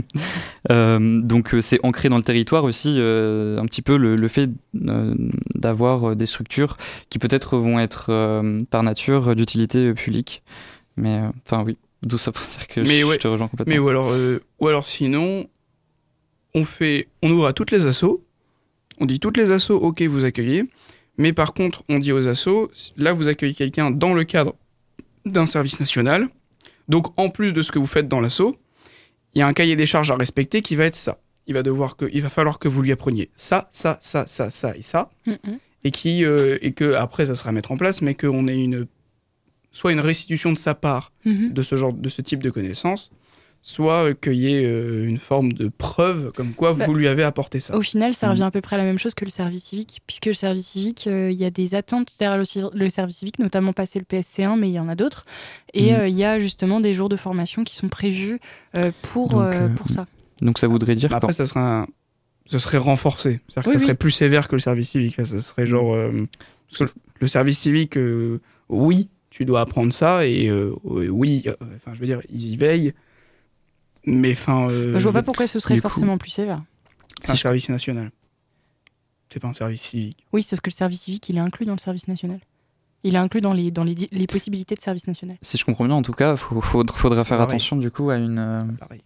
euh, 0.71 1.21
donc 1.21 1.55
c'est 1.61 1.79
ancré 1.83 2.09
dans 2.09 2.17
le 2.17 2.23
territoire 2.23 2.63
aussi 2.63 2.95
euh, 2.97 3.59
un 3.59 3.65
petit 3.65 3.81
peu 3.81 3.97
le, 3.97 4.15
le 4.15 4.27
fait 4.27 4.49
d'avoir 4.73 6.15
des 6.15 6.25
structures 6.25 6.77
qui 7.09 7.19
peut-être 7.19 7.57
vont 7.57 7.79
être 7.79 8.07
euh, 8.09 8.63
par 8.69 8.83
nature 8.83 9.35
d'utilité 9.35 9.93
publique. 9.93 10.43
Mais 10.97 11.21
enfin 11.45 11.63
oui, 11.63 11.77
d'où 12.03 12.17
ça 12.17 12.31
pour 12.31 12.43
dire 12.45 12.67
que 12.67 12.81
Mais 12.81 13.01
je, 13.01 13.05
ouais. 13.05 13.15
je 13.15 13.21
te 13.21 13.27
rejoins 13.27 13.47
complètement. 13.47 13.73
Mais 13.73 13.79
ou 13.79 13.89
alors, 13.89 14.11
euh, 14.11 14.39
ou 14.59 14.67
alors 14.67 14.87
sinon, 14.87 15.47
on 16.53 16.65
fait, 16.65 17.07
on 17.21 17.31
ouvre 17.31 17.47
à 17.47 17.53
toutes 17.53 17.71
les 17.71 17.85
assos. 17.85 18.23
On 18.99 19.05
dit 19.05 19.19
toutes 19.19 19.37
les 19.37 19.51
assos, 19.51 19.75
ok, 19.77 20.01
vous 20.03 20.25
accueillez. 20.25 20.63
Mais 21.17 21.33
par 21.33 21.53
contre, 21.53 21.83
on 21.89 21.99
dit 21.99 22.11
aux 22.11 22.27
assos, 22.27 22.71
là, 22.97 23.13
vous 23.13 23.27
accueillez 23.27 23.53
quelqu'un 23.53 23.91
dans 23.91 24.13
le 24.13 24.23
cadre 24.23 24.55
d'un 25.25 25.47
service 25.47 25.79
national. 25.79 26.27
Donc, 26.87 27.07
en 27.19 27.29
plus 27.29 27.53
de 27.53 27.61
ce 27.61 27.71
que 27.71 27.79
vous 27.79 27.85
faites 27.85 28.07
dans 28.07 28.21
l'asso, 28.21 28.55
il 29.33 29.39
y 29.39 29.41
a 29.41 29.47
un 29.47 29.53
cahier 29.53 29.75
des 29.75 29.85
charges 29.85 30.11
à 30.11 30.15
respecter 30.15 30.61
qui 30.61 30.75
va 30.75 30.85
être 30.85 30.95
ça. 30.95 31.19
Il 31.45 31.53
va 31.53 31.63
devoir 31.63 31.95
que, 31.95 32.05
il 32.13 32.21
va 32.21 32.29
falloir 32.29 32.59
que 32.59 32.67
vous 32.67 32.81
lui 32.81 32.91
appreniez 32.91 33.29
ça, 33.35 33.67
ça, 33.71 33.97
ça, 34.01 34.25
ça, 34.27 34.51
ça 34.51 34.75
et 34.75 34.81
ça, 34.81 35.11
et 35.83 35.91
qui, 35.91 36.23
euh, 36.23 36.57
et 36.61 36.73
que 36.73 36.93
après, 36.93 37.25
ça 37.25 37.35
sera 37.35 37.49
à 37.49 37.53
mettre 37.53 37.71
en 37.71 37.77
place, 37.77 38.01
mais 38.01 38.15
qu'on 38.15 38.47
ait 38.47 38.57
une, 38.57 38.87
soit 39.79 39.91
une 39.93 39.99
restitution 40.01 40.51
de 40.51 40.57
sa 40.57 40.75
part 40.75 41.11
Mhm. 41.25 41.53
de 41.53 41.63
ce 41.63 41.75
genre 41.75 41.93
de 41.93 42.09
ce 42.09 42.21
type 42.21 42.43
de 42.43 42.49
connaissances, 42.49 43.11
soit 43.61 44.13
qu'il 44.13 44.35
y 44.35 44.53
ait 44.53 44.63
euh, 44.65 45.05
une 45.07 45.19
forme 45.19 45.51
de 45.53 45.67
preuve 45.69 46.31
comme 46.35 46.53
quoi 46.53 46.73
Bah, 46.73 46.85
vous 46.85 46.93
lui 46.93 47.07
avez 47.07 47.23
apporté 47.23 47.59
ça. 47.59 47.75
Au 47.75 47.81
final, 47.81 48.13
ça 48.13 48.27
Mhm. 48.27 48.31
revient 48.31 48.43
à 48.43 48.51
peu 48.51 48.61
près 48.61 48.75
à 48.75 48.79
la 48.79 48.85
même 48.85 48.97
chose 48.97 49.13
que 49.15 49.25
le 49.25 49.29
service 49.31 49.63
civique, 49.65 50.01
puisque 50.07 50.27
le 50.27 50.33
service 50.33 50.65
civique, 50.67 51.07
euh, 51.07 51.31
il 51.31 51.37
y 51.37 51.45
a 51.45 51.49
des 51.49 51.75
attentes 51.75 52.09
derrière 52.19 52.37
le, 52.73 52.89
service 52.89 53.17
civique, 53.17 53.39
notamment 53.39 53.73
passer 53.73 53.99
le 53.99 54.05
PSC1, 54.05 54.55
mais 54.57 54.69
il 54.69 54.73
y 54.73 54.79
en 54.79 54.87
a 54.89 54.95
d'autres. 54.95 55.25
Et 55.73 55.91
Mhm. 55.93 55.99
euh, 55.99 56.07
il 56.07 56.17
y 56.17 56.23
a 56.25 56.39
justement 56.39 56.79
des 56.81 56.93
jours 56.93 57.09
de 57.09 57.15
formation 57.17 57.63
qui 57.63 57.75
sont 57.75 57.89
prévus 57.89 58.39
euh, 58.77 58.91
pour, 59.01 59.29
Donc, 59.29 59.75
pour 59.75 59.89
ça. 59.89 60.07
Donc 60.41 60.57
ça 60.57 60.67
voudrait 60.67 60.95
dire 60.95 61.09
Mais 61.09 61.15
après, 61.17 61.33
ça 61.33 61.45
serait 61.45 61.59
un- 61.59 61.87
ce 62.45 62.59
serait 62.59 62.77
renforcé. 62.77 63.41
C'est-à-dire 63.49 63.63
que 63.63 63.69
Oui, 63.75 63.79
ça 63.79 63.83
serait 63.83 63.95
plus 63.95 64.11
sévère 64.11 64.47
que 64.47 64.55
le 64.55 64.61
service 64.61 64.89
civique. 64.89 65.17
Là, 65.17 65.25
ça 65.25 65.39
serait 65.39 65.65
genre. 65.65 65.93
euh, 65.93 66.11
le 67.21 67.27
service 67.27 67.59
civique, 67.59 67.97
euh, 67.97 68.39
oui, 68.69 69.09
tu 69.39 69.45
dois 69.45 69.61
apprendre 69.61 69.93
ça, 69.93 70.25
et 70.27 70.49
euh, 70.49 70.75
oui, 70.83 71.43
euh, 71.47 71.55
enfin, 71.77 71.93
je 71.95 71.99
veux 72.01 72.05
dire, 72.05 72.19
ils 72.29 72.45
y 72.51 72.57
veillent. 72.57 72.93
Mais 74.05 74.33
enfin. 74.33 74.69
euh, 74.69 74.99
je 74.99 75.03
vois 75.03 75.13
pas 75.13 75.23
pourquoi 75.23 75.47
ce 75.47 75.59
serait 75.59 75.75
coup- 75.75 75.81
forcément 75.81 76.17
plus 76.17 76.29
sévère. 76.29 76.61
C'est 77.21 77.29
un 77.31 77.33
si 77.33 77.37
je- 77.37 77.41
service 77.43 77.69
national. 77.69 78.11
C'est 79.29 79.39
pas 79.39 79.47
un 79.47 79.53
service 79.53 79.81
civique. 79.81 80.25
Oui, 80.33 80.43
sauf 80.43 80.59
que 80.59 80.69
le 80.69 80.75
service 80.75 81.01
civique, 81.01 81.29
il 81.29 81.37
est 81.37 81.41
inclus 81.41 81.65
dans 81.65 81.73
le 81.73 81.79
service 81.79 82.07
national. 82.09 82.39
Il 83.03 83.15
est 83.15 83.19
inclus 83.19 83.39
dans 83.39 83.53
les, 83.53 83.71
dans 83.71 83.85
les, 83.85 83.95
di- 83.95 84.09
les 84.11 84.27
possibilités 84.27 84.75
de 84.75 84.81
service 84.81 85.07
national. 85.07 85.37
si 85.41 85.57
je 85.57 85.63
comprends 85.63 85.85
bien, 85.85 85.95
en 85.95 86.01
tout 86.01 86.11
cas, 86.11 86.35
faut, 86.35 86.59
faudra, 86.59 86.97
faudra 86.97 87.23
faire 87.23 87.39
attention 87.39 87.77
du 87.77 87.89
coup 87.91 88.09
à 88.09 88.17
une, 88.17 88.39
euh, 88.39 88.63
Pareil. 88.77 89.01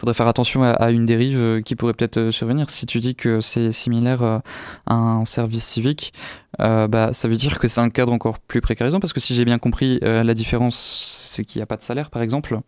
Faudrait 0.00 0.14
faire 0.14 0.28
attention 0.28 0.62
à, 0.62 0.70
à 0.70 0.90
une 0.90 1.04
dérive 1.04 1.38
euh, 1.38 1.60
qui 1.60 1.76
pourrait 1.76 1.92
peut-être 1.92 2.16
euh, 2.16 2.30
survenir. 2.30 2.70
Si 2.70 2.86
tu 2.86 3.00
dis 3.00 3.14
que 3.14 3.40
c'est 3.40 3.70
similaire 3.70 4.22
euh, 4.22 4.38
à 4.86 4.94
un 4.94 5.24
service 5.26 5.64
civique, 5.64 6.14
euh, 6.58 6.88
bah, 6.88 7.12
ça 7.12 7.28
veut 7.28 7.36
dire 7.36 7.58
que 7.58 7.68
c'est 7.68 7.80
un 7.80 7.90
cadre 7.90 8.12
encore 8.12 8.38
plus 8.38 8.60
précarisant 8.60 8.98
parce 8.98 9.12
que 9.12 9.20
si 9.20 9.34
j'ai 9.34 9.44
bien 9.44 9.58
compris, 9.58 10.00
euh, 10.02 10.22
la 10.22 10.34
différence, 10.34 10.76
c'est 11.28 11.44
qu'il 11.44 11.58
n'y 11.58 11.62
a 11.62 11.66
pas 11.66 11.76
de 11.76 11.82
salaire, 11.82 12.10
par 12.10 12.22
exemple. 12.22 12.58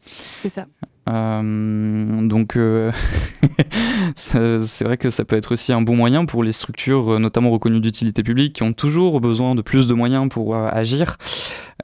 C'est 0.43 0.49
ça. 0.49 0.67
Euh, 1.09 2.29
donc 2.29 2.57
c'est 4.15 4.85
vrai 4.85 4.97
que 4.97 5.11
ça 5.11 5.25
peut 5.25 5.37
être 5.37 5.53
aussi 5.53 5.73
un 5.73 5.83
bon 5.83 5.97
moyen 5.97 6.27
pour 6.27 6.45
les 6.45 6.53
structures, 6.53 7.19
notamment 7.19 7.51
reconnues 7.51 7.81
d'utilité 7.81 8.23
publique, 8.23 8.53
qui 8.53 8.63
ont 8.63 8.73
toujours 8.73 9.21
besoin 9.21 9.55
de 9.55 9.63
plus 9.63 9.89
de 9.89 9.95
moyens 9.95 10.29
pour 10.29 10.55
agir, 10.55 11.17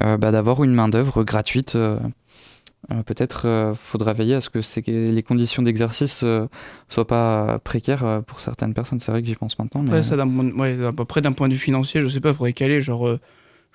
bah, 0.01 0.19
d'avoir 0.19 0.63
une 0.63 0.73
main-d'œuvre 0.73 1.25
gratuite. 1.25 1.77
Euh, 2.93 3.03
Peut-être 3.03 3.47
euh, 3.47 3.75
faudra 3.75 4.13
veiller 4.13 4.35
à 4.35 4.41
ce 4.41 4.51
que 4.51 4.61
les 4.91 5.23
conditions 5.23 5.63
d'exercice 5.63 6.23
euh, 6.25 6.47
soient 6.89 7.07
pas 7.07 7.55
euh, 7.55 7.59
précaires 7.59 8.23
pour 8.27 8.41
certaines 8.41 8.75
personnes. 8.75 9.01
C'est 9.01 9.11
vrai 9.13 9.21
que 9.23 9.29
j'y 9.29 9.35
pense 9.35 9.59
maintenant. 9.59 9.83
Mais... 9.83 9.89
Après, 9.89 10.03
ça, 10.03 10.17
d'un 10.17 10.29
point 10.29 10.45
de- 10.45 10.53
ouais, 10.53 10.85
à 10.87 10.93
peu 10.93 11.05
près 11.05 11.21
d'un 11.21 11.33
point 11.33 11.49
de 11.49 11.55
vue 11.55 11.59
financier, 11.59 12.01
je 12.01 12.09
sais 12.09 12.21
pas, 12.21 12.33
faudrait 12.33 12.53
caler, 12.53 12.81
genre, 12.81 13.07
euh, 13.09 13.19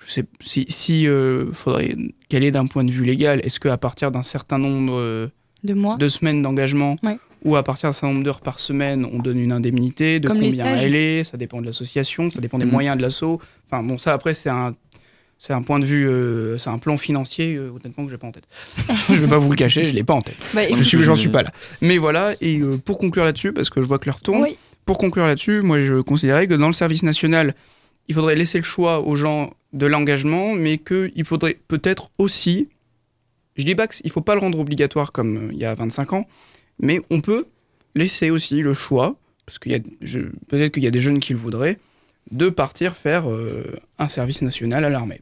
je 0.04 0.10
sais 0.10 0.24
si, 0.40 0.66
si 0.68 1.06
euh, 1.06 1.52
faudrait 1.52 1.94
caler 2.28 2.50
d'un 2.50 2.66
point 2.66 2.84
de 2.84 2.90
vue 2.90 3.04
légal, 3.04 3.40
est-ce 3.44 3.60
qu'à 3.60 3.76
partir 3.78 4.10
d'un 4.10 4.22
certain 4.24 4.58
nombre 4.58 4.94
euh, 4.98 5.28
De 5.62 5.74
moi. 5.74 5.96
de 5.96 6.08
semaines 6.08 6.42
d'engagement 6.42 6.96
Ouais. 7.02 7.18
ou 7.44 7.56
à 7.56 7.62
partir 7.62 7.88
d'un 7.90 7.92
certain 7.92 8.08
nombre 8.12 8.24
d'heures 8.24 8.40
par 8.40 8.58
semaine, 8.58 9.06
on 9.12 9.18
donne 9.20 9.38
une 9.38 9.52
indemnité, 9.52 10.18
de 10.18 10.28
Comme 10.28 10.40
combien 10.40 10.76
elle 10.76 10.94
est, 10.96 11.24
ça 11.24 11.36
dépend 11.36 11.60
de 11.60 11.66
l'association, 11.66 12.30
ça 12.30 12.40
dépend 12.40 12.58
des 12.58 12.64
Mhm. 12.64 12.72
moyens 12.72 12.96
de 12.96 13.02
l'asso. 13.02 13.38
Enfin 13.70 13.82
bon, 13.82 13.96
ça 13.98 14.12
après 14.14 14.34
c'est 14.34 14.50
un 14.50 14.74
c'est 15.46 15.52
un 15.52 15.60
point 15.60 15.78
de 15.78 15.84
vue, 15.84 16.08
euh, 16.08 16.56
c'est 16.56 16.70
un 16.70 16.78
plan 16.78 16.96
financier 16.96 17.54
euh, 17.54 17.68
honnêtement 17.68 18.06
que 18.06 18.10
j'ai 18.10 18.16
pas 18.16 18.26
en 18.26 18.32
tête. 18.32 18.48
je 19.10 19.14
vais 19.14 19.28
pas 19.28 19.36
vous 19.36 19.50
le 19.50 19.56
cacher, 19.56 19.86
je 19.86 19.92
l'ai 19.92 20.02
pas 20.02 20.14
en 20.14 20.22
tête. 20.22 20.38
Bah, 20.54 20.62
Je 20.74 20.82
suis, 20.82 21.02
j'en 21.02 21.14
suis 21.14 21.28
pas 21.28 21.42
là. 21.42 21.50
Mais 21.82 21.98
voilà, 21.98 22.34
et 22.40 22.60
euh, 22.60 22.78
pour 22.78 22.96
conclure 22.96 23.24
là-dessus, 23.24 23.52
parce 23.52 23.68
que 23.68 23.82
je 23.82 23.86
vois 23.86 23.98
que 23.98 24.06
l'heure 24.06 24.20
tourne, 24.20 24.40
oui. 24.40 24.56
pour 24.86 24.96
conclure 24.96 25.26
là-dessus, 25.26 25.60
moi 25.60 25.82
je 25.82 26.00
considérais 26.00 26.46
que 26.46 26.54
dans 26.54 26.68
le 26.68 26.72
service 26.72 27.02
national, 27.02 27.54
il 28.08 28.14
faudrait 28.14 28.36
laisser 28.36 28.56
le 28.56 28.64
choix 28.64 29.00
aux 29.00 29.16
gens 29.16 29.52
de 29.74 29.84
l'engagement, 29.84 30.54
mais 30.54 30.78
qu'il 30.78 31.24
faudrait 31.26 31.58
peut-être 31.68 32.10
aussi, 32.16 32.70
je 33.56 33.64
dis 33.64 33.74
pas 33.74 33.86
qu'il 33.86 34.10
faut 34.10 34.22
pas 34.22 34.34
le 34.34 34.40
rendre 34.40 34.58
obligatoire 34.58 35.12
comme 35.12 35.50
il 35.52 35.58
y 35.58 35.66
a 35.66 35.74
25 35.74 36.14
ans, 36.14 36.26
mais 36.80 37.02
on 37.10 37.20
peut 37.20 37.44
laisser 37.94 38.30
aussi 38.30 38.62
le 38.62 38.72
choix, 38.72 39.16
parce 39.44 39.58
qu'il 39.58 39.72
y 39.72 39.74
a, 39.74 39.80
peut-être 40.48 40.72
qu'il 40.72 40.84
y 40.84 40.86
a 40.86 40.90
des 40.90 41.00
jeunes 41.00 41.20
qui 41.20 41.34
le 41.34 41.38
voudraient, 41.38 41.78
de 42.30 42.48
partir 42.48 42.96
faire 42.96 43.30
euh, 43.30 43.64
un 43.98 44.08
service 44.08 44.40
national 44.40 44.86
à 44.86 44.88
l'armée. 44.88 45.20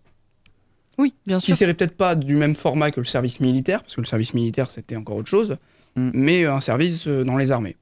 Oui, 0.99 1.15
bien 1.27 1.39
Qui 1.39 1.47
sûr. 1.47 1.57
serait 1.57 1.75
peut-être 1.75 1.97
pas 1.97 2.15
du 2.15 2.37
même 2.37 2.55
format 2.55 2.91
que 2.91 3.01
le 3.01 3.07
service 3.07 3.41
militaire, 3.41 3.83
parce 3.83 3.95
que 3.97 4.01
le 4.01 4.07
service 4.07 4.35
militaire 4.35 4.71
c'était 4.71 4.97
encore 4.97 5.17
autre 5.17 5.29
chose, 5.29 5.57
Mm. 5.97 6.11
mais 6.15 6.45
un 6.47 6.61
service 6.61 7.07
euh, 7.07 7.23
dans 7.25 7.37
les 7.37 7.53
armées 7.53 7.77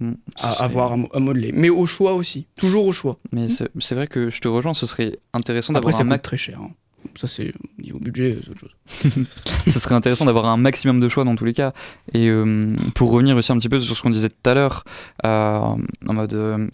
Mm, 0.00 0.12
à, 0.40 0.50
à 0.50 0.54
serait- 0.54 0.68
voir, 0.68 0.92
à, 0.92 0.96
mo- 0.96 1.08
à 1.12 1.18
modeler. 1.18 1.50
Mais 1.52 1.70
au 1.70 1.84
choix 1.86 2.12
aussi, 2.14 2.46
toujours 2.56 2.86
au 2.86 2.92
choix. 2.92 3.18
Mais 3.32 3.48
c'est 3.48 3.68
c'est 3.80 3.96
vrai 3.96 4.06
que 4.06 4.30
je 4.30 4.40
te 4.40 4.46
rejoins, 4.46 4.72
ce 4.74 4.86
serait 4.86 5.18
intéressant 5.32 5.72
d'avoir 5.72 6.00
un, 6.00 6.04
max- 6.04 6.22
très 6.22 6.36
cher. 6.36 6.60
hein. 6.62 6.70
Ça, 7.16 7.26
c'est 7.26 7.48
au 7.78 7.82
niveau 7.82 7.98
budget, 7.98 8.38
c'est 8.44 8.50
autre 8.50 8.60
chose. 8.60 8.76
ce 9.68 9.78
serait 9.78 9.94
intéressant 9.96 10.24
d'avoir 10.24 10.46
un 10.46 10.56
maximum 10.56 11.00
de 11.00 11.08
choix 11.08 11.24
dans 11.24 11.34
tous 11.34 11.44
les 11.46 11.52
cas. 11.52 11.72
Et 12.14 12.28
euh, 12.28 12.68
pour 12.94 13.10
revenir 13.10 13.36
aussi 13.36 13.50
un 13.50 13.58
petit 13.58 13.68
peu 13.68 13.80
sur 13.80 13.96
ce 13.96 14.02
qu'on 14.02 14.10
disait 14.10 14.28
tout 14.28 14.48
à 14.50 14.54
l'heure, 14.54 14.84
euh, 15.24 15.58
en 16.06 16.12
mode 16.12 16.34
euh, 16.34 16.68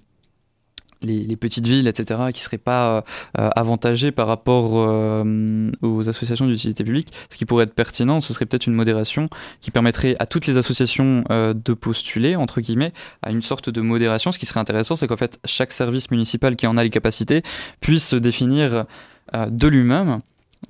les, 1.05 1.23
les 1.25 1.37
petites 1.37 1.67
villes, 1.67 1.87
etc., 1.87 2.25
qui 2.33 2.41
seraient 2.43 2.59
pas 2.59 2.89
euh, 2.89 3.01
euh, 3.39 3.51
avantagées 3.57 4.13
par 4.13 4.27
rapport 4.27 4.73
euh, 4.75 5.71
aux 5.83 6.09
associations 6.09 6.47
d'utilité 6.47 6.85
publique, 6.85 7.09
ce 7.31 7.37
qui 7.37 7.45
pourrait 7.45 7.65
être 7.65 7.75
pertinent, 7.75 8.21
ce 8.21 8.33
serait 8.33 8.47
peut-être 8.47 8.67
une 8.67 8.75
modération 8.75 9.27
qui 9.61 9.71
permettrait 9.71 10.17
à 10.19 10.27
toutes 10.27 10.47
les 10.47 10.57
associations 10.57 11.25
euh, 11.31 11.55
de 11.55 11.75
postuler, 11.75 12.37
entre 12.37 12.61
guillemets, 12.61 12.93
à 13.23 13.31
une 13.31 13.43
sorte 13.43 13.71
de 13.71 13.81
modération. 13.81 14.33
Ce 14.33 14.39
qui 14.39 14.47
serait 14.47 14.61
intéressant, 14.61 14.97
c'est 14.97 15.07
qu'en 15.07 15.17
fait, 15.17 15.39
chaque 15.45 15.73
service 15.73 16.11
municipal 16.11 16.57
qui 16.57 16.67
en 16.67 16.77
a 16.77 16.83
les 16.83 16.91
capacités 16.91 17.43
puisse 17.81 18.09
se 18.09 18.17
définir 18.17 18.87
de 19.33 19.69
lui-même 19.69 20.21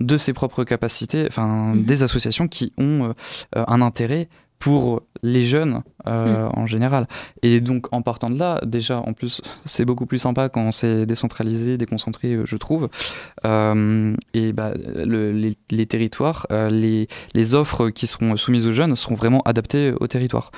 de 0.01 0.17
ses 0.17 0.33
propres 0.33 0.65
capacités, 0.65 1.27
enfin 1.29 1.75
Mhm. 1.75 1.85
des 1.85 2.03
associations 2.03 2.49
qui 2.49 2.73
ont 2.79 3.15
un 3.55 3.81
intérêt 3.81 4.29
pour 4.65 5.03
les 5.23 5.45
jeunes 5.45 5.83
euh, 6.07 6.49
en 6.55 6.67
général. 6.67 7.07
Et 7.43 7.61
donc 7.61 7.93
en 7.93 8.01
partant 8.01 8.31
de 8.31 8.39
là, 8.39 8.61
déjà 8.65 8.99
en 8.99 9.13
plus 9.13 9.43
c'est 9.67 9.85
beaucoup 9.85 10.07
plus 10.07 10.19
sympa 10.19 10.49
quand 10.49 10.73
c'est 10.73 11.05
décentralisé, 11.05 11.77
déconcentré, 11.77 12.29
euh, 12.33 12.47
je 12.47 12.57
trouve. 12.57 12.89
Euh, 13.45 14.17
et 14.33 14.55
bah, 14.55 14.73
le- 15.13 15.33
les, 15.33 15.59
les 15.71 15.87
territoires, 15.87 16.47
euh, 16.51 16.71
les, 16.71 17.09
les 17.35 17.55
offres 17.55 17.91
qui 17.91 18.07
seront 18.07 18.37
soumises 18.39 18.67
aux 18.67 18.73
jeunes 18.73 18.97
seront 18.97 19.17
vraiment 19.17 19.43
adaptées 19.45 19.93
au 20.01 20.07
territoire. 20.07 20.51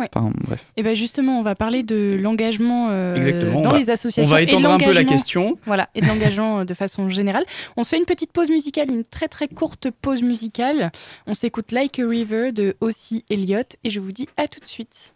Ouais. 0.00 0.08
Enfin 0.16 0.32
bref. 0.46 0.64
Et 0.76 0.82
ben 0.82 0.96
justement, 0.96 1.38
on 1.38 1.42
va 1.42 1.54
parler 1.54 1.82
de 1.82 2.16
l'engagement 2.20 2.88
euh, 2.90 3.14
on 3.54 3.62
dans 3.62 3.72
va- 3.72 3.78
les 3.78 3.90
On 3.90 3.92
associations. 3.92 4.30
va 4.34 4.42
et 4.42 4.46
de 4.46 4.50
étendre 4.50 4.70
un 4.70 4.78
peu 4.78 4.86
la 4.86 4.88
l'engagement- 5.02 5.08
question. 5.10 5.58
Voilà, 5.66 5.88
et 5.94 6.00
de 6.00 6.06
l'engagement 6.06 6.60
euh, 6.60 6.64
de 6.64 6.74
façon 6.74 7.08
générale. 7.10 7.44
On 7.76 7.84
se 7.84 7.90
fait 7.90 7.98
une 7.98 8.04
petite 8.06 8.32
pause 8.32 8.50
musicale, 8.50 8.90
une 8.90 9.04
très 9.04 9.28
très 9.28 9.46
courte 9.48 9.90
pause 9.90 10.22
musicale. 10.22 10.90
On 11.26 11.34
s'écoute 11.34 11.70
Like 11.72 11.98
a 11.98 12.08
River 12.08 12.52
de 12.52 12.76
Ossie 12.80 13.24
Elliott 13.30 13.76
et 13.84 13.90
je 13.90 14.00
vous 14.00 14.12
dis 14.12 14.28
à 14.36 14.48
tout 14.48 14.60
de 14.60 14.64
suite. 14.66 15.14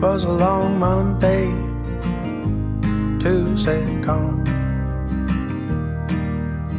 Was 0.00 0.24
a 0.24 0.30
long 0.30 0.78
Monday, 0.78 1.48
Tuesday 3.20 4.00
gone. 4.00 4.44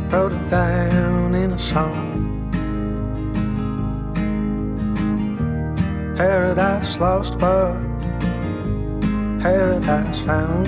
Wrote 0.09 0.32
it 0.32 0.49
down 0.49 1.36
in 1.36 1.51
a 1.51 1.57
song. 1.57 2.15
Paradise 6.15 6.97
lost, 6.97 7.38
but 7.38 7.74
paradise 9.41 10.20
found. 10.22 10.67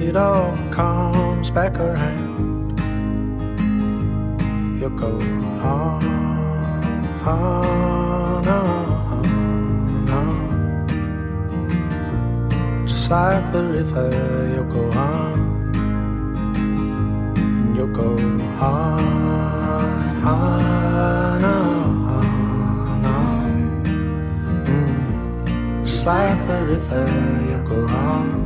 It 0.00 0.14
all 0.14 0.56
comes 0.70 1.50
back 1.50 1.74
around. 1.74 2.78
You'll 4.78 4.90
go 4.90 5.18
on, 5.60 6.04
on, 7.26 8.48
on, 8.48 8.95
on. 10.10 10.86
Just 12.86 13.10
like 13.10 13.52
the 13.52 13.62
river, 13.64 14.10
you'll 14.54 14.64
go 14.72 14.90
on. 14.98 15.38
And 17.36 17.76
you'll 17.76 17.88
go 17.88 18.16
on, 18.60 19.00
on, 20.24 21.44
on, 21.44 23.04
on. 23.04 23.82
Mm. 24.66 25.84
Just 25.84 26.06
like 26.06 26.46
the 26.46 26.62
river, 26.64 27.06
you'll 27.48 27.68
go 27.68 27.86
on. 27.94 28.45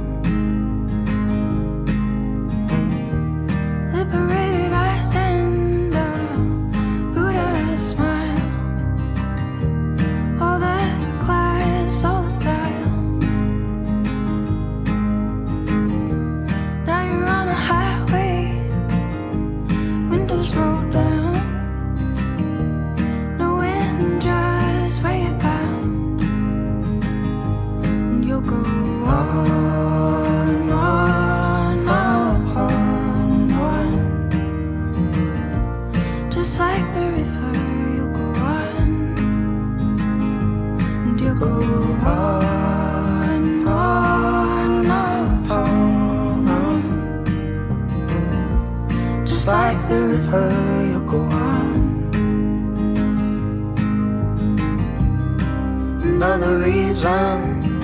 Another 56.22 56.58
reason 56.58 57.80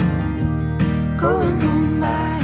Going 1.16 1.62
on 1.62 2.00
back, 2.02 2.42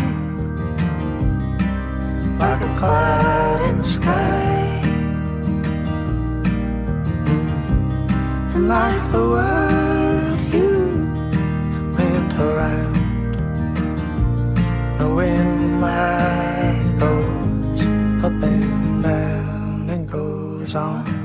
like 2.41 2.63
a 2.63 2.79
cloud 2.79 3.61
in 3.69 3.77
the 3.77 3.85
sky. 3.85 4.81
and 8.55 8.69
like 8.69 9.13
the 9.13 9.19
world 9.19 10.39
you 10.55 10.71
went 11.99 12.33
around. 12.41 12.97
Knowing 14.99 15.79
life 15.83 16.99
goes 17.01 17.81
up 18.25 18.43
and 18.43 19.03
down 19.03 19.91
and 19.91 20.11
goes 20.11 20.75
on. 20.75 21.22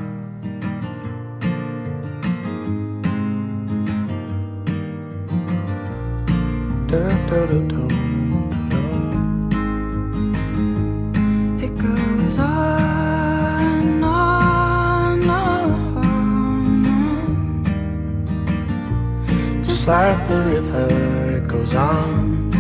Like 19.88 20.28
the 20.28 20.40
river, 20.42 21.38
it 21.38 21.48
goes 21.48 21.74
on, 21.74 22.52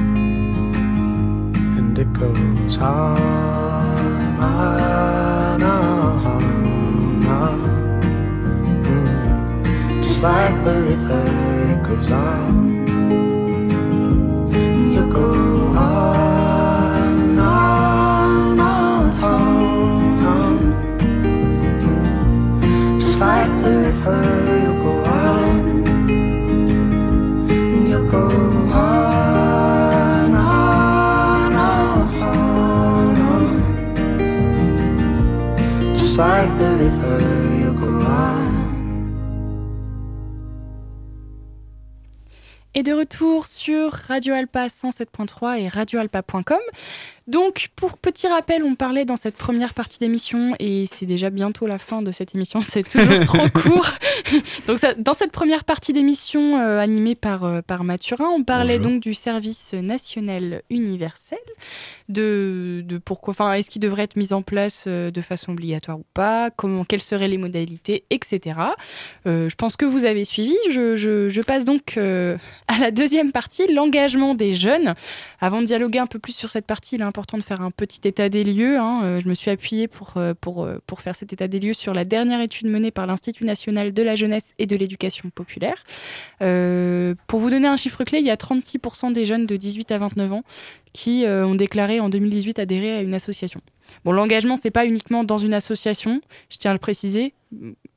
and 1.77 1.99
it 1.99 2.13
goes 2.13 2.77
on, 2.77 3.19
on, 4.39 5.61
on, 5.61 7.25
on. 7.25 7.59
Mm. 8.85 10.03
Just 10.03 10.23
like 10.23 10.63
the 10.63 10.81
river, 10.83 11.25
it 11.73 11.83
goes 11.83 12.11
on. 12.11 12.76
Et 42.77 42.83
de 42.83 42.93
retour 42.93 43.47
sur 43.47 43.91
Radio 43.91 44.35
Alpa 44.35 44.67
107.3 44.67 45.61
et 45.61 45.67
radioalpa.com. 45.67 46.59
Donc, 47.27 47.67
pour 47.75 47.97
petit 47.97 48.27
rappel, 48.27 48.63
on 48.63 48.75
parlait 48.75 49.03
dans 49.03 49.17
cette 49.17 49.35
première 49.35 49.73
partie 49.73 49.99
d'émission, 49.99 50.55
et 50.59 50.85
c'est 50.89 51.05
déjà 51.05 51.29
bientôt 51.29 51.67
la 51.67 51.77
fin 51.77 52.01
de 52.01 52.11
cette 52.11 52.33
émission, 52.33 52.61
c'est 52.61 52.83
toujours 52.83 53.19
trop 53.25 53.49
court. 53.61 53.87
donc, 54.67 54.79
ça- 54.79 54.93
dans 54.93 55.13
cette 55.13 55.31
première 55.33 55.65
partie 55.65 55.91
d'émission 55.91 56.57
euh, 56.57 56.79
animée 56.79 57.15
par, 57.15 57.43
euh, 57.43 57.61
par 57.61 57.83
Mathurin, 57.83 58.29
on 58.33 58.43
parlait 58.43 58.77
Bonjour. 58.77 58.93
donc 58.93 59.01
du 59.01 59.13
service 59.13 59.73
national 59.73 60.61
universel, 60.69 61.37
de, 62.07 62.81
de 62.85 62.97
pourquoi, 62.97 63.31
enfin, 63.31 63.53
est-ce 63.53 63.69
qu'il 63.69 63.81
devrait 63.81 64.03
être 64.03 64.15
mis 64.15 64.31
en 64.31 64.41
place 64.41 64.85
euh, 64.87 65.11
de 65.11 65.19
façon 65.21 65.51
obligatoire 65.51 65.99
ou 65.99 66.05
pas, 66.13 66.49
comment, 66.51 66.85
quelles 66.85 67.01
seraient 67.01 67.27
les 67.27 67.37
modalités, 67.37 68.05
etc. 68.09 68.57
Je 69.25 69.53
pense 69.55 69.75
que 69.75 69.85
vous 69.85 70.05
avez 70.05 70.23
suivi. 70.23 70.55
Je, 70.71 70.95
je- 70.95 71.27
je 71.27 71.41
passe 71.41 71.65
donc 71.65 71.97
à 71.97 72.79
la 72.79 72.91
deuxième 72.91 73.31
partie, 73.33 73.67
l'engagement 73.71 74.33
des 74.35 74.53
jeunes. 74.53 74.93
Avant 75.41 75.59
de 75.61 75.65
dialoguer 75.65 75.99
un 75.99 76.07
peu 76.07 76.19
plus 76.19 76.33
sur 76.33 76.49
cette 76.49 76.65
partie, 76.65 76.95
il 76.95 77.01
est 77.01 77.03
important 77.17 77.39
de 77.39 77.43
faire 77.43 77.61
un 77.61 77.71
petit 77.71 78.07
état 78.07 78.29
des 78.29 78.43
lieux. 78.43 78.77
hein. 78.77 79.01
Euh, 79.03 79.19
je 79.19 79.27
me 79.27 79.33
suis 79.33 79.49
appuyée 79.49 79.87
pour, 79.87 80.13
euh, 80.17 80.35
pour, 80.39 80.63
euh, 80.63 80.77
pour 80.85 81.01
faire 81.01 81.15
cet 81.15 81.33
état 81.33 81.47
des 81.47 81.59
lieux 81.59 81.73
sur 81.73 81.95
la 81.95 82.05
dernière 82.05 82.39
étude 82.41 82.67
menée 82.67 82.91
par 82.91 83.07
l'Institut 83.07 83.43
national 83.43 83.91
de 83.91 84.03
la 84.03 84.15
jeunesse 84.15 84.53
et 84.59 84.67
de 84.67 84.75
l'éducation 84.75 85.31
populaire. 85.31 85.83
Pour 87.27 87.39
vous 87.39 87.49
donner 87.49 87.67
un 87.67 87.75
chiffre 87.75 88.03
clé, 88.03 88.19
il 88.19 88.25
y 88.25 88.29
a 88.29 88.35
36% 88.35 89.13
des 89.13 89.25
jeunes 89.25 89.47
de 89.47 89.55
18 89.55 89.91
à 89.93 89.97
29 89.97 90.31
ans 90.31 90.43
qui 90.93 91.25
ont 91.25 91.55
déclaré 91.55 91.99
en 91.99 92.09
2018 92.09 92.59
adhérer 92.59 92.97
à 92.97 93.01
une 93.01 93.15
association. 93.15 93.61
Bon, 94.05 94.11
l'engagement, 94.11 94.55
c'est 94.55 94.71
pas 94.71 94.85
uniquement 94.85 95.23
dans 95.23 95.37
une 95.37 95.53
association, 95.53 96.21
je 96.49 96.57
tiens 96.57 96.71
à 96.71 96.73
le 96.73 96.79
préciser. 96.79 97.33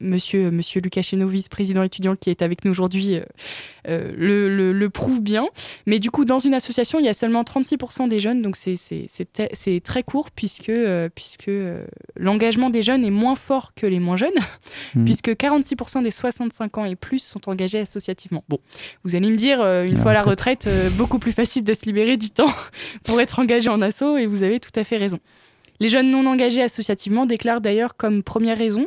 Monsieur, 0.01 0.51
monsieur 0.51 0.81
Lucas 0.81 1.03
Chéneau, 1.03 1.27
vice-président 1.27 1.83
étudiant 1.83 2.15
qui 2.17 2.31
est 2.31 2.41
avec 2.41 2.65
nous 2.65 2.71
aujourd'hui, 2.71 3.17
euh, 3.17 3.25
euh, 3.89 4.13
le, 4.17 4.49
le- 4.55 4.73
le 4.73 4.91
prouve 4.91 5.21
bien. 5.21 5.49
Mais 5.87 5.99
du 5.99 6.11
coup, 6.11 6.25
dans 6.25 6.39
une 6.39 6.55
association, 6.55 6.99
il 7.01 7.05
y 7.05 7.09
a 7.09 7.15
seulement 7.15 7.43
36% 7.43 8.09
des 8.09 8.19
jeunes, 8.21 8.43
donc 8.43 8.57
c'est- 8.57 9.81
très 9.83 10.03
court 10.05 10.31
puisque, 10.31 10.69
euh, 10.69 11.09
puisque 11.15 11.49
euh, 11.49 11.85
l'engagement 12.17 12.71
des 12.71 12.83
jeunes 12.83 13.05
est 13.05 13.11
moins 13.11 13.35
fort 13.35 13.73
que 13.75 13.87
les 13.87 13.99
moins 13.99 14.17
jeunes, 14.17 14.31
Mhm. 14.95 15.05
puisque 15.05 15.31
46% 15.35 16.03
des 16.03 16.11
65 16.13 16.79
ans 16.79 16.85
et 16.85 16.95
plus 16.97 17.19
sont 17.19 17.49
engagés 17.49 17.81
associativement. 17.81 18.45
Bon, 18.49 18.59
vous 19.05 19.17
allez 19.17 19.29
me 19.31 19.37
dire, 19.37 19.61
une 19.61 19.97
La 19.97 20.03
fois 20.03 20.13
à 20.13 20.15
la 20.15 20.23
retraite, 20.23 20.69
beaucoup 20.97 21.19
plus 21.19 21.33
facile 21.33 21.65
de 21.65 21.75
se 21.75 21.85
libérer 21.87 22.17
du 22.17 22.31
temps 22.31 22.53
pour 23.05 23.21
être 23.21 23.39
engagé 23.41 23.69
en 23.69 23.83
asso, 23.83 24.17
et 24.19 24.27
vous 24.27 24.43
avez 24.45 24.61
tout 24.61 24.71
à 24.77 24.85
fait 24.85 24.97
raison. 24.97 25.19
Les 25.81 25.89
jeunes 25.89 26.11
non 26.11 26.27
engagés 26.27 26.63
associativement 26.63 27.27
déclarent 27.27 27.61
d'ailleurs 27.61 27.97
comme 27.97 28.23
première 28.23 28.57
raison 28.59 28.87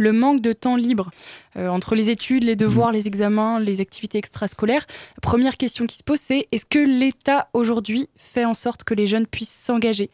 le 0.00 0.12
manque 0.12 0.40
de 0.40 0.52
temps 0.52 0.76
libre 0.76 1.10
euh, 1.56 1.68
entre 1.68 1.94
les 1.94 2.10
études, 2.10 2.44
les 2.44 2.56
devoirs, 2.56 2.92
les 2.92 3.06
examens, 3.06 3.60
les 3.60 3.80
activités 3.80 4.18
extrascolaires. 4.18 4.86
La 5.16 5.20
première 5.20 5.56
question 5.56 5.86
qui 5.86 5.96
se 5.96 6.02
pose, 6.02 6.18
c'est 6.18 6.48
est-ce 6.52 6.66
que 6.66 6.78
l'État 6.78 7.48
aujourd'hui 7.52 8.08
fait 8.16 8.44
en 8.44 8.54
sorte 8.54 8.84
que 8.84 8.94
les 8.94 9.06
jeunes 9.06 9.26
puissent 9.26 9.62
s'engager? 9.66 10.10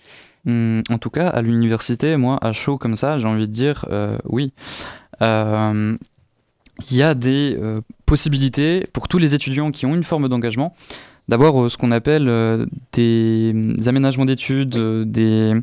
Hum, 0.47 0.83
en 0.91 0.99
tout 0.99 1.11
cas, 1.11 1.29
à 1.29 1.41
l'université, 1.43 2.17
moi, 2.17 2.39
à 2.43 2.53
chaud 2.53 2.79
comme 2.79 2.97
ça, 2.97 3.19
j'ai 3.19 3.29
envie 3.29 3.49
de 3.49 3.53
dire 3.53 3.87
euh, 3.91 4.19
oui. 4.25 4.53
Euh, 5.23 5.97
Il 6.91 6.97
y 6.97 7.03
a 7.03 7.15
des 7.15 7.57
euh, 7.57 7.81
possibilités 8.05 8.87
pour 8.93 9.09
tous 9.09 9.19
les 9.19 9.35
étudiants 9.35 9.71
qui 9.73 9.87
ont 9.87 9.95
une 9.95 10.05
forme 10.05 10.29
d'engagement 10.29 10.75
d'avoir 11.27 11.59
euh, 11.59 11.69
ce 11.71 11.77
qu'on 11.79 11.91
appelle 11.91 12.29
euh, 12.29 12.67
des 12.93 13.55
aménagements 13.87 14.27
d'études, 14.27 14.77
des... 15.11 15.55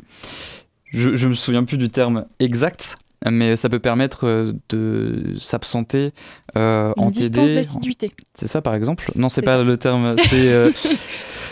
Je, 0.90 1.14
je 1.14 1.28
me 1.28 1.34
souviens 1.34 1.64
plus 1.64 1.78
du 1.78 1.88
terme 1.88 2.24
exact, 2.40 2.96
mais 3.30 3.56
ça 3.56 3.68
peut 3.68 3.78
permettre 3.78 4.26
euh, 4.26 4.52
de 4.68 5.34
s'absenter 5.38 6.12
euh, 6.56 6.92
en 6.96 7.10
TD. 7.10 7.54
d'assiduité. 7.54 8.12
C'est 8.34 8.46
ça 8.48 8.60
par 8.62 8.74
exemple? 8.74 9.10
Non, 9.16 9.28
c'est 9.28 9.42
pas 9.42 9.62
le 9.62 9.76
terme. 9.76 10.16
C'est 10.28 10.52
euh, 10.52 10.70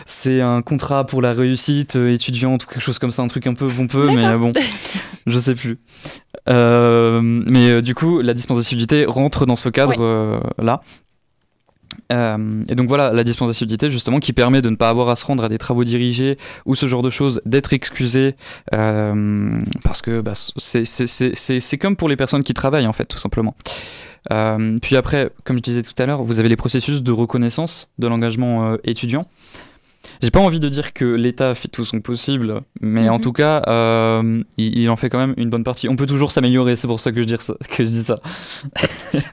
c'est 0.04 0.40
un 0.40 0.62
contrat 0.62 1.06
pour 1.06 1.22
la 1.22 1.32
réussite 1.32 1.96
euh, 1.96 2.12
étudiante 2.12 2.64
ou 2.64 2.66
quelque 2.66 2.82
chose 2.82 2.98
comme 2.98 3.12
ça, 3.12 3.22
un 3.22 3.28
truc 3.28 3.46
un 3.46 3.54
peu 3.54 3.68
pompeux, 3.68 4.10
mais 4.10 4.24
euh, 4.26 4.38
bon, 4.38 4.52
je 5.26 5.38
sais 5.38 5.54
plus. 5.54 5.78
Mais 6.48 7.82
du 7.82 7.94
coup, 7.94 8.20
la 8.20 8.34
dispense 8.34 8.58
d'assiduité 8.58 9.04
rentre 9.06 9.46
dans 9.46 9.56
ce 9.56 9.68
cadre 9.68 10.02
euh, 10.02 10.40
là. 10.58 10.82
Euh, 12.12 12.62
et 12.68 12.74
donc 12.74 12.88
voilà, 12.88 13.12
la 13.12 13.24
dispense 13.24 13.48
d'assiduité 13.48 13.90
justement 13.90 14.18
qui 14.20 14.32
permet 14.32 14.60
de 14.60 14.68
ne 14.70 14.76
pas 14.76 14.90
avoir 14.90 15.08
à 15.08 15.16
se 15.16 15.24
rendre 15.24 15.42
à 15.44 15.48
des 15.48 15.58
travaux 15.58 15.82
dirigés 15.84 16.36
ou 16.66 16.74
ce 16.74 16.86
genre 16.86 17.02
de 17.02 17.10
choses, 17.10 17.40
d'être 17.46 17.72
excusé 17.72 18.36
euh, 18.74 19.58
parce 19.82 20.02
que 20.02 20.20
bah, 20.20 20.34
c'est- 20.34 21.78
comme 21.78 21.96
pour 21.96 22.08
les 22.08 22.16
personnes 22.16 22.42
qui 22.42 22.54
travaillent 22.54 22.86
en 22.86 22.92
fait, 22.92 23.06
tout 23.06 23.18
simplement. 23.18 23.54
Euh, 24.32 24.78
puis 24.80 24.96
après, 24.96 25.30
comme 25.44 25.56
je 25.56 25.62
disais 25.62 25.82
tout 25.82 25.94
à 26.00 26.06
l'heure, 26.06 26.22
vous 26.22 26.38
avez 26.38 26.48
les 26.48 26.56
processus 26.56 27.02
de 27.02 27.12
reconnaissance 27.12 27.88
de 27.98 28.06
l'engagement 28.06 28.76
étudiant. 28.84 29.22
J'ai 30.22 30.30
pas 30.30 30.40
envie 30.40 30.60
de 30.60 30.68
dire 30.68 30.92
que 30.92 31.04
l'État 31.04 31.54
fait 31.54 31.68
tout 31.68 31.84
son 31.84 32.00
possible, 32.00 32.60
mais 32.80 33.08
en 33.08 33.16
Mhm. 33.16 33.20
tout 33.20 33.32
cas, 33.32 33.62
euh, 33.66 34.42
il, 34.56 34.78
il 34.78 34.88
en 34.90 34.96
fait 34.96 35.08
quand 35.10 35.18
même 35.18 35.34
une 35.36 35.50
bonne 35.50 35.64
partie. 35.64 35.88
On 35.88 35.96
peut 35.96 36.06
toujours 36.06 36.30
s'améliorer, 36.30 36.76
c'est 36.76 36.86
pour 36.86 37.00
ça 37.00 37.10
que 37.10 37.20
je, 37.20 37.26
dis 37.26 37.34
ça, 37.40 37.54
que 37.76 37.84
je 37.84 37.90
dis 37.90 38.04
ça. 38.04 38.14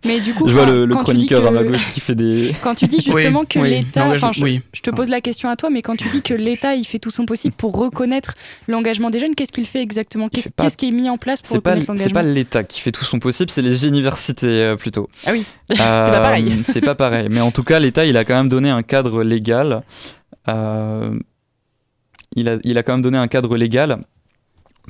Mais 0.06 0.20
du 0.20 0.34
coup, 0.34 0.48
je 0.48 0.54
vois 0.54 0.66
le, 0.66 0.88
chroniqueur 0.96 1.46
à 1.46 1.52
ma 1.52 1.64
gauche 1.64 1.90
qui 1.92 2.00
fait 2.00 2.16
des. 2.16 2.54
Quand 2.64 2.76
tu 2.76 2.88
dis 2.88 3.00
justement 3.02 3.42
Oui, 3.42 3.48
que 3.48 3.60
oui, 3.60 3.70
l'État, 3.70 4.04
l'engagement- 4.06 4.30
enfin, 4.30 4.40
je, 4.40 4.44
oui. 4.44 4.62
je 4.74 4.82
te 4.82 4.90
pose 4.90 5.10
la 5.10 5.22
question 5.22 5.48
à 5.50 5.56
toi, 5.56 5.70
mais 5.70 5.82
quand 5.82 5.96
tu 5.96 6.10
dis 6.10 6.22
que 6.22 6.34
l'État 6.50 6.74
il 6.76 6.84
fait 6.86 7.00
tout 7.00 7.12
son 7.12 7.26
possible 7.26 7.54
pour 7.56 7.78
reconnaître 7.78 8.34
l'engagement 8.68 9.10
des 9.10 9.20
jeunes, 9.20 9.36
qu'est-ce 9.36 9.52
qu'il 9.52 9.68
fait 9.68 9.82
exactement? 9.82 10.30
Qu'est-ce 10.30 10.78
qui 10.78 10.88
est 10.88 10.92
mis 10.92 11.10
en 11.10 11.18
place 11.18 11.42
pour 11.42 11.56
reconnaître 11.58 11.82
c'est 11.96 12.10
pas 12.10 12.22
l'engagement? 12.22 12.34
l'État 12.34 12.64
qui 12.64 12.82
fait 12.82 12.92
tout 12.92 13.06
son 13.06 13.20
possible, 13.20 13.52
c'est 13.52 13.62
les 13.62 13.86
universités 13.86 14.48
euh, 14.48 14.76
plutôt. 14.76 15.08
Ah 15.26 15.32
oui, 15.34 15.44
c'est 15.70 15.78
pas 15.78 16.20
pareil. 16.20 16.62
C'est 16.64 16.82
pas 16.82 16.96
pareil. 16.96 17.28
Mais 17.30 17.42
en 17.42 17.52
tout 17.52 17.64
cas, 17.64 17.80
l'État, 17.80 18.06
il 18.06 18.18
a 18.18 18.26
quand 18.26 18.36
même 18.36 18.50
donné 18.50 18.70
un 18.70 18.82
cadre 18.82 19.24
légal. 19.24 19.84
Euh, 20.48 21.18
il, 22.36 22.48
a, 22.50 22.58
il 22.64 22.78
a 22.78 22.84
quand 22.84 22.94
même 22.94 23.02
donné 23.02 23.18
un 23.18 23.28
cadre 23.28 23.58
légal 23.58 24.02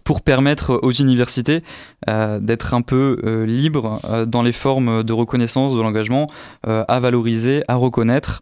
pour 0.04 0.22
permettre 0.22 0.80
aux 0.82 0.92
universités 0.92 1.62
euh, 2.10 2.40
d'être 2.40 2.74
un 2.74 2.82
peu 2.82 3.20
euh, 3.24 3.46
libres 3.46 4.00
euh, 4.06 4.26
dans 4.26 4.42
les 4.42 4.52
formes 4.54 5.04
de 5.04 5.14
reconnaissance 5.14 5.76
de 5.76 5.82
l'engagement, 5.82 6.28
euh, 6.68 6.84
à 6.88 7.00
valoriser, 7.00 7.64
à 7.68 7.76
reconnaître. 7.76 8.42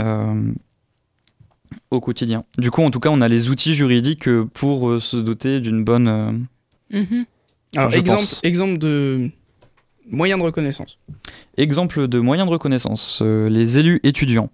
euh, 0.00 0.52
au 1.90 2.00
quotidien. 2.00 2.44
Du 2.58 2.70
coup, 2.70 2.82
en 2.82 2.90
tout 2.90 3.00
cas, 3.00 3.08
on 3.10 3.20
a 3.20 3.28
les 3.28 3.48
outils 3.48 3.74
juridiques 3.74 4.28
pour 4.52 4.88
euh, 4.90 5.00
se 5.00 5.16
doter 5.16 5.60
d'une 5.60 5.84
bonne. 5.84 6.08
euh, 6.08 6.32
Mhm. 6.90 7.24
Alors, 7.76 7.92
exemple, 7.94 8.22
exemple 8.42 8.78
de 8.78 9.30
moyen 10.08 10.38
de 10.38 10.42
reconnaissance. 10.42 10.98
Exemple 11.56 12.06
de 12.08 12.20
moyens 12.20 12.46
de 12.48 12.52
reconnaissance, 12.52 13.20
euh, 13.22 13.48
les 13.48 13.78
élus 13.78 14.00
étudiants. 14.04 14.50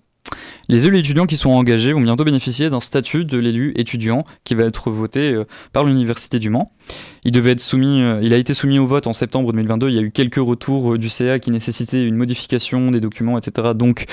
Les 0.70 0.86
élus 0.86 1.00
étudiants 1.00 1.26
qui 1.26 1.36
sont 1.36 1.50
engagés 1.50 1.92
vont 1.92 2.00
bientôt 2.00 2.22
bénéficier 2.22 2.70
d'un 2.70 2.78
statut 2.78 3.24
de 3.24 3.36
l'élu 3.36 3.72
étudiant 3.74 4.22
qui 4.44 4.54
va 4.54 4.62
être 4.62 4.92
voté 4.92 5.32
euh, 5.32 5.44
par 5.72 5.82
l'Université 5.82 6.38
du 6.38 6.48
Mans. 6.48 6.70
Il, 7.24 7.32
devait 7.32 7.50
être 7.50 7.60
soumis, 7.60 8.00
euh, 8.02 8.20
il 8.22 8.32
a 8.32 8.36
été 8.36 8.54
soumis 8.54 8.78
au 8.78 8.86
vote 8.86 9.08
en 9.08 9.12
septembre 9.12 9.52
2022. 9.52 9.88
Il 9.88 9.96
y 9.96 9.98
a 9.98 10.02
eu 10.02 10.12
quelques 10.12 10.36
retours 10.36 10.92
euh, 10.94 10.96
du 10.98 11.08
CA 11.08 11.40
qui 11.40 11.50
nécessitaient 11.50 12.04
une 12.04 12.14
modification 12.14 12.92
des 12.92 13.00
documents, 13.00 13.36
etc. 13.36 13.70
Donc 13.74 14.04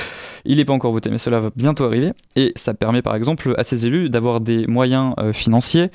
il 0.45 0.58
n'est 0.58 0.66
pas 0.66 0.74
encore 0.74 0.93
voté, 0.93 1.12
mais 1.12 1.20
cela 1.20 1.39
va 1.39 1.51
bientôt 1.55 1.84
arriver. 1.84 2.14
Et 2.36 2.53
ça 2.55 2.74
permet 2.74 3.03
par 3.03 3.14
exemple 3.14 3.53
à 3.55 3.64
ces 3.64 3.86
élus 3.86 4.10
d'avoir 4.10 4.41
des 4.41 4.66
moyens 4.66 5.14
financiers, 5.34 5.91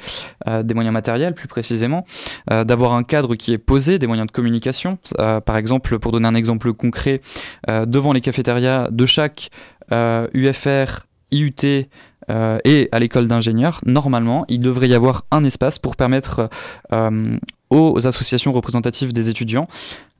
des 0.47 0.75
moyens 0.75 0.93
matériels 0.93 1.35
plus 1.35 1.49
précisément, 1.49 2.05
d'avoir 2.49 2.95
un 2.95 3.03
cadre 3.03 3.35
qui 3.35 3.53
est 3.53 3.59
posé, 3.59 3.99
des 3.99 4.07
moyens 4.07 4.27
de 4.27 4.33
communication. 4.33 4.99
Par 5.17 5.57
exemple, 5.57 5.99
pour 5.99 6.13
donner 6.13 6.29
un 6.29 6.35
exemple 6.35 6.73
concret, 6.73 7.21
devant 7.69 8.13
les 8.13 8.21
cafétérias 8.21 8.89
de 8.91 9.07
chaque 9.07 9.51
euh, 9.93 10.27
UFR, 10.33 11.07
IUT 11.31 11.87
euh, 12.31 12.59
et 12.65 12.89
à 12.93 12.99
l'école 12.99 13.27
d'ingénieurs, 13.27 13.81
normalement, 13.85 14.45
il 14.49 14.61
devrait 14.61 14.89
y 14.89 14.95
avoir 14.95 15.25
un 15.31 15.45
espace 15.45 15.79
pour 15.79 15.97
permettre 15.97 16.49
euh, 16.93 17.37
aux 17.71 18.07
associations 18.07 18.53
représentatives 18.53 19.13
des 19.13 19.31
étudiants 19.31 19.69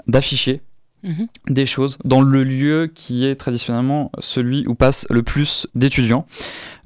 d'afficher 0.07 0.63
Mhm. 1.03 1.27
des 1.49 1.67
choses 1.67 1.99
dans 2.05 2.21
le 2.21 2.45
lieu 2.45 2.91
qui 2.95 3.27
est 3.27 3.35
traditionnellement 3.35 4.13
celui 4.21 4.67
où 4.69 4.75
passent 4.77 5.07
le 5.11 5.23
plus 5.23 5.67
d'étudiants. 5.75 6.27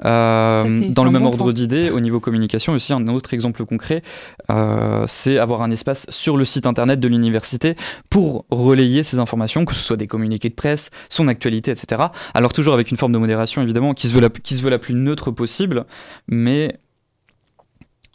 Euh, 0.04 0.88
dans 0.90 1.04
le 1.04 1.10
même 1.10 1.22
bon 1.22 1.28
ordre 1.28 1.52
d'idée, 1.52 1.90
au 1.90 2.00
niveau 2.00 2.18
communication 2.20 2.72
aussi, 2.72 2.92
un 2.92 3.08
autre 3.08 3.34
exemple 3.34 3.64
concret, 3.66 4.02
euh, 4.50 5.04
c'est 5.06 5.38
avoir 5.38 5.62
un 5.62 5.70
espace 5.70 6.06
sur 6.10 6.36
le 6.36 6.44
site 6.44 6.66
internet 6.66 6.98
de 7.00 7.08
l'université 7.08 7.76
pour 8.10 8.46
relayer 8.50 9.02
ces 9.02 9.18
informations, 9.18 9.64
que 9.64 9.74
ce 9.74 9.80
soit 9.80 9.96
des 9.96 10.06
communiqués 10.06 10.48
de 10.48 10.54
presse, 10.54 10.90
son 11.08 11.28
actualité, 11.28 11.70
etc. 11.70 12.04
Alors 12.34 12.52
toujours 12.52 12.74
avec 12.74 12.90
une 12.90 12.96
forme 12.96 13.12
de 13.12 13.18
modération 13.18 13.62
évidemment 13.62 13.94
qui 13.94 14.08
se 14.08 14.14
veut 14.14 14.20
la, 14.20 14.28
qui 14.30 14.54
se 14.56 14.62
veut 14.62 14.70
la 14.70 14.78
plus 14.78 14.94
neutre 14.94 15.30
possible, 15.30 15.84
mais 16.28 16.74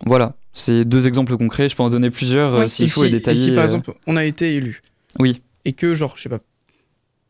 voilà, 0.06 0.34
c'est 0.54 0.84
deux 0.86 1.08
exemples 1.08 1.38
concrets. 1.38 1.70
Je 1.70 1.76
peux 1.76 1.84
en 1.84 1.90
donner 1.90 2.10
plusieurs 2.10 2.56
euh, 2.56 2.62
Oui. 2.62 2.70
s'il 2.70 2.90
faut 2.90 3.04
et 3.06 3.10
détailler. 3.10 3.40
si, 3.40 3.52
par 3.52 3.64
exemple, 3.64 3.94
on 4.08 4.18
a 4.18 4.26
été 4.26 4.56
élu. 4.56 4.82
Oui. 5.20 5.34
Et 5.66 5.74
que, 5.74 5.94
genre, 5.94 6.14
je 6.18 6.24
sais 6.24 6.30
pas, 6.30 6.40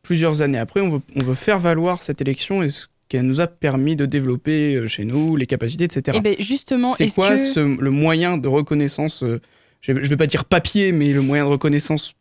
plusieurs 0.04 0.42
années 0.42 0.58
après, 0.58 0.82
on 0.82 0.90
veut, 0.90 1.02
on 1.16 1.22
veut 1.24 1.34
faire 1.36 1.60
valoir 1.60 2.02
cette 2.02 2.22
élection 2.22 2.64
et 2.64 2.70
ce 2.70 2.88
qu'elle 3.10 3.24
nous 3.24 3.42
a 3.42 3.48
permis 3.48 3.96
de 3.96 4.06
développer 4.06 4.76
euh, 4.76 4.88
chez 4.88 5.04
nous, 5.04 5.36
les 5.36 5.46
capacités, 5.46 5.84
etc. 5.84 6.18
Et 6.18 6.22
ben 6.22 6.36
justement, 6.40 6.96
C'est 6.96 7.10
quoi 7.14 7.32
que 7.32 7.38
ce- 7.38 7.60
le 7.82 7.90
moyen 7.92 8.38
de 8.38 8.48
reconnaissance 8.48 9.24
euh, 9.24 9.40
Je 9.82 9.92
ne 9.92 10.00
vais 10.00 10.18
pas 10.18 10.28
dire 10.28 10.46
papier, 10.46 10.92
mais 10.94 11.12
le 11.12 11.22
moyen 11.22 11.44
de 11.44 11.50
reconnaissance 11.50 12.14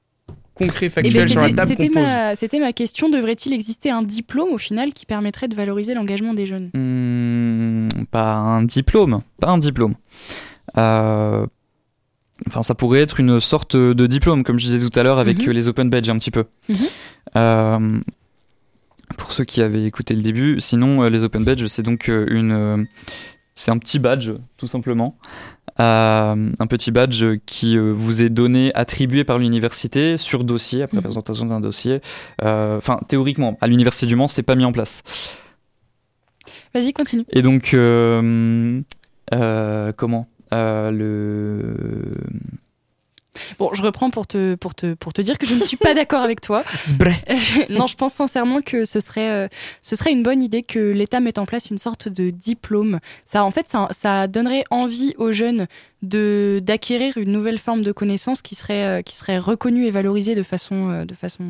concret, 0.54 0.86
Eh 0.86 0.90
factuel 0.90 1.22
ben, 1.22 1.28
sur 1.28 1.40
la 1.40 1.50
table 1.52 1.76
ma, 1.94 2.34
c'était 2.36 2.58
ma 2.58 2.72
question. 2.72 3.08
Devrait-il 3.08 3.52
exister 3.52 3.90
un 3.90 4.02
diplôme 4.02 4.50
au 4.50 4.58
final 4.58 4.92
qui 4.92 5.06
permettrait 5.06 5.46
de 5.48 5.54
valoriser 5.54 5.94
l'engagement 5.94 6.34
des 6.34 6.44
jeunes? 6.46 6.70
Hmm, 6.74 7.88
pas 8.10 8.34
un 8.34 8.64
diplôme, 8.64 9.22
pas 9.40 9.50
un 9.50 9.58
diplôme. 9.58 9.94
Euh, 10.76 11.46
Enfin, 12.46 12.62
ça 12.62 12.74
pourrait 12.74 13.00
être 13.00 13.20
une 13.20 13.40
sorte 13.40 13.76
de 13.76 14.06
diplôme, 14.06 14.44
comme 14.44 14.58
je 14.58 14.64
disais 14.66 14.88
tout 14.88 14.98
à 14.98 15.02
l'heure 15.02 15.18
avec 15.18 15.46
Mhm. 15.46 15.52
les 15.52 15.68
open 15.68 15.90
badges 15.90 16.10
un 16.10 16.18
petit 16.18 16.30
peu. 16.30 16.44
Mhm. 16.68 16.76
Euh, 17.36 18.00
pour 19.18 19.32
ceux 19.32 19.44
qui 19.44 19.60
avaient 19.62 19.84
écouté 19.84 20.14
le 20.14 20.22
début, 20.22 20.60
sinon 20.60 21.02
euh, 21.02 21.08
les 21.10 21.24
open 21.24 21.44
badges, 21.44 21.66
c'est 21.66 21.82
donc 21.82 22.08
euh, 22.08 22.26
une, 22.30 22.86
c'est 23.54 23.70
un 23.70 23.78
petit 23.78 23.98
badge 23.98 24.30
tout 24.56 24.66
simplement, 24.66 25.16
Euh, 25.78 26.50
un 26.58 26.66
petit 26.66 26.90
badge 26.90 27.24
qui 27.46 27.78
vous 27.78 28.20
est 28.20 28.28
donné, 28.28 28.70
attribué 28.74 29.24
par 29.24 29.38
l'université 29.38 30.16
sur 30.18 30.44
dossier 30.44 30.82
après 30.82 30.98
Mhm. 30.98 31.04
présentation 31.04 31.46
d'un 31.46 31.60
dossier. 31.60 32.00
Euh, 32.42 32.76
Enfin, 32.76 33.00
théoriquement, 33.08 33.56
à 33.62 33.66
l'université 33.66 34.04
du 34.06 34.14
Mans, 34.16 34.28
c'est 34.28 34.42
pas 34.42 34.56
mis 34.56 34.64
en 34.66 34.72
place. 34.72 35.02
Vas-y, 36.74 36.92
continue. 36.92 37.24
Et 37.30 37.40
donc, 37.42 37.70
comment? 39.96 40.26
Le... 40.52 41.74
Bon, 43.58 43.70
je 43.74 43.82
reprends 43.82 44.10
pour 44.10 44.26
te, 44.26 44.54
pour 44.56 44.74
te, 44.74 44.94
pour 44.94 45.12
te 45.12 45.22
dire 45.22 45.38
que 45.38 45.46
je 45.46 45.54
ne 45.54 45.60
suis 45.60 45.76
pas 45.76 45.94
d'accord 45.94 46.22
avec 46.22 46.40
toi. 46.40 46.62
Non, 47.70 47.86
je 47.86 47.96
pense 47.96 48.14
sincèrement 48.14 48.60
que 48.60 48.84
ce 48.84 49.00
serait, 49.00 49.30
euh, 49.30 49.48
ce 49.80 49.96
serait 49.96 50.12
une 50.12 50.22
bonne 50.22 50.42
idée 50.42 50.62
que 50.62 50.78
l'État 50.78 51.20
mette 51.20 51.38
en 51.38 51.46
place 51.46 51.70
une 51.70 51.78
sorte 51.78 52.08
de 52.08 52.30
diplôme. 52.30 53.00
Ça, 53.24 53.44
en 53.44 53.50
fait, 53.50 53.68
ça, 53.68 53.88
ça 53.92 54.26
donnerait 54.26 54.64
envie 54.70 55.14
aux 55.18 55.32
jeunes 55.32 55.66
de 56.02 56.60
d'acquérir 56.62 57.18
une 57.18 57.32
nouvelle 57.32 57.58
forme 57.58 57.82
de 57.82 57.92
connaissance 57.92 58.42
qui 58.42 58.54
serait, 58.54 58.84
euh, 58.84 59.02
qui 59.02 59.14
serait 59.14 59.38
reconnue 59.38 59.86
et 59.86 59.90
valorisée 59.90 60.34
de 60.34 60.42
façon, 60.42 60.90
euh, 60.90 61.04
de 61.04 61.14
façon, 61.14 61.44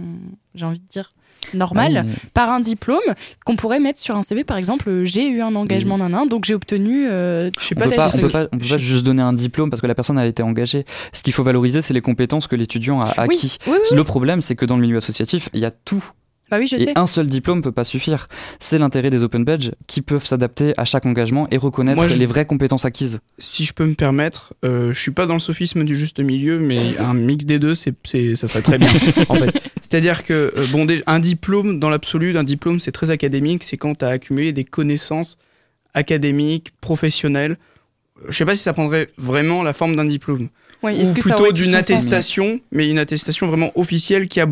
j'ai 0.55 0.66
envie 0.66 0.80
de 0.80 0.88
dire 0.88 1.12
normale 1.55 2.03
Ah 2.05 2.07
oui, 2.07 2.14
par 2.34 2.51
un 2.51 2.61
diplôme 2.61 2.99
qu'on 3.45 3.57
pourrait 3.57 3.80
mettre 3.80 3.99
sur 3.99 4.16
un 4.16 4.22
CV 4.22 4.45
par 4.45 4.57
exemple 4.57 5.05
j'ai 5.05 5.28
eu 5.28 5.43
un 5.43 5.55
engagement 5.55 5.99
d'un 5.99 6.12
an 6.14 6.26
donc 6.26 6.45
j'ai 6.45 6.55
obtenu 6.55 7.09
euh, 7.09 7.51
Je 7.59 7.64
sais 7.66 7.74
On 7.76 7.80
pas 7.80 7.86
peut 7.88 7.97
pas, 7.97 8.09
on 8.14 8.20
peut 8.20 8.28
pas, 8.28 8.45
on 8.53 8.59
peut 8.59 8.68
pas 8.68 8.78
juste 8.78 9.05
donner 9.05 9.22
un 9.22 9.32
diplôme 9.32 9.70
parce 9.70 9.80
que 9.80 9.86
la 9.86 9.95
personne 9.95 10.18
a 10.18 10.26
été 10.26 10.43
engagée. 10.43 10.84
Ce 11.12 11.22
qu'il 11.22 11.32
faut 11.32 11.43
valoriser, 11.43 11.82
c'est 11.82 11.95
les 11.95 12.01
compétences 12.01 12.47
que 12.47 12.57
l'étudiant 12.57 13.01
a 13.01 13.26
oui, 13.26 13.34
acquis. 13.36 13.57
oui, 13.66 13.76
oui, 13.91 13.97
Le 13.97 14.05
problème, 14.05 14.43
c'est 14.43 14.55
que 14.57 14.64
dans 14.64 14.76
le 14.76 14.82
milieu 14.82 14.99
associatif, 14.99 15.49
il 15.53 15.61
y 15.61 15.64
a 15.64 15.70
tout. 15.70 16.05
Bah 16.51 16.59
oui 16.59 16.66
je 16.66 16.76
Et 16.76 16.84
sais 16.84 16.92
un 16.96 17.07
seul 17.07 17.26
diplôme 17.28 17.62
peut 17.62 17.72
pas 17.72 17.84
suffire. 17.84 18.28
C'est 18.59 18.78
l'intérêt 18.78 19.11
des 19.11 19.22
open 19.22 19.44
badges 19.44 19.70
qui 19.86 20.03
peuvent 20.03 20.24
s'adapter 20.24 20.74
à 20.76 20.84
chaque 20.84 21.07
engagement 21.07 21.46
et 21.51 21.57
reconnaître 21.57 21.96
Moi, 21.96 22.09
je- 22.09 22.16
les 22.18 22.26
vraies 22.26 22.46
compétences 22.46 22.84
acquises. 22.84 23.20
si 23.38 23.64
je 23.64 23.72
peux 23.72 23.86
me 23.86 23.94
permettre, 23.94 24.53
euh, 24.64 24.92
je 24.92 25.01
suis 25.01 25.11
pas 25.12 25.26
dans 25.26 25.34
le 25.34 25.40
sophisme 25.40 25.84
du 25.84 25.94
juste 25.96 26.20
milieu, 26.20 26.59
mais 26.59 26.96
un 26.98 27.14
mix 27.14 27.44
des 27.44 27.59
deux, 27.59 27.74
c'est, 27.74 27.94
c'est, 28.05 28.34
ça 28.36 28.48
serait 28.48 28.62
très 28.62 28.78
bien. 28.78 28.90
en 29.28 29.34
fait, 29.36 29.53
c'est-à-dire 29.80 30.24
que 30.24 30.53
euh, 30.57 30.66
bon, 30.72 30.86
un 31.07 31.18
diplôme 31.20 31.78
dans 31.78 31.90
l'absolu, 31.90 32.32
d'un 32.32 32.44
diplôme, 32.44 32.80
c'est 32.80 32.92
très 32.92 33.11
académique. 33.11 33.62
C'est 33.64 33.76
quand 33.76 33.94
tu 33.98 34.05
as 34.05 34.09
accumulé 34.09 34.53
des 34.53 34.64
connaissances 34.64 35.38
académiques, 35.94 36.72
professionnelles. 36.80 37.57
Je 38.28 38.36
sais 38.36 38.44
pas 38.44 38.55
si 38.55 38.62
ça 38.62 38.72
prendrait 38.72 39.09
vraiment 39.18 39.62
la 39.62 39.72
forme 39.72 39.96
d'un 39.96 40.05
diplôme, 40.05 40.48
ou 40.82 40.88
que 40.88 41.20
plutôt 41.20 41.53
d'une 41.53 41.74
attestation, 41.74 42.61
mais 42.70 42.88
une 42.90 42.98
attestation 42.98 43.46
vraiment 43.46 43.72
officielle 43.78 44.28
qui 44.28 44.40
a 44.40 44.46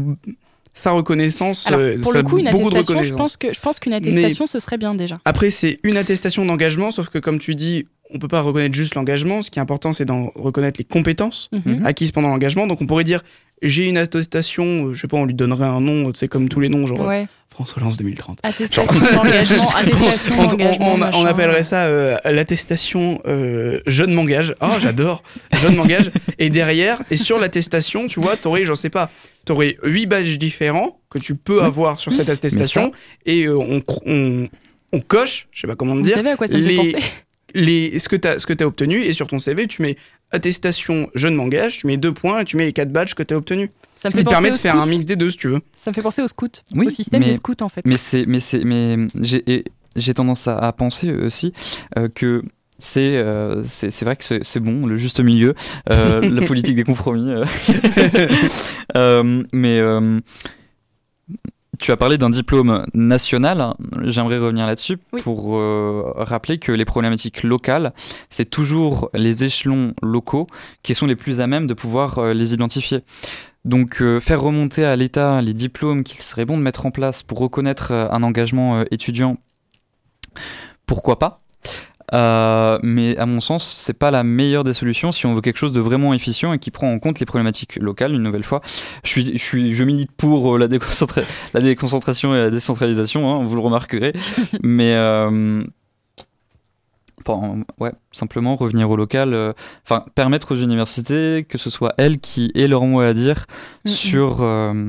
sa 0.79 0.93
reconnaissance. 0.93 1.67
Alors, 1.67 1.81
euh, 1.81 1.99
pour 1.99 2.13
le 2.13 2.23
coup, 2.23 2.39
une 2.39 2.49
attestation, 2.49 3.03
je 3.03 3.15
pense 3.15 3.37
que 3.37 3.53
je 3.53 3.61
pense 3.61 3.79
qu'une 3.81 3.93
attestation, 3.93 4.47
ce 4.47 4.59
serait 4.59 4.79
bien 4.79 4.95
déjà. 4.95 5.19
Après, 5.25 5.51
c'est 5.51 5.81
une 5.83 5.97
attestation 5.97 6.45
d'engagement, 6.45 6.91
sauf 6.91 7.09
que 7.09 7.19
comme 7.19 7.39
tu 7.39 7.55
dis, 7.55 7.87
on 8.11 8.19
peut 8.19 8.29
pas 8.29 8.41
reconnaître 8.41 8.75
juste 8.75 8.95
l'engagement. 8.95 9.43
Ce 9.43 9.51
qui 9.51 9.59
est 9.59 9.63
important, 9.63 9.93
c'est 9.93 10.05
d'en 10.07 10.31
reconnaître 10.35 10.79
les 10.79 10.85
compétences 10.85 11.51
Mhm. 11.53 11.85
acquises 11.85 12.13
pendant 12.13 12.29
l'engagement. 12.29 12.67
Donc 12.67 12.81
on 12.81 12.87
pourrait 12.87 13.05
dire, 13.05 13.23
j'ai 13.63 13.87
une 13.89 13.97
attestation, 13.99 14.87
euh, 14.89 14.95
je 14.95 15.01
sais 15.01 15.09
pas, 15.09 15.17
on 15.17 15.25
lui 15.25 15.35
donnerait 15.35 15.67
un 15.67 15.81
nom, 15.81 16.11
tu 16.13 16.19
sais, 16.19 16.29
comme 16.29 16.49
tous 16.49 16.61
les 16.61 16.69
noms, 16.69 16.87
genre 16.87 17.01
Ouais, 17.07 17.27
France 17.49 17.73
Relance 17.73 17.97
2030. 17.97 18.39
attestation 18.43 18.85
d'engagement, 19.15 19.69
attestation 19.77 20.35
On, 20.39 20.47
on- 20.63 21.03
on- 21.03 21.11
on 21.15 21.25
appellerait 21.25 21.65
ça 21.65 21.87
euh, 21.87 22.17
l'attestation 22.25 23.21
euh, 23.27 23.81
jeune 23.87 24.13
m'engage. 24.13 24.55
Oh, 24.61 24.67
j'adore, 24.79 25.23
jeune 25.61 25.75
m'engage. 25.77 26.11
Et 26.39 26.51
derrière, 26.51 27.03
et 27.11 27.17
sur 27.17 27.39
l'attestation, 27.39 28.07
tu 28.07 28.21
vois, 28.21 28.37
t'aurais, 28.37 28.65
j'en 28.65 28.75
sais 28.77 28.91
pas, 28.91 29.11
t'aurais 29.45 29.77
huit 29.83 30.07
badges 30.07 30.39
différents 30.39 31.01
que 31.11 31.19
tu 31.19 31.35
peux 31.35 31.63
avoir 31.63 31.99
sur 31.99 32.13
cette 32.13 32.29
attestation. 32.29 32.93
Et 33.27 33.45
euh, 33.45 33.57
on, 33.59 33.83
on, 34.07 34.49
on 34.93 35.01
coche, 35.01 35.49
je 35.53 35.63
sais 35.63 35.67
pas 35.67 35.75
comment 35.77 35.95
Vous 35.95 36.03
dire, 36.03 36.15
savez 36.17 36.31
à 36.31 36.37
quoi 36.37 36.47
ça 36.49 36.55
me 36.57 36.61
les- 36.61 36.77
fait 36.77 36.93
penser 36.93 37.05
les, 37.55 37.99
ce 37.99 38.09
que 38.11 38.17
tu 38.53 38.63
as 38.63 38.67
obtenu 38.67 39.03
et 39.03 39.15
sur 39.15 39.27
ton 39.27 39.39
CV, 39.39 39.67
tu 39.67 39.81
mets 39.81 39.97
attestation 40.31 41.09
jeune 41.15 41.35
m'engage, 41.35 41.79
tu 41.79 41.87
mets 41.87 41.97
deux 41.97 42.13
points 42.13 42.41
et 42.41 42.45
tu 42.45 42.57
mets 42.57 42.65
les 42.67 42.73
quatre 42.73 42.93
badges 42.93 43.15
que 43.15 43.23
tu 43.23 43.35
as 43.35 43.37
obtenus. 43.37 43.71
Ça 43.95 44.09
me 44.09 44.13
Ce 44.13 44.17
qui 44.17 44.25
te 44.25 44.29
permet 44.31 44.51
de 44.51 44.57
faire 44.57 44.77
un 44.81 44.87
mix 44.87 45.05
des 45.07 45.17
deux 45.17 45.31
si 45.31 45.37
tu 45.39 45.49
veux. 45.49 45.61
Ça 45.77 45.91
me 45.91 45.95
fait 45.95 46.03
penser 46.03 46.23
aux 46.23 46.29
scouts, 46.29 46.49
Oui, 46.75 46.87
au 46.87 46.91
système 46.91 47.21
mais- 47.21 47.27
des 47.27 47.33
scouts 47.35 47.55
en 47.63 47.69
fait. 47.69 47.83
Mais 47.85 47.97
c'est, 47.97 48.27
mais 48.27 48.41
c'est, 48.41 48.63
mais 48.65 48.97
j'ai, 49.21 49.43
et 49.53 49.65
j'ai 49.97 50.15
tendance 50.15 50.47
à, 50.47 50.57
à 50.57 50.73
penser 50.73 51.11
aussi 51.13 51.53
euh, 51.99 52.09
que 52.15 52.43
c'est, 52.79 53.17
euh, 53.17 53.65
c'est, 53.67 53.91
c'est 53.91 54.05
vrai 54.05 54.15
que 54.15 54.23
c'est, 54.23 54.45
c'est 54.45 54.61
bon, 54.61 54.87
le 54.87 54.97
juste 54.97 55.19
milieu, 55.19 55.55
euh, 55.91 56.21
la 56.21 56.43
politique 56.47 56.77
des 56.77 56.85
compromis. 56.85 57.29
euh. 57.31 57.45
Euh, 58.97 59.43
mais 59.53 59.79
euh, 59.81 60.21
tu 61.79 61.93
as 61.93 61.97
parlé 61.97 62.19
d'un 62.19 62.31
diplôme 62.31 62.87
national. 62.95 63.75
J'aimerais 64.03 64.39
revenir 64.39 64.67
là-dessus 64.67 64.99
Oui. 65.13 65.23
pour 65.23 65.57
euh, 65.57 66.13
rappeler 66.17 66.59
que 66.59 66.73
les 66.73 66.85
problématiques 66.85 67.43
locales, 67.43 67.93
c'est 68.29 68.49
toujours 68.49 69.11
les 69.15 69.45
échelons 69.45 69.95
locaux 70.03 70.47
qui 70.83 70.95
sont 70.95 71.07
les 71.07 71.17
plus 71.17 71.41
à 71.41 71.47
même 71.47 71.67
de 71.67 71.75
pouvoir 71.75 72.19
euh, 72.19 72.35
les 72.35 72.55
identifier. 72.55 73.01
Donc 73.65 74.01
euh, 74.01 74.21
faire 74.21 74.41
remonter 74.41 74.85
à 74.85 74.97
l'État 74.97 75.43
les 75.43 75.55
diplômes 75.55 76.05
qu'il 76.05 76.21
serait 76.21 76.45
bon 76.45 76.57
de 76.59 76.63
mettre 76.63 76.87
en 76.87 76.91
place 76.91 77.23
pour 77.23 77.39
reconnaître 77.39 77.93
un 77.93 78.23
engagement 78.23 78.85
étudiant, 78.91 79.37
pourquoi 80.87 81.19
pas? 81.19 81.43
Euh, 82.15 82.79
mais 82.83 83.17
à 83.19 83.27
mon 83.27 83.41
sens, 83.41 83.69
c'est 83.71 83.93
pas 83.93 84.11
la 84.11 84.25
meilleure 84.25 84.65
des 84.65 84.73
solutions 84.73 85.13
si 85.13 85.27
on 85.27 85.35
veut 85.35 85.41
quelque 85.41 85.59
chose 85.59 85.73
de 85.73 85.81
vraiment 85.81 86.15
efficient 86.15 86.53
et 86.53 86.59
qui 86.59 86.71
prend 86.71 86.91
en 86.91 86.99
compte 86.99 87.21
les 87.21 87.27
problématiques 87.27 87.77
locales. 87.77 88.15
Une 88.15 88.23
nouvelle 88.23 88.45
fois, 88.45 88.61
je 89.05 89.11
suis, 89.11 89.33
je 89.39 89.43
suis, 89.43 89.73
je 89.75 89.85
milite 89.85 90.13
pour 90.13 90.55
euh, 90.55 90.59
la, 90.59 90.69
déconcentra- 90.69 91.25
la 91.55 91.61
déconcentration 91.61 92.35
et 92.35 92.39
la 92.39 92.51
décentralisation. 92.51 93.33
hein, 93.33 93.45
vous 93.45 93.55
le 93.55 93.61
remarquerez. 93.61 94.13
mais 94.63 94.95
euh, 94.95 95.63
Enfin, 97.27 97.63
ouais, 97.79 97.93
simplement 98.13 98.57
revenir 98.57 98.89
au 98.91 98.97
local, 98.97 99.35
euh, 99.35 99.53
enfin 99.85 100.05
permettre 100.15 100.55
aux 100.55 100.57
universités 100.57 101.45
que 101.47 101.59
ce 101.59 101.69
soit 101.69 101.93
elles 101.99 102.21
qui 102.21 102.51
aient 102.55 102.69
leur 102.69 102.83
mot 102.85 103.01
à 103.01 103.13
dire 103.13 103.45
sur 103.85 104.39
euh, 104.41 104.89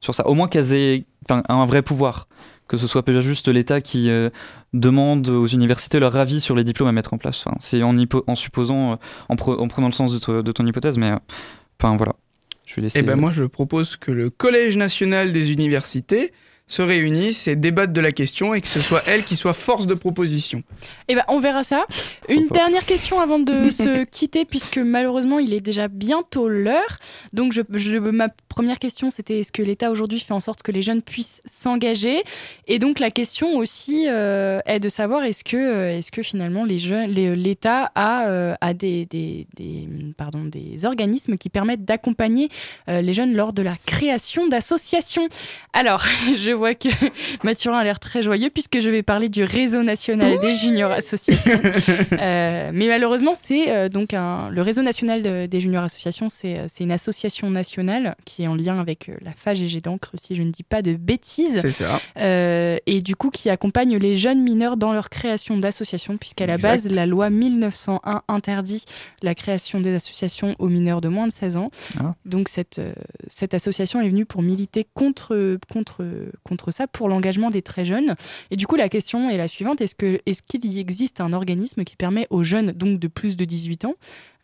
sur 0.00 0.14
ça. 0.14 0.26
Au 0.26 0.34
moins 0.34 0.48
qu'elles 0.48 0.74
aient 0.74 1.04
un 1.30 1.64
vrai 1.64 1.80
pouvoir, 1.82 2.28
que 2.68 2.76
ce 2.76 2.86
soit 2.86 3.02
pas 3.02 3.20
juste 3.20 3.48
l'État 3.48 3.80
qui 3.80 4.10
euh, 4.10 4.30
demande 4.72 5.28
aux 5.28 5.46
universités 5.46 5.98
leur 5.98 6.14
avis 6.16 6.40
sur 6.40 6.54
les 6.54 6.64
diplômes 6.64 6.88
à 6.88 6.92
mettre 6.92 7.14
en 7.14 7.18
place. 7.18 7.44
Enfin, 7.46 7.56
c'est 7.60 7.82
en, 7.82 8.36
supposant, 8.36 8.92
euh, 8.92 8.96
en, 9.28 9.34
pre- 9.34 9.58
en 9.58 9.68
prenant 9.68 9.88
le 9.88 9.92
sens 9.94 10.12
de, 10.12 10.18
to- 10.18 10.42
de 10.42 10.52
ton 10.52 10.66
hypothèse, 10.66 10.98
mais 10.98 11.10
euh, 11.10 11.16
enfin 11.80 11.96
voilà. 11.96 12.14
Je 12.66 12.76
vais 12.76 12.82
laisser. 12.82 12.98
Et 12.98 13.02
ben 13.02 13.16
moi 13.16 13.32
je 13.32 13.44
propose 13.44 13.96
que 13.96 14.12
le 14.12 14.28
Collège 14.28 14.76
national 14.76 15.32
des 15.32 15.52
universités 15.52 16.32
se 16.68 16.82
réunissent 16.82 17.48
et 17.48 17.56
débattent 17.56 17.92
de 17.92 18.00
la 18.00 18.12
question 18.12 18.54
et 18.54 18.60
que 18.60 18.68
ce 18.68 18.80
soit 18.80 19.02
elle 19.08 19.24
qui 19.24 19.34
soit 19.36 19.54
force 19.54 19.86
de 19.86 19.94
proposition. 19.94 20.62
Eh 21.08 21.14
ben, 21.14 21.24
on 21.28 21.40
verra 21.40 21.62
ça. 21.64 21.86
Une 22.28 22.46
dernière 22.48 22.84
question 22.84 23.20
avant 23.20 23.38
de 23.38 23.70
se 23.70 24.04
quitter, 24.04 24.44
puisque 24.44 24.78
malheureusement, 24.78 25.38
il 25.38 25.54
est 25.54 25.60
déjà 25.60 25.88
bientôt 25.88 26.46
l'heure. 26.48 26.98
Donc, 27.32 27.52
je, 27.52 27.62
je- 27.72 27.96
ma 27.98 28.28
première 28.48 28.78
question, 28.78 29.10
c'était 29.10 29.40
est-ce 29.40 29.50
que 29.52 29.62
l'État 29.62 29.90
aujourd'hui 29.90 30.20
fait 30.20 30.34
en 30.34 30.40
sorte 30.40 30.62
que 30.62 30.70
les 30.70 30.82
jeunes 30.82 31.00
puissent 31.02 31.40
s'engager? 31.46 32.22
Et 32.66 32.78
donc, 32.78 32.98
la 33.00 33.10
question 33.10 33.56
aussi 33.56 34.06
euh, 34.08 34.60
est 34.66 34.78
de 34.80 34.88
savoir 34.90 35.24
est-ce 35.24 35.44
que, 35.44 35.56
euh, 35.56 35.96
est-ce 35.98 36.12
que 36.12 36.22
finalement 36.22 36.64
les 36.66 36.78
jeunes, 36.78 37.10
les- 37.10 37.34
l'État 37.34 37.90
a, 37.94 38.26
euh, 38.28 38.54
a 38.60 38.74
des, 38.74 39.06
des, 39.06 39.46
des- 39.56 39.88
pardon, 40.18 40.44
des 40.44 40.84
organismes 40.84 41.38
qui 41.38 41.48
permettent 41.48 41.84
d'accompagner 41.86 42.50
euh, 42.88 43.00
les 43.00 43.12
jeunes 43.14 43.34
lors 43.34 43.52
de 43.54 43.62
la 43.62 43.76
création 43.86 44.48
d'associations? 44.48 45.28
Alors, 45.72 46.04
je 46.36 46.57
vois 46.58 46.74
que 46.74 46.88
Mathurin 47.44 47.78
a 47.78 47.84
l'air 47.84 48.00
très 48.00 48.22
joyeux 48.22 48.50
puisque 48.52 48.80
je 48.80 48.90
vais 48.90 49.02
parler 49.02 49.28
du 49.28 49.44
réseau 49.44 49.82
national 49.82 50.38
des 50.40 50.54
juniors 50.54 50.90
associations. 50.92 51.60
Euh, 52.20 52.70
mais 52.72 52.88
malheureusement, 52.88 53.32
c'est 53.34 53.70
euh, 53.70 53.88
donc 53.88 54.12
un, 54.14 54.50
le 54.50 54.62
réseau 54.62 54.82
national 54.82 55.22
de- 55.22 55.46
des 55.46 55.60
juniors 55.60 55.84
associations, 55.84 56.28
c'est 56.28 56.58
euh, 56.58 56.66
c'est 56.68 56.84
une 56.84 56.90
association 56.92 57.50
nationale 57.50 58.16
qui 58.24 58.42
est 58.42 58.46
en 58.46 58.54
lien 58.54 58.78
avec 58.80 59.10
la 59.22 59.32
FAGG 59.32 59.80
d'encre, 59.82 60.10
si 60.14 60.34
je 60.34 60.42
ne 60.42 60.50
dis 60.50 60.62
pas 60.62 60.82
de 60.82 60.94
bêtises, 60.94 61.60
C'est 61.60 61.70
ça. 61.70 62.00
euh, 62.18 62.76
et 62.86 63.00
du 63.00 63.14
coup 63.16 63.30
qui 63.30 63.50
accompagne 63.50 63.96
les 63.96 64.16
jeunes 64.16 64.42
mineurs 64.42 64.76
dans 64.76 64.92
leur 64.92 65.10
création 65.10 65.58
d'associations, 65.58 66.16
puisqu'à 66.16 66.46
la 66.46 66.56
base, 66.56 66.88
la 66.90 67.06
loi 67.06 67.30
1901 67.30 68.22
interdit 68.28 68.84
la 69.22 69.34
création 69.34 69.80
des 69.80 69.94
associations 69.94 70.56
aux 70.58 70.68
mineurs 70.68 71.00
de 71.00 71.08
moins 71.08 71.26
de 71.26 71.32
16 71.32 71.56
ans. 71.56 71.70
Ah. 72.00 72.14
Donc 72.24 72.48
cette, 72.48 72.80
cette 73.28 73.54
association 73.54 74.00
est 74.00 74.08
venue 74.08 74.26
pour 74.26 74.42
militer 74.42 74.86
contre, 74.94 75.58
contre, 75.72 76.04
contre 76.48 76.70
ça, 76.70 76.86
pour 76.86 77.08
l'engagement 77.08 77.50
des 77.50 77.62
très 77.62 77.84
jeunes. 77.84 78.14
Et 78.50 78.56
du 78.56 78.66
coup, 78.66 78.76
la 78.76 78.88
question 78.88 79.30
est 79.30 79.36
la 79.36 79.48
suivante 79.48 79.80
est-ce 79.80 79.94
que 79.94 80.20
est-ce 80.26 80.42
qu'il 80.42 80.64
y 80.64 80.80
existe 80.80 81.20
un 81.20 81.32
organisme 81.32 81.84
qui 81.84 81.96
permet 81.96 82.26
aux 82.30 82.42
jeunes, 82.42 82.72
donc 82.72 82.98
de 82.98 83.08
plus 83.08 83.36
de 83.36 83.44
18 83.44 83.84
ans, 83.84 83.94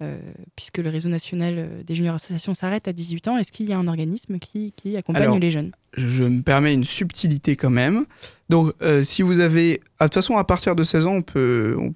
euh, 0.03 0.19
puisque 0.57 0.79
le 0.79 0.91
réseau 0.91 1.09
national 1.09 1.55
euh, 1.57 1.83
des 1.83 1.95
juniors 1.95 2.17
associations 2.17 2.55
s'arrête 2.55 2.89
à 2.89 2.93
18 2.93 3.29
ans, 3.29 3.39
est-ce 3.39 3.53
qu'il 3.53 3.69
y 3.69 3.73
a 3.73 3.79
un 3.79 3.89
organisme 3.89 4.39
qui, 4.39 4.73
qui 4.77 4.97
accompagne 4.97 5.23
Alors, 5.23 5.39
les 5.39 5.51
jeunes? 5.51 5.73
Je 5.97 6.25
me 6.25 6.43
permets 6.43 6.75
une 6.75 6.85
subtilité 6.85 7.57
quand 7.57 7.71
même. 7.71 8.05
Donc, 8.49 8.73
euh, 8.83 9.03
si 9.03 9.23
vous 9.23 9.41
avez. 9.41 9.81
ah, 9.99 10.05
De 10.05 10.09
toute 10.09 10.15
façon, 10.15 10.37
à 10.37 10.45
partir 10.45 10.75
de 10.75 10.83
16 10.83 11.07
ans, 11.07 11.15
on 11.15 11.23
peut, 11.23 11.77
on, 11.79 11.95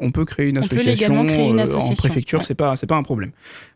on 0.00 0.10
peut 0.10 0.24
créer 0.24 0.48
une 0.48 0.58
On 0.58 0.62
association, 0.62 0.90
légalement 0.90 1.26
créer 1.26 1.48
une 1.48 1.60
association, 1.60 1.92
en 1.92 1.94
préfecture, 1.94 2.38
ouais. 2.40 2.44
c'est 2.46 2.54
pas, 2.54 2.76
c'est 2.76 2.86
pas 2.86 2.96
un 2.96 3.02
problème. 3.02 3.30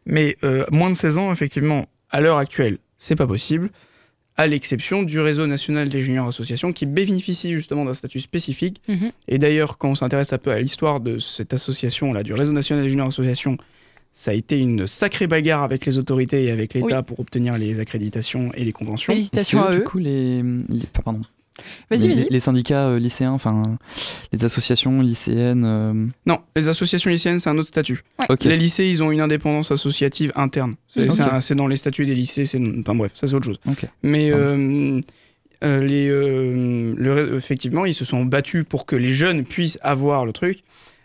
Mais 0.07 0.37
euh, 0.45 0.65
moins 0.71 0.91
de 0.91 0.95
16 0.95 1.19
ans, 1.19 1.33
effectivement, 1.33 1.87
à 2.11 2.21
l'heure 2.21 2.39
actuelle, 2.39 2.79
c'est 2.97 3.17
pas 3.17 3.27
possible, 3.27 3.71
à 4.39 4.47
l'exception 4.47 5.03
du 5.03 5.19
réseau 5.19 5.47
national 5.49 5.89
des 5.89 6.01
juniors 6.01 6.29
associations 6.29 6.73
qui 6.73 6.87
bénéficie 6.87 7.53
justement 7.53 7.85
d'un 7.85 7.93
statut 7.93 8.21
spécifique. 8.21 8.81
Mhm. 8.89 9.11
Et 9.27 9.39
d'ailleurs, 9.39 9.79
quand 9.79 9.91
on 9.91 9.95
s'intéresse 9.97 10.33
un 10.33 10.39
peu 10.39 10.53
à 10.53 10.61
l'histoire 10.61 11.01
de 11.01 11.19
cette 11.19 11.53
association-là, 11.53 12.23
du 12.23 12.33
réseau 12.33 12.53
national 12.53 12.85
des 12.85 12.89
juniors 12.89 13.09
associations, 13.09 13.59
ça 14.13 14.31
a 14.31 14.35
été 14.35 14.59
une 14.59 14.87
sacrée 14.87 15.27
bagarre 15.27 15.65
avec 15.65 15.85
les 15.85 15.99
autorités 15.99 16.45
et 16.45 16.51
avec 16.53 16.73
l'État 16.73 17.03
pour 17.03 17.19
obtenir 17.19 17.59
les 17.59 17.81
accréditations 17.81 18.53
et 18.55 18.65
les 18.65 18.73
conventions. 18.73 19.13
Félicitations 19.13 19.63
à 19.63 19.73
eux, 19.73 19.75
eux. 19.75 19.79
du 19.79 19.85
coup, 19.85 19.99
les, 19.99 20.43
pardon, 21.05 21.21
Vas-y, 21.91 22.09
les, 22.09 22.15
vas-y. 22.15 22.27
les 22.31 22.41
syndicats 22.41 22.87
euh, 22.89 22.99
lycéens, 22.99 23.33
enfin, 23.33 23.79
les 24.33 24.45
associations 24.45 25.01
lycéennes. 25.01 25.65
euh, 25.65 26.07
Non, 26.27 26.39
les 26.57 26.69
associations 26.69 27.11
lycéennes, 27.11 27.39
c'est 27.41 27.51
un 27.51 27.59
autre 27.59 27.69
statut. 27.69 28.05
Ok. 28.29 28.45
Les 28.45 28.57
lycées, 28.57 28.87
ils 28.87 29.03
ont 29.03 29.11
une 29.11 29.21
indépendance 29.21 29.71
associative 29.71 30.33
interne. 30.37 30.75
C'est 30.89 31.05
Ok. 31.05 31.13
c'est 31.13 31.23
un- 31.23 31.41
c'est 31.41 31.55
dans 31.55 31.67
les 31.67 31.77
statuts 31.77 32.07
des 32.07 32.15
lycées, 32.15 32.45
c'est 32.45 32.61
enfin 32.81 32.95
bref, 32.95 33.13
ça 33.15 33.27
c'est 33.27 33.35
autre 33.35 33.47
chose. 33.47 33.59
Ok. 33.69 33.87
Mais 34.03 34.31
euh, 34.33 35.01
les, 35.81 36.09
euh, 36.09 36.95
le- 36.97 37.37
effectivement, 37.37 37.85
ils 37.85 37.95
se 37.95 38.05
sont 38.05 38.25
battus 38.25 38.65
pour 38.69 38.87
que 38.87 38.95
les 38.97 39.13
jeunes 39.13 39.45
puissent 39.45 39.79
avoir 39.83 40.25
le 40.25 40.33
truc. 40.33 40.61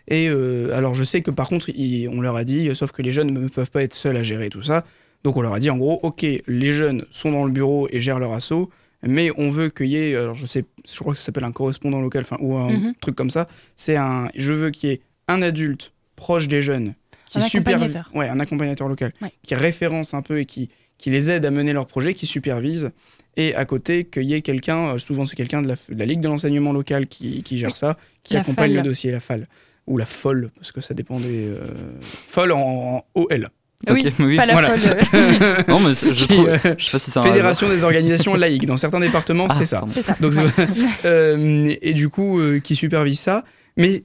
Et 0.06 0.28
euh, 0.28 0.70
alors, 0.76 0.94
je 0.94 1.02
sais 1.02 1.22
que 1.22 1.30
par 1.30 1.48
contre, 1.48 1.70
ils- 1.70 2.08
on 2.08 2.20
leur 2.20 2.36
a 2.36 2.44
dit, 2.44 2.70
sauf 2.76 2.92
que 2.92 3.02
les 3.02 3.10
jeunes 3.12 3.32
ne 3.32 3.48
peuvent 3.48 3.70
pas 3.70 3.82
être 3.82 3.94
seuls 3.94 4.16
à 4.16 4.22
gérer 4.22 4.50
tout 4.50 4.62
ça. 4.62 4.84
Donc, 5.24 5.36
on 5.38 5.40
leur 5.42 5.54
a 5.54 5.60
dit 5.60 5.70
en 5.70 5.78
gros, 5.78 5.98
ok, 6.02 6.24
les 6.46 6.72
jeunes 6.72 7.06
sont 7.10 7.32
dans 7.32 7.46
le 7.46 7.50
bureau 7.52 7.88
et 7.90 8.00
gèrent 8.02 8.18
leur 8.20 8.32
assaut, 8.34 8.70
mais 9.06 9.30
on 9.36 9.50
veut 9.50 9.70
qu'il 9.70 9.86
y 9.86 9.96
ait, 9.96 10.14
alors 10.16 10.34
je 10.34 10.46
sais, 10.46 10.64
je 10.88 10.98
crois 11.00 11.12
que 11.14 11.18
ça 11.18 11.26
s'appelle 11.26 11.44
un 11.44 11.52
correspondant 11.52 12.00
local, 12.00 12.22
enfin, 12.22 12.36
ou 12.40 12.56
un 12.56 12.70
Mhm. 12.72 12.94
truc 13.00 13.14
comme 13.16 13.30
ça. 13.30 13.48
C'est 13.76 13.96
un, 13.96 14.28
je 14.34 14.52
veux 14.52 14.70
qu'il 14.70 14.90
y 14.90 14.92
ait 14.94 15.00
un 15.28 15.42
adulte 15.42 15.92
proche 16.16 16.48
des 16.48 16.62
jeunes 16.62 16.94
qui 17.26 17.38
Un 17.38 17.42
supervise, 17.42 18.00
ouais, 18.14 18.28
un 18.28 18.38
accompagnateur 18.40 18.88
local, 18.88 19.12
Ouais. 19.22 19.32
qui 19.42 19.54
référence 19.54 20.14
un 20.14 20.22
peu 20.22 20.38
et 20.40 20.46
qui, 20.46 20.68
qui 20.98 21.10
les 21.10 21.30
aide 21.30 21.44
à 21.46 21.50
mener 21.50 21.72
leur 21.72 21.86
projet, 21.86 22.14
qui 22.14 22.26
supervise 22.26 22.90
et 23.36 23.54
à 23.54 23.64
côté 23.64 24.04
qu'il 24.04 24.22
y 24.24 24.34
ait 24.34 24.42
quelqu'un, 24.42 24.94
euh, 24.94 24.98
souvent 24.98 25.24
c'est 25.24 25.34
quelqu'un 25.34 25.60
de 25.62 25.66
la, 25.68 25.74
de 25.74 25.98
la 25.98 26.06
Ligue 26.06 26.20
de 26.20 26.28
l'enseignement 26.28 26.72
local 26.72 27.06
qui, 27.08 27.42
qui 27.42 27.58
gère 27.58 27.76
ça, 27.76 27.96
qui 28.22 28.34
La 28.34 28.40
accompagne 28.40 28.74
le 28.74 28.82
dossier, 28.82 29.10
la 29.10 29.20
FAL. 29.20 29.48
Ou 29.86 29.98
la 29.98 30.06
FOL, 30.06 30.50
parce 30.56 30.72
que 30.72 30.80
ça 30.80 30.94
dépend 30.94 31.18
des... 31.20 31.46
euh, 31.48 31.60
FOL 32.00 32.52
en, 32.52 32.58
en 32.58 33.04
OL. 33.20 33.48
Oui, 33.90 34.02
Ok, 34.06 34.12
oui. 34.20 34.36
pas 34.36 34.46
la 34.46 34.52
Voilà. 34.54 34.76
folle. 34.78 34.96
Non, 35.68 35.80
mais 35.80 35.94
je 35.94 36.24
trouve. 36.26 36.48
euh, 36.48 36.56
Je 36.78 36.84
sais 36.84 36.90
pas 36.92 36.98
si 36.98 37.10
c'est 37.10 37.18
un. 37.18 37.22
Fédération 37.22 37.68
des 37.68 37.84
organisations 37.84 38.34
laïques. 38.34 38.66
Dans 38.66 38.76
certains 38.76 39.00
départements, 39.00 39.46
Ah, 39.50 39.54
c'est 39.58 39.64
ça. 39.66 39.84
ça. 40.02 40.16
Donc, 40.20 40.32
Ouais. 40.34 40.44
euh, 41.04 41.74
et 41.82 41.92
du 41.92 42.08
coup, 42.08 42.40
euh, 42.40 42.60
qui 42.60 42.76
supervise 42.76 43.20
ça. 43.20 43.44
Mais 43.76 44.04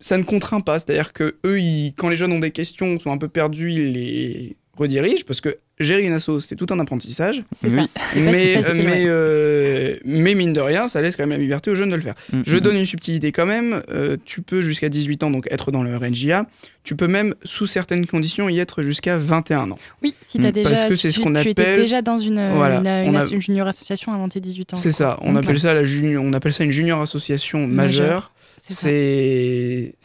ça 0.00 0.18
ne 0.18 0.22
contraint 0.24 0.60
pas. 0.60 0.78
C'est-à-dire 0.78 1.12
que 1.12 1.36
eux, 1.46 1.60
ils- 1.60 1.94
quand 1.96 2.08
les 2.08 2.16
jeunes 2.16 2.32
ont 2.32 2.38
des 2.38 2.50
questions, 2.50 2.98
sont 2.98 3.10
un 3.12 3.18
peu 3.18 3.28
perdus, 3.28 3.72
ils 3.72 3.92
les 3.92 4.56
redirigent 4.76 5.24
parce 5.26 5.40
que 5.40 5.56
gérer 5.78 6.02
une 6.04 6.12
asso, 6.12 6.40
c'est 6.40 6.56
tout 6.56 6.66
un 6.70 6.78
apprentissage. 6.78 7.42
C'est 7.54 7.70
ça. 7.70 7.80
Oui. 7.80 7.88
Si 8.12 8.20
Mais, 8.20 8.62
facile, 8.62 8.82
mais, 8.84 8.92
ouais. 8.92 9.04
euh, 9.06 9.96
mais 10.04 10.34
mine 10.34 10.52
de 10.52 10.60
rien, 10.60 10.88
ça 10.88 11.02
laisse 11.02 11.16
quand 11.16 11.24
même 11.24 11.30
la 11.38 11.38
liberté 11.38 11.70
aux 11.70 11.74
jeunes 11.74 11.90
de 11.90 11.94
le 11.96 12.00
faire. 12.00 12.14
Mm, 12.32 12.40
Je 12.46 12.56
mm, 12.56 12.60
donne 12.60 12.76
une 12.76 12.84
subtilité 12.86 13.32
quand 13.32 13.46
même. 13.46 13.82
euh, 13.90 14.16
tu 14.24 14.42
peux 14.42 14.62
jusqu'à 14.62 14.88
18 14.88 15.22
ans 15.22 15.30
donc 15.30 15.46
être 15.50 15.70
dans 15.72 15.82
le 15.82 15.96
RNJA. 15.96 16.46
Tu 16.84 16.94
peux 16.96 17.08
même, 17.08 17.34
sous 17.44 17.66
certaines 17.66 18.06
conditions, 18.06 18.48
y 18.48 18.58
être 18.58 18.82
jusqu'à 18.82 19.18
21 19.18 19.70
ans. 19.70 19.78
Oui, 20.02 20.14
si 20.22 20.38
t'as 20.38 20.48
Mm, 20.48 20.52
déjà. 20.52 20.70
parce 20.70 20.84
que 20.86 20.96
c'est 20.96 21.10
ce 21.10 21.16
tu- 21.18 21.24
qu'on 21.24 21.32
Tu 21.34 21.48
étais 21.50 21.62
appelle- 21.62 21.80
déjà 21.80 22.02
dans 22.02 22.18
une, 22.18 22.38
euh, 22.38 22.52
Voilà, 22.54 22.76
une, 22.76 22.86
on 23.08 23.10
une 23.10 23.16
a- 23.16 23.20
asso- 23.20 23.32
une 23.34 23.40
junior 23.42 23.66
association 23.66 24.12
avant 24.14 24.28
tes 24.28 24.40
18 24.40 24.72
ans. 24.72 24.76
C'est 24.76 24.92
ça. 24.92 25.18
On 25.22 25.32
Donc, 25.32 25.42
appelle 25.44 25.56
ouais, 25.56 25.60
ça 25.60 25.74
la 25.74 25.84
junior, 25.84 26.22
on 26.24 26.32
appelle 26.32 26.52
ça 26.52 26.64
une 26.64 26.70
junior 26.70 27.00
association 27.00 27.66
majeure. 27.66 28.06
Majeure, 28.06 28.32
c'est 28.68 28.74
ça. 28.74 28.88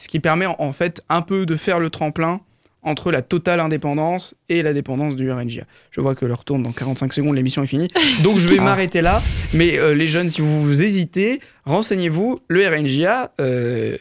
Ce 0.03 0.07
qui 0.07 0.19
permet 0.19 0.45
en- 0.47 0.55
en 0.59 0.71
fait 0.73 1.01
un 1.09 1.21
peu 1.21 1.45
de 1.45 1.55
faire 1.55 1.79
le 1.79 1.89
tremplin 1.89 2.41
entre 2.83 3.11
la 3.11 3.21
totale 3.21 3.59
indépendance 3.59 4.33
et 4.49 4.61
la 4.63 4.73
dépendance 4.73 5.15
du 5.15 5.31
RNJA. 5.31 5.63
Je 5.91 6.01
vois 6.01 6.15
que 6.15 6.25
l'heure 6.25 6.43
tourne 6.43 6.63
dans 6.63 6.71
45 6.71 7.13
secondes, 7.13 7.35
l'émission 7.35 7.61
est 7.63 7.67
finie. 7.67 7.87
Donc 8.23 8.39
je 8.39 8.47
vais 8.47 8.57
Ah. 8.59 8.63
m'arrêter 8.63 9.01
là. 9.01 9.21
Mais 9.53 9.77
euh, 9.77 9.93
les 9.93 10.07
jeunes, 10.07 10.29
si 10.29 10.41
vous, 10.41 10.61
vous 10.63 10.81
hésitez, 10.83 11.39
renseignez-vous. 11.65 12.39
Le 12.47 12.67
RNJA, 12.67 13.33
euh, 13.39 13.97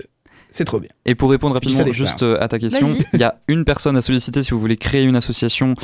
c'est 0.51 0.65
trop 0.65 0.81
bien. 0.81 0.91
Et 1.05 1.15
pour 1.15 1.31
répondre 1.31 1.55
rapidement 1.55 1.85
juste 1.93 2.23
euh, 2.23 2.37
à 2.41 2.49
ta 2.49 2.59
question, 2.59 2.97
il 3.13 3.21
y 3.21 3.25
a 3.25 3.39
une 3.49 3.65
personne 3.65 3.97
à 3.97 4.01
solliciter 4.01 4.43
si 4.43 4.51
vous 4.53 4.61
voulez 4.61 4.77
créer 4.77 5.05
une 5.05 5.17
association 5.17 5.75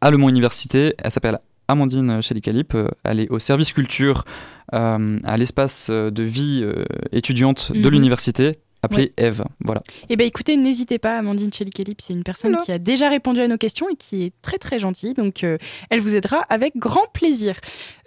à 0.00 0.10
Le 0.10 0.16
Mans 0.18 0.28
Université. 0.28 0.94
Elle 1.02 1.10
s'appelle 1.10 1.38
Amandine 1.68 2.20
Chalicalip. 2.22 2.76
Elle 3.04 3.20
est 3.20 3.30
au 3.30 3.38
service 3.38 3.72
culture 3.72 4.24
euh, 4.74 5.16
à 5.24 5.36
l'espace 5.36 5.90
de 5.90 6.22
vie 6.22 6.60
euh, 6.62 6.84
étudiante 7.12 7.72
de 7.72 7.78
Mhm. 7.78 7.88
l'université 7.94 8.58
appelé 8.82 9.12
Eve. 9.16 9.44
Voilà. 9.64 9.82
Eh 10.08 10.16
ben 10.16 10.26
écoutez, 10.26 10.56
n'hésitez 10.56 10.98
pas, 10.98 11.16
Amandine 11.18 11.52
Chelikelip, 11.52 12.00
c'est 12.00 12.12
une 12.12 12.24
personne 12.24 12.50
Voilà. 12.52 12.64
qui 12.64 12.72
a 12.72 12.78
déjà 12.78 13.08
répondu 13.08 13.40
à 13.40 13.48
nos 13.48 13.56
questions 13.56 13.88
et 13.88 13.96
qui 13.96 14.24
est 14.24 14.32
très 14.42 14.58
très 14.58 14.78
gentille, 14.78 15.14
donc 15.14 15.44
euh, 15.44 15.56
elle 15.90 16.00
vous 16.00 16.14
aidera 16.16 16.42
avec 16.50 16.76
grand 16.76 17.06
plaisir. 17.12 17.56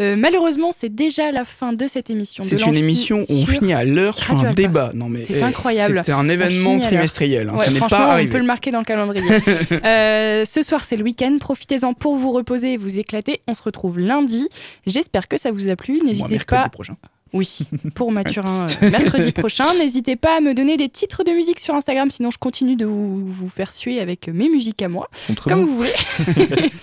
Euh, 0.01 0.15
malheureusement, 0.17 0.71
c'est 0.71 0.93
déjà 0.93 1.31
la 1.31 1.45
fin 1.45 1.73
de 1.73 1.87
cette 1.87 2.09
émission. 2.09 2.43
C'est 2.43 2.61
une 2.65 2.75
émission 2.75 3.19
où 3.29 3.33
on 3.33 3.45
finit 3.45 3.73
à 3.73 3.83
l'heure 3.83 4.19
sur 4.19 4.39
un 4.39 4.51
débat. 4.53 4.91
Non 4.93 5.07
mais 5.09 5.23
C'est 5.23 5.39
eh, 5.39 5.43
incroyable. 5.43 5.99
C'était 6.03 6.11
un 6.11 6.27
événement 6.29 6.79
trimestriel. 6.79 7.49
hein. 7.49 7.55
Ouais, 7.57 7.65
ça 7.65 7.71
n'est 7.71 7.77
franchement, 7.77 7.97
pas 7.97 8.19
on 8.21 8.27
peut 8.27 8.37
le 8.37 8.43
marquer 8.43 8.71
dans 8.71 8.79
le 8.79 8.85
calendrier. 8.85 9.23
Euh, 9.85 10.45
ce 10.45 10.61
soir, 10.63 10.83
c'est 10.83 10.95
le 10.95 11.03
week-end. 11.03 11.37
Profitez-en 11.39 11.93
pour 11.93 12.15
vous 12.15 12.31
reposer 12.31 12.73
et 12.73 12.77
vous 12.77 12.97
éclater. 12.99 13.41
On 13.47 13.53
se 13.53 13.61
retrouve 13.63 13.99
lundi. 13.99 14.47
J'espère 14.85 15.27
que 15.27 15.37
ça 15.37 15.51
vous 15.51 15.69
a 15.69 15.75
plu. 15.75 15.97
N'hésitez 16.05 16.27
mercredi 16.29 16.61
pas. 16.63 16.69
prochain. 16.69 16.95
Oui, 17.33 17.59
pour 17.95 18.11
Mathurin 18.13 18.67
euh, 18.83 18.89
mercredi 18.91 19.31
prochain. 19.31 19.65
N'hésitez 19.79 20.15
pas 20.15 20.37
à 20.37 20.39
me 20.41 20.53
donner 20.53 20.77
des 20.77 20.89
titres 20.89 21.23
de 21.23 21.31
musique 21.31 21.59
sur 21.59 21.73
Instagram, 21.75 22.09
sinon 22.09 22.29
je 22.31 22.37
continue 22.37 22.75
de 22.75 22.85
vous, 22.85 23.25
vous 23.25 23.49
faire 23.49 23.71
suer 23.71 23.99
avec 23.99 24.27
mes 24.27 24.47
musiques 24.47 24.81
à 24.81 24.89
moi, 24.89 25.09
comme 25.43 25.65
vous 25.65 25.77
voulez. 25.77 26.69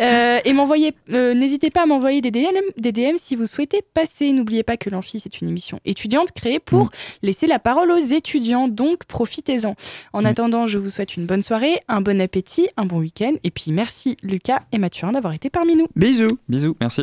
Euh, 0.00 0.38
et 0.44 0.52
m'envoyer, 0.52 0.94
euh, 1.12 1.34
n'hésitez 1.34 1.68
pas 1.68 1.82
à 1.82 1.86
m'envoyer 1.86 2.20
des 2.22 2.30
DM, 2.30 2.46
des 2.78 2.92
DM 2.92 3.16
si 3.18 3.34
vous 3.36 3.44
souhaitez 3.44 3.82
passer. 3.92 4.32
N'oubliez 4.32 4.62
pas 4.62 4.76
que 4.76 4.88
l'Amphi 4.88 5.18
c'est 5.20 5.40
une 5.40 5.48
émission 5.48 5.80
étudiante 5.84 6.30
créée 6.32 6.60
pour 6.60 6.86
Mm. 6.86 6.90
laisser 7.22 7.46
la 7.48 7.58
parole 7.58 7.90
aux 7.90 7.96
étudiants, 7.98 8.68
donc 8.68 9.04
profitez-en. 9.04 9.74
En 10.12 10.22
Mm. 10.22 10.26
attendant, 10.26 10.66
je 10.66 10.78
vous 10.78 10.88
souhaite 10.88 11.16
une 11.16 11.26
bonne 11.26 11.42
soirée, 11.42 11.80
un 11.88 12.00
bon 12.00 12.18
appétit, 12.20 12.68
un 12.76 12.86
bon 12.86 12.98
week-end, 13.00 13.32
et 13.42 13.50
puis 13.50 13.72
merci 13.72 14.16
Lucas 14.22 14.60
et 14.72 14.78
Mathurin 14.78 15.12
d'avoir 15.12 15.34
été 15.34 15.50
parmi 15.50 15.74
nous. 15.76 15.88
Bisous. 15.96 16.38
Bisous, 16.48 16.76
merci. 16.80 17.02